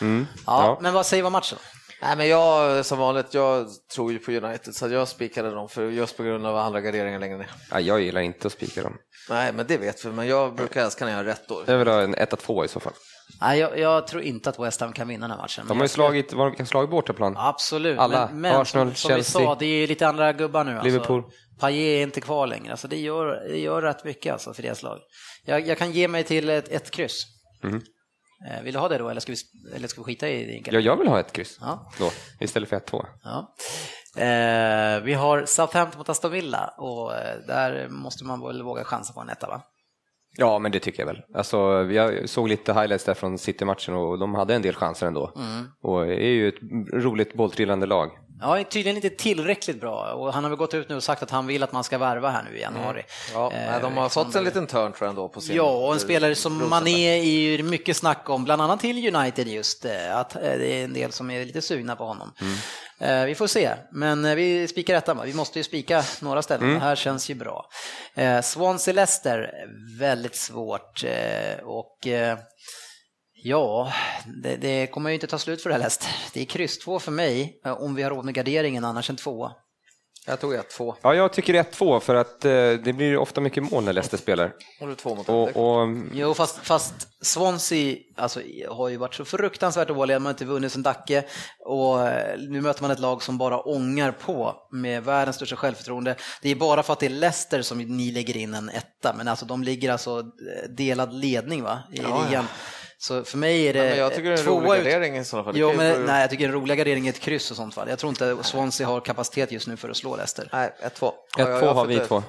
[0.02, 0.78] ja, Ja.
[0.82, 1.58] men vad säger vi om matchen?
[2.02, 5.90] Nej, men jag som vanligt, jag tror ju på United så jag spikade dem för
[5.90, 7.52] just på grund av andra garderingar längre ner.
[7.72, 8.98] Ja, jag gillar inte att spika dem.
[9.30, 11.64] Nej, men det vet vi, men jag brukar älska när jag har rätt då.
[11.66, 12.94] Jag vill ha en 1-2 i så fall.
[13.42, 15.66] Nej, jag, jag tror inte att West Ham kan vinna den här matchen.
[15.68, 17.36] De har ju slagit, vad har slagit bortaplan?
[17.38, 18.28] Absolut, Alla.
[18.32, 19.42] men, men Arsenal, som, som vi Chelsea.
[19.42, 20.80] sa, det är lite andra gubbar nu.
[20.84, 21.24] Liverpool.
[21.24, 21.40] Alltså.
[21.60, 24.84] Payet är inte kvar längre, alltså det, gör, det gör rätt mycket alltså för deras
[24.84, 25.00] lag.
[25.46, 27.26] Jag, jag kan ge mig till ett, ett kryss.
[27.64, 27.82] Mhm.
[28.48, 29.38] Eh, Vill du ha det då, eller ska vi,
[29.76, 30.72] eller ska vi skita i det?
[30.72, 31.92] Ja, jag vill ha ett kryss Ja.
[32.00, 33.06] då, istället för 1-2.
[33.24, 33.56] Ja.
[34.24, 39.14] Eh, vi har Southampton mot Aston Villa och eh, där måste man väl våga chansa
[39.14, 39.62] på en etta va?
[40.38, 41.22] Ja, men det tycker jag väl.
[41.34, 41.58] Alltså,
[41.92, 45.34] jag såg lite highlights där från City-matchen och de hade en del chanser ändå.
[45.36, 45.66] Mm.
[45.82, 46.62] Och är ju ett
[46.94, 48.10] roligt bolltrillande lag.
[48.42, 51.32] Ja, tydligen inte tillräckligt bra och han har väl gått ut nu och sagt att
[51.32, 53.04] han vill att man ska värva här nu i januari.
[53.34, 55.56] Ja, Eh, nej, de har liksom- fått en liten turn tror jag ändå på sin...
[55.56, 56.70] Ja, och en spelare som.
[56.70, 60.68] Mané är ju mycket snack om, bland annat till United just, eh, att eh, det
[60.74, 62.34] är en del som är lite sugna på honom.
[63.00, 65.22] Eh, Vi får se, men eh, vi spikar ettan?
[65.26, 67.66] Vi måste ju spika några ställen, det här känns ju bra.
[68.16, 69.50] Eh, Swansea-Leicester,
[70.00, 72.38] väldigt svårt eh, och eh,
[73.44, 73.94] Ja,
[74.44, 76.10] det, det kommer ju inte ta slut för det här Leicester.
[76.34, 79.16] Det är kryss två för mig, eh, om vi har råd med garderingen, annars en
[79.16, 79.52] tvåa.
[80.28, 80.96] Jag tog ett, två.
[81.02, 84.54] Ja, jag tycker 1-2 för att eh, det blir ofta mycket mål när Leicester spelar.
[84.80, 89.26] Har du två mot Och, och, Jo, fast, fast Swansea alltså, har ju varit så
[89.26, 91.24] fruktansvärt dåliga, man har inte vunnit sen Dacke
[91.66, 96.16] och eh, nu möter man ett lag som bara ångar på med världens största självförtroende.
[96.42, 99.28] Det är bara för att det är Leicester som ni lägger in en etta, men
[99.28, 102.46] alltså de ligger alltså eh, delad ledning va, i Ja, ligan.
[103.02, 105.18] Så för mig är det Ja, men jag tycker det är en rolig ut- gardering
[105.18, 105.58] i sådana fall.
[105.58, 107.90] Jo, men, nej, jag tycker en roliga gardering är ett kryss och sånt fall.
[107.90, 110.50] Jag tror inte Swansea har kapacitet just nu för att slå Leicester.
[110.52, 111.14] Nej, ett, två.
[111.38, 112.24] 1-2 har vi två.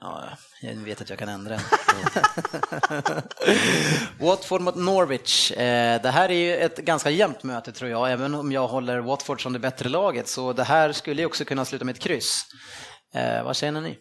[0.00, 0.24] Ja,
[0.62, 1.60] jag vet att jag kan ändra den.
[4.20, 5.50] Watford mot Norwich.
[5.52, 8.98] Eh, Det här är ju ett ganska jämnt möte tror jag, även om jag håller
[8.98, 10.28] Watford som det bättre laget.
[10.28, 12.42] Så det här skulle ju också kunna sluta med ett kryss.
[13.14, 13.98] Eh, vad känner ni?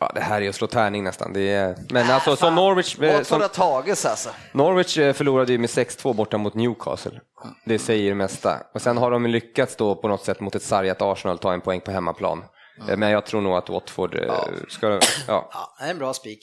[0.00, 1.32] Ja, det här är att slå tärning nästan.
[1.32, 4.30] Det är, men alltså som Norwich, eh, som, tagits alltså.
[4.52, 7.20] Norwich eh, förlorade ju med 6-2 borta mot Newcastle.
[7.66, 8.60] Det säger det mesta.
[8.74, 11.60] Och sen har de lyckats då på något sätt mot ett sargat Arsenal ta en
[11.60, 12.44] poäng på hemmaplan.
[12.88, 14.34] Eh, Men jag tror nog att Watford eh,
[14.68, 15.00] ska...
[15.26, 15.48] Ja.
[15.52, 16.38] Ja, en bra spik.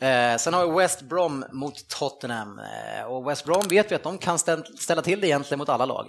[0.00, 2.58] Eh, sen har vi West Brom mot Tottenham.
[2.58, 5.68] Eh, och West Brom vet vi att de kan ställ- ställa till det egentligen mot
[5.68, 6.06] alla lag.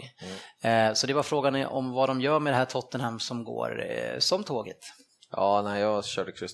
[0.63, 3.83] Eh, så det var frågan om vad de gör med det här Tottenham som går
[3.85, 4.79] eh, som tåget.
[5.31, 6.51] Ja, nej, jag körde kryss.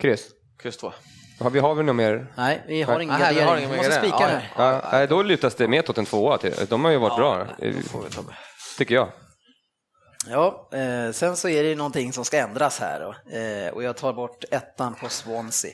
[0.00, 0.28] Kryss.
[0.58, 0.92] Kryss två.
[1.40, 2.32] Har vi, har vi något mer?
[2.36, 3.64] Nej, vi har ingen Nej, vi har gardering.
[3.64, 4.12] ingen Vi måste gardering.
[4.12, 4.80] spika Ja, här.
[4.82, 6.38] Ja, nej, då lutas det med åt en tvåa.
[6.38, 6.54] till.
[6.68, 7.74] De har ju varit bra, eh,
[8.78, 9.08] tycker jag.
[10.28, 13.36] Ja, eh, sen så är det ju någonting som ska ändras här då.
[13.38, 15.70] Eh, och jag tar bort ettan på Swansea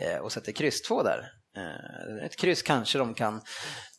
[0.00, 1.24] eh, och sätter kryss två där.
[1.56, 3.40] Eh, ett kryss kanske de kan,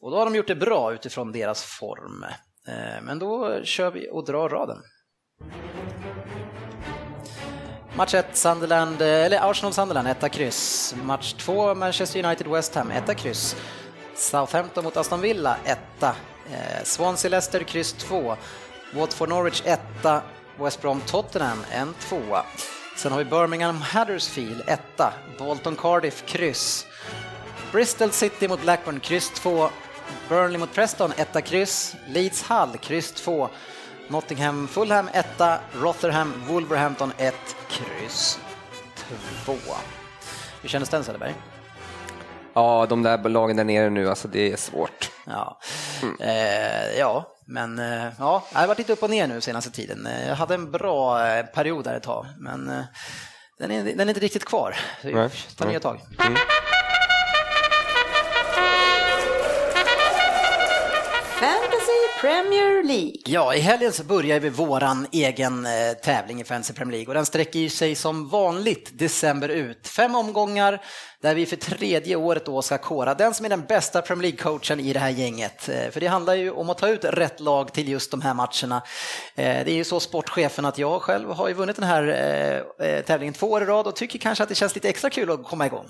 [0.01, 2.23] och då har de gjort det bra utifrån deras form.
[2.67, 4.77] Eh, men då kör vi och drar raden.
[7.97, 10.95] Match 1, Sunderland, eller Arsenal-Sunderland, etta kryss.
[11.03, 13.55] Match 2, Manchester United-West Ham, etta kryss.
[14.15, 16.15] Southampton mot Aston Villa, etta.
[16.51, 18.35] Eh, Swansea-Leicester, kryss 2.
[18.93, 20.21] Watford-Norwich, etta.
[20.59, 22.45] West Brom-Tottenham, en tvåa.
[22.95, 25.13] Sen har vi Birmingham-Huddersfield, etta.
[25.37, 26.85] Bolton-Cardiff, kryss.
[27.71, 29.69] Bristol City mot Blackburn, kryss 2.
[30.29, 31.95] Burnley mot Preston, etta kryss.
[32.07, 33.49] Leeds Hull, kryss 2.
[34.07, 35.59] Nottingham Fulham, etta.
[35.73, 37.35] Rotherham Wolverhampton, 1,
[37.69, 38.39] kryss
[39.45, 39.53] 2.
[40.61, 41.35] Hur kändes den Söderberg?
[42.53, 45.11] Ja, de där lagen där nere nu, alltså det är svårt.
[45.25, 45.59] Ja,
[46.19, 50.05] eh, ja men eh, ja, jag har varit lite upp och ner nu senaste tiden.
[50.05, 52.65] Eh, Jag hade en bra eh, period där ett tag, men
[53.59, 54.75] den är, den är inte riktigt kvar.
[55.01, 55.99] Så Nej, ta nya tag.
[56.17, 56.41] Fantasy
[62.21, 63.13] Premier League.
[63.25, 65.71] Ja, i helgen så börjar vi våran egen eh,
[66.03, 69.87] tävling i Fantasy Premier League och den sträcker ju sig som vanligt december ut.
[69.87, 70.81] Fem omgångar
[71.21, 74.79] där vi för tredje året då ska kora den som är den bästa Premier League-coachen
[74.79, 75.69] i det här gänget.
[75.69, 78.33] Eh, för det handlar ju om att ta ut rätt lag till just de här
[78.33, 78.81] matcherna.
[79.35, 83.33] Eh, det är ju så sportchefen att jag själv har ju vunnit den här tävlingen
[83.33, 85.65] två år i rad och tycker kanske att det känns lite extra kul att komma
[85.65, 85.87] igång.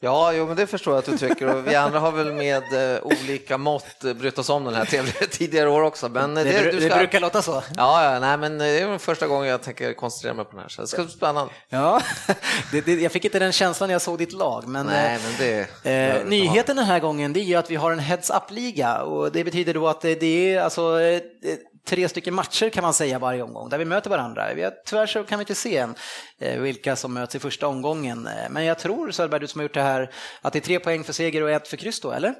[0.00, 2.94] Ja, jo, men det förstår jag att du tycker och vi andra har väl med
[2.96, 6.08] eh, olika mått eh, brytt oss om den här tävlingen tidigare år också.
[6.08, 7.62] Men eh, Det, bru- du det brukar låta så.
[7.76, 10.60] Ja, ja, nej, men eh, det är första gången jag tänker koncentrera mig på den
[10.60, 11.52] här, så det ska bli spännande.
[11.68, 12.00] Ja,
[12.72, 14.68] det, det, jag fick inte den känslan när jag såg ditt lag.
[14.68, 17.92] Men, Nej, men det Eh, nyheten den här gången det är ju att vi har
[17.92, 20.98] en heads up-liga och det betyder då att det, det är alltså
[21.86, 24.54] tre stycken matcher kan man säga varje omgång där vi möter varandra.
[24.54, 25.94] Vi har, tyvärr så kan vi inte se än
[26.62, 28.26] vilka som möts i första omgången.
[28.26, 30.10] Eh, men jag tror Söderberg, du som har gjort det här,
[30.42, 32.34] att det är tre poäng för seger och ett för kryss då, eller?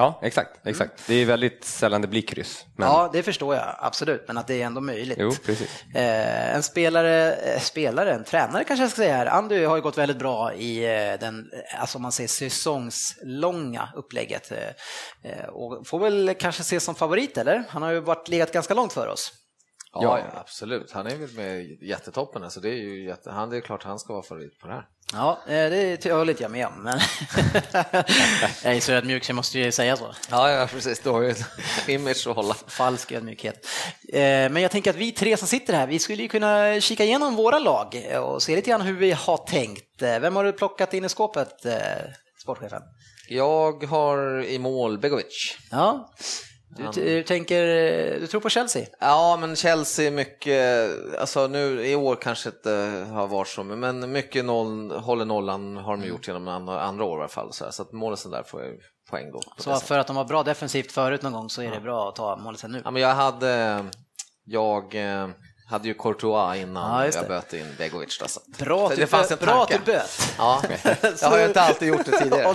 [0.00, 0.66] Ja, exakt.
[0.66, 1.06] exakt.
[1.06, 2.66] Det är väldigt sällan det blir kryss.
[2.76, 2.88] Men...
[2.88, 5.18] Ja, det förstår jag absolut, men att det är ändå möjligt.
[5.20, 5.84] Jo, precis.
[5.94, 9.82] Eh, en spelare, eh, spelare, en tränare kanske jag ska säga här, Andy har ju
[9.82, 14.52] gått väldigt bra i eh, den, alltså om man säger säsongslånga upplägget.
[14.52, 17.64] Eh, eh, och får väl kanske ses som favorit, eller?
[17.68, 19.32] Han har ju varit legat ganska långt för oss.
[19.92, 20.18] Ja, Ja.
[20.18, 20.92] ja, absolut.
[20.92, 23.30] Han är väl med i jättetoppen, alltså det är ju jätte...
[23.30, 24.84] han, det är klart han ska vara favorit på det här.
[25.12, 27.00] Ja, eh, det håller jag med om, men
[28.64, 30.14] jag är så ödmjuk så jag måste ju säga så.
[30.30, 31.00] Ja, ja precis.
[31.00, 31.34] Du har ju en
[31.94, 32.54] image att hålla.
[32.66, 33.66] Falsk ödmjukhet.
[34.12, 37.04] Eh, Men jag tänker att vi tre som sitter här, vi skulle ju kunna kika
[37.04, 39.84] igenom våra lag eh, och se lite grann hur vi har tänkt.
[40.02, 41.54] Vem har du plockat in i skåpet,
[42.42, 42.82] sportchefen?
[43.28, 45.56] Jag har i mål Begovic.
[45.70, 46.10] Ja,
[46.76, 47.64] du, du tänker,
[48.20, 48.86] du tror på Chelsea?
[49.00, 52.70] Ja, men Chelsea är mycket, alltså nu i år kanske inte
[53.12, 57.18] har varit så, men mycket noll, håller nollan har de gjort genom andra, andra år
[57.18, 57.52] i alla fall.
[57.52, 58.78] Så, här, så att målisen där får jag ju
[59.10, 59.40] poäng då.
[59.56, 62.16] Så för att de var bra defensivt förut någon gång så är det bra att
[62.16, 62.82] ta målet sen nu.
[62.84, 63.84] Ja, men jag hade,
[64.44, 65.28] jag eh,
[65.70, 68.18] hade ju Courtois innan Ja, jag böt in Begovic.
[68.18, 69.84] Då, så att- Bra att det du fanns en bra att tanke.
[69.84, 70.34] du böt.
[70.38, 70.62] Ja,
[71.22, 72.54] jag har ju inte alltid gjort det tidigare.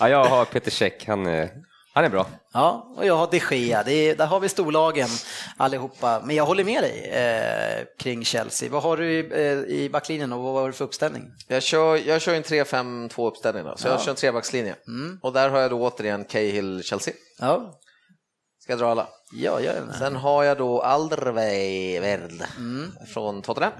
[0.00, 1.50] Ja, jag har Peter Käck, han, är-
[1.92, 2.26] han är bra.
[2.52, 3.82] Ja, och jag har de Gea.
[3.82, 5.08] Det är, där har vi storlagen
[5.56, 6.20] allihopa.
[6.24, 8.70] Men jag håller med dig eh, kring Chelsea.
[8.70, 11.22] Vad har du i, eh, i backlinjen och vad har du för uppställning?
[11.48, 13.98] Jag kör, jag kör en 3-5-2 uppställning då, så jag Ja.
[14.00, 14.74] kör en trebackslinje.
[14.88, 15.18] Mm.
[15.22, 17.14] Och där har jag då återigen Cahill Chelsea.
[17.38, 17.80] Ja,
[18.62, 19.08] Ska jag dra alla?
[19.32, 19.98] ja gör det.
[19.98, 22.92] Sen har jag då Alderweireld Mm.
[23.14, 23.72] från Tottenham.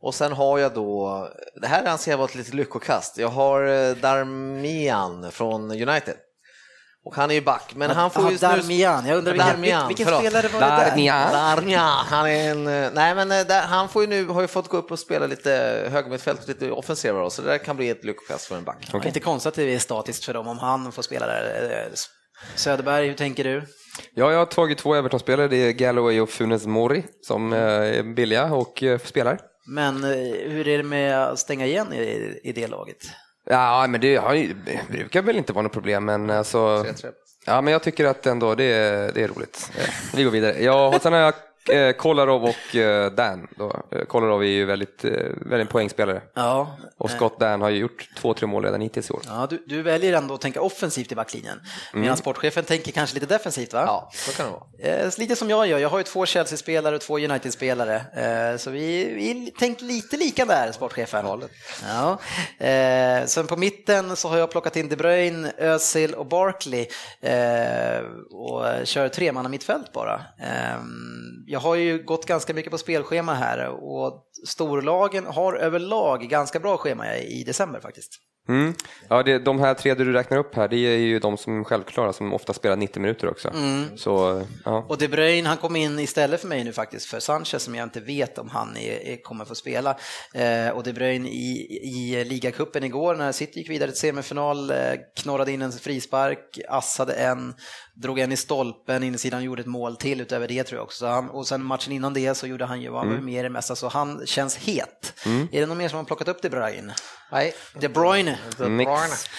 [0.00, 1.28] Och sen har jag då,
[1.60, 6.14] det här anser jag vara ett litet lyckokast, jag har eh, Darmian från United.
[7.04, 9.88] Och han är ju back, men han får Ah, ju Darmian, jag undrar vilken, Darmian,
[9.88, 10.20] vilken förlåt.
[10.20, 10.90] spelare var det där?
[10.90, 11.32] Darmian.
[11.32, 14.46] Darmian, han är en, eh, nej men eh, där, han får ju nu, har ju
[14.46, 15.50] fått gå upp och spela lite
[15.92, 18.88] högermittfält, lite offensivare, så det där kan bli ett lyckokast för en back.
[18.92, 21.70] Det är Inte konstigt att det är statiskt för dem om han får spela där.
[21.86, 21.92] Eh,
[22.54, 23.62] Söderberg, hur tänker du?
[24.14, 28.44] Ja, jag har tagit två Everton-spelare, det är Galloway och Funes Mori som är billiga
[28.44, 29.38] och spelar.
[29.66, 32.96] Men hur är det med att stänga igen i, i det laget?
[33.44, 34.54] Ja, men det har ju-
[34.90, 36.58] brukar väl inte vara något problem, men alltså...
[36.82, 37.12] 3-3.
[37.46, 39.70] Ja, men jag tycker att ändå det är, det är roligt.
[40.14, 40.62] Vi går vidare.
[40.62, 41.34] Ja, och sen har jag
[41.70, 43.48] eh, Kolarov och eh, Dan.
[43.56, 43.82] Då.
[43.92, 46.22] Eh, Kolarov är ju väldigt, eh, väldigt poängspelare.
[46.34, 49.22] Ja, Och Scott Dan har ju gjort två, tre mål redan hittills i år.
[49.26, 51.60] ja du, du väljer ändå att tänka offensivt i backlinjen.
[51.94, 53.82] Medan sportchefen tänker kanske lite defensivt va?
[53.86, 55.02] Ja, så kan det vara.
[55.04, 57.96] Eh, lite som jag gör, jag har ju två Chelsea-spelare och två United-spelare.
[58.52, 61.26] Eh, så vi, vi tänkt lite lika där, sportchefen.
[61.88, 62.18] Ja.
[62.66, 66.86] Eh, sen på mitten så har jag plockat in De Bruyne, Özil och Barkley
[67.20, 70.20] eh, och kör tre man mittfält bara.
[71.52, 76.76] Jag har ju gått ganska mycket på spelschema här och storlagen har överlag ganska bra
[76.76, 78.18] schema i december faktiskt.
[78.48, 78.74] Mm.
[79.08, 81.64] Ja, det, de här tre du räknar upp här, det är ju de som är
[81.64, 83.48] självklara, som ofta spelar 90 minuter också.
[83.48, 83.96] Mm.
[83.96, 84.86] Så, ja.
[84.88, 87.82] Och De Bruyne, han kom in istället för mig nu faktiskt för Sanchez som jag
[87.82, 89.96] inte vet om han är, kommer få spela.
[90.34, 94.76] Eh, och De Bruyne i, i ligacupen igår när City gick vidare till semifinal, eh,
[95.22, 97.54] knorrade in en frispark, assade en,
[97.94, 100.98] drog en i stolpen, insidan gjorde ett mål till utöver det tror jag också.
[100.98, 103.40] Så han, och sen matchen innan det så gjorde han ju, han var ju med
[103.40, 105.14] i det mesta, så han känns het.
[105.52, 106.94] Är det någon mer som har plockat upp De Bruyne?
[107.32, 107.54] Nej.
[107.80, 108.31] De Bruyne?
[108.68, 108.90] Nix,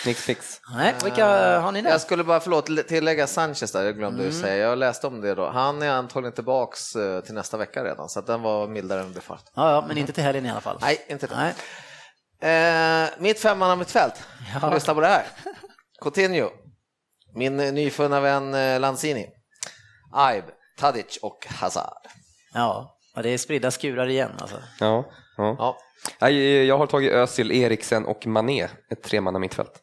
[0.06, 0.62] nix fix.
[0.76, 1.26] Nej, vilka
[1.60, 1.90] har ni där?
[1.90, 4.34] Jag skulle bara, förlåt, tillägga Sanchez där, jag glömde Mm.
[4.42, 4.56] säga.
[4.68, 5.50] Jag läste om det då.
[5.50, 9.14] Han är antagligen tillbaks eh, till nästa vecka redan, så att den var mildare än
[9.14, 9.52] befarat.
[9.56, 10.78] Ja, ja, men inte till helgen i alla fall.
[10.82, 11.36] Nej, inte det.
[11.36, 11.54] Nej.
[13.04, 13.46] Eh, mitt
[13.78, 14.24] mittfält.
[14.62, 14.74] Ja.
[14.74, 15.26] Lyssna på det här.
[16.02, 16.50] Coutinho,
[17.36, 19.28] min eh, nyfunna vän eh, Lanzini,
[20.14, 20.44] Aib,
[20.80, 22.08] Tadic och Hazard.
[22.54, 24.58] Ja, ja, det är spridda skurar igen alltså.
[24.80, 25.06] Ja,
[25.38, 25.56] ja.
[25.60, 25.78] Ja.
[26.22, 29.80] Nej, Jag har tagit Özil, Eriksen och Mané, ett tremanna mittfält.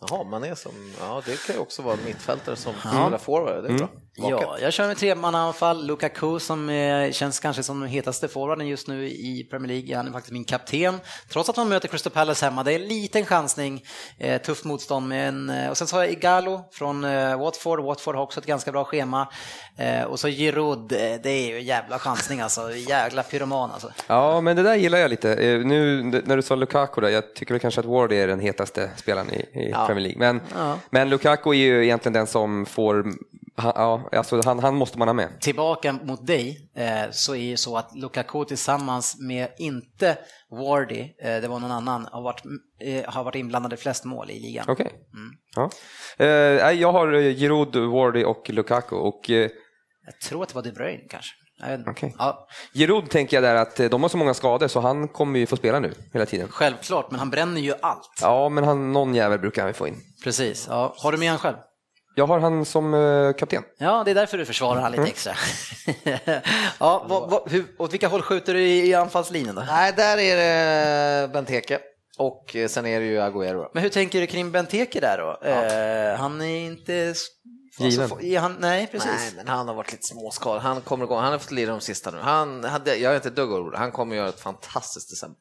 [0.00, 3.64] Jaha, man är som, ja det kan ju också vara en mittfältare som spelar forward,
[3.64, 3.88] det är bra.
[4.18, 4.38] Vaket.
[4.42, 5.86] Ja, jag kör med tremannaanfall.
[5.86, 9.96] Lukaku som eh, känns kanske som den hetaste forwarden just nu i Premier League.
[9.96, 11.00] Han är faktiskt min kapten.
[11.28, 12.62] Trots att man möter Crystal Palace hemma.
[12.64, 13.84] Det är en liten chansning.
[14.18, 15.08] Eh, tufft motstånd.
[15.08, 17.02] Men, eh, och sen så har jag Igalo från
[17.38, 17.80] Watford.
[17.84, 19.28] Watford har också ett ganska bra schema.
[20.08, 20.88] Och så Giroud.
[20.88, 22.74] Det är ju jävla chansning alltså.
[22.76, 23.92] Jävla pyroman alltså.
[24.06, 25.34] Ja, men det där gillar jag lite.
[25.64, 28.90] Nu när du sa Lukaku där, jag tycker väl kanske att Ward är den hetaste
[28.96, 29.86] spelaren i, i Ja.
[29.86, 30.18] Premier League.
[30.18, 30.78] Men, Ja.
[30.90, 33.06] men Lukaku är ju egentligen den som får,
[33.58, 35.40] han, ja, alltså han, han måste man ha med.
[35.40, 40.18] Tillbaka mot dig eh, så är ju så att Lukaku tillsammans med inte
[40.50, 42.42] Wardy, eh, det var någon annan, har varit,
[42.80, 44.64] eh, har varit inblandade flest mål i ligan.
[44.68, 44.92] Okej.
[45.56, 45.70] Ja.
[46.18, 46.26] Eh,
[46.72, 48.96] jag har eh, Giroud, Wardy och Lukaku.
[48.96, 49.50] Och, eh,
[50.06, 51.30] Jag tror att det var De Bruyne kanske.
[51.86, 52.14] Okej.
[52.18, 55.46] Ja, Giroud tänker jag där att de har så många skador så han kommer ju
[55.46, 56.48] få spela nu hela tiden.
[56.48, 58.18] självklart, men han bränner ju allt.
[58.20, 59.96] Ja, men han, någon jävel brukar han ju få in.
[60.24, 60.66] Precis.
[60.70, 60.94] Ja.
[60.96, 61.56] Har du med han själv?
[62.18, 63.62] Jag har han som eh, kapten.
[63.78, 65.10] Ja, det är därför du försvarar han lite Mm.
[65.10, 65.32] extra.
[66.78, 69.62] ja, vad, vad, hur, åt vilka håll skjuter du i, i anfallslinjen då?
[69.66, 71.78] Nej, där är det Benteke
[72.18, 73.70] och eh, sen är det ju Agüero.
[73.74, 75.48] Men hur tänker du kring Benteke där då?
[75.48, 77.14] Eh, han är inte...
[77.78, 78.02] Given.
[78.02, 79.10] Alltså, är han, nej, precis.
[79.18, 80.62] Nej, men han har varit lite småskadad.
[80.62, 81.20] Han kommer igång.
[81.20, 82.18] Han har fått lira de sista nu.
[82.18, 83.78] Han hade, jag är inte ett dugg orolig.
[83.78, 85.38] Han kommer göra ett fantastiskt december.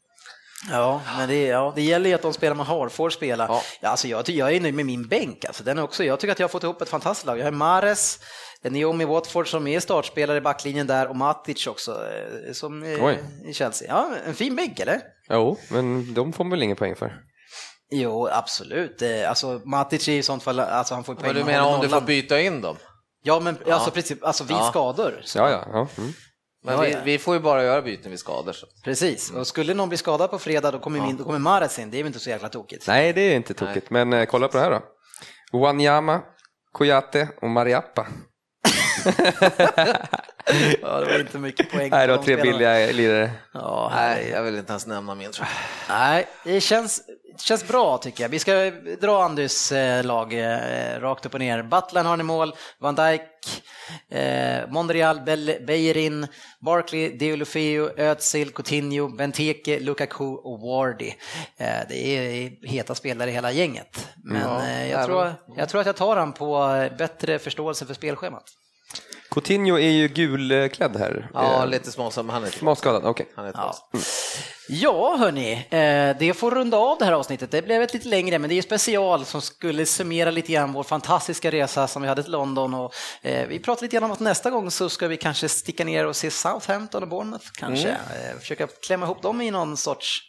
[0.69, 3.45] Ja, men det, ja, det gäller ju att de spelar man har får spela.
[3.81, 3.89] Ja.
[3.89, 5.45] alltså jag, jag är nöjd med min bänk.
[5.45, 7.39] Alltså, den är också, jag tycker att jag har fått ihop ett fantastiskt lag.
[7.39, 8.19] Jag har Mares,
[8.63, 13.19] Naomi Watford som är startspelare i backlinjen där och Matic också eh, som är Oj.
[13.49, 13.87] i Chelsea.
[13.89, 15.01] Ja, en fin bänk eller?
[15.29, 17.13] Jo, men de får man väl ingen poäng för.
[17.91, 19.01] Jo, absolut.
[19.01, 21.25] Eh, Alltså Matic är i sånt fall, alltså han får poäng.
[21.27, 22.75] Vad du menar om du får byta in dem?
[23.23, 23.73] Ja, men Ja.
[23.75, 24.69] alltså, precis, alltså vid Ja.
[24.69, 25.21] skador.
[25.23, 25.37] Så.
[25.37, 25.63] Ja, ja.
[25.71, 25.87] ja.
[25.97, 26.13] Mm.
[26.67, 26.99] Men Ja, vi, ja.
[27.03, 28.53] vi får ju bara göra byten vid skador.
[28.53, 28.67] Så.
[28.83, 31.91] Precis, och skulle någon bli skadad på fredag då kommer, min, då kommer Mares in,
[31.91, 32.87] det är väl inte så jäkla tokigt.
[32.87, 33.89] Nej, det är inte tokigt.
[33.89, 34.71] Men eh, kolla på det här
[35.51, 35.59] då.
[35.59, 36.21] Wanyama,
[36.71, 38.07] Kouyaté och Mariappa.
[40.81, 41.89] Ja, det var inte mycket poäng.
[41.91, 42.51] Nej, det var tre spelarna.
[42.51, 43.31] billiga lirare.
[43.53, 45.97] Ja, Nej, jag vill inte ens nämna min tror jag.
[45.97, 47.01] Nej, det känns,
[47.37, 48.29] det känns bra tycker jag.
[48.29, 48.71] Vi ska
[49.01, 51.63] dra Andys eh, lag eh, rakt upp och ner.
[51.63, 53.21] Butland har ni mål, Van Dijk,
[54.11, 55.23] eh,
[55.65, 56.27] Bellerin,
[56.59, 61.13] Barkley, Deulofeu, Özil, Coutinho, Benteke, Lukaku och Wardy.
[61.57, 64.07] Eh, det är heta spelare i hela gänget.
[64.23, 66.67] Men Ja, jag, tror, jag tror att jag tar han på
[66.97, 68.43] bättre förståelse för spelschemat.
[69.37, 71.29] Coutinho är ju gulklädd här.
[71.33, 72.31] Ja, Eh, lite småskadad.
[72.31, 73.27] Han är Småskadad, okej.
[73.35, 73.75] Han är Ja.
[74.69, 77.51] Ja, hörni, eh, det får runda av det här avsnittet.
[77.51, 80.73] Det blev ett lite längre, men det är ju special som skulle summera lite grann
[80.73, 82.73] vår fantastiska resa som vi hade till London.
[82.73, 85.85] Och, eh, vi pratar lite grann om att nästa gång så ska vi kanske sticka
[85.85, 87.87] ner och se Southampton och Bournemouth kanske.
[87.87, 88.39] Mm.
[88.39, 90.23] Försöka klämma ihop dem i någon sorts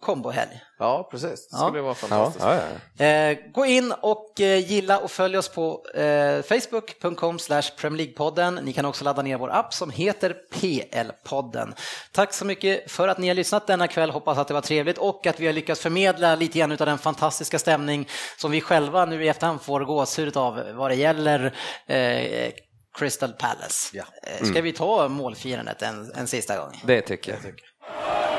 [0.00, 0.60] kombohelg.
[0.78, 1.48] Ja, precis.
[1.50, 2.44] Det skulle vara fantastiskt.
[2.44, 2.54] Ja,
[2.98, 8.60] ja, Eh, gå in och eh, gilla och följ oss på eh, facebook.com League-podden.
[8.62, 11.74] Ni kan också ladda ner vår app som heter PL-podden.
[12.12, 14.10] Tack så mycket för att ni har lyssnat denna kväll.
[14.10, 16.98] Hoppas att det var trevligt och att vi har lyckats förmedla lite grann av den
[16.98, 21.54] fantastiska stämning som vi själva nu i efterhand får gåshud av vad det gäller
[21.86, 22.50] eh,
[22.98, 23.98] Crystal Palace.
[23.98, 24.64] Eh, Ska Mm.
[24.64, 26.80] vi ta målfirandet en, en sista gång?
[26.84, 27.38] Det tycker jag.
[27.38, 28.37] Vi syns på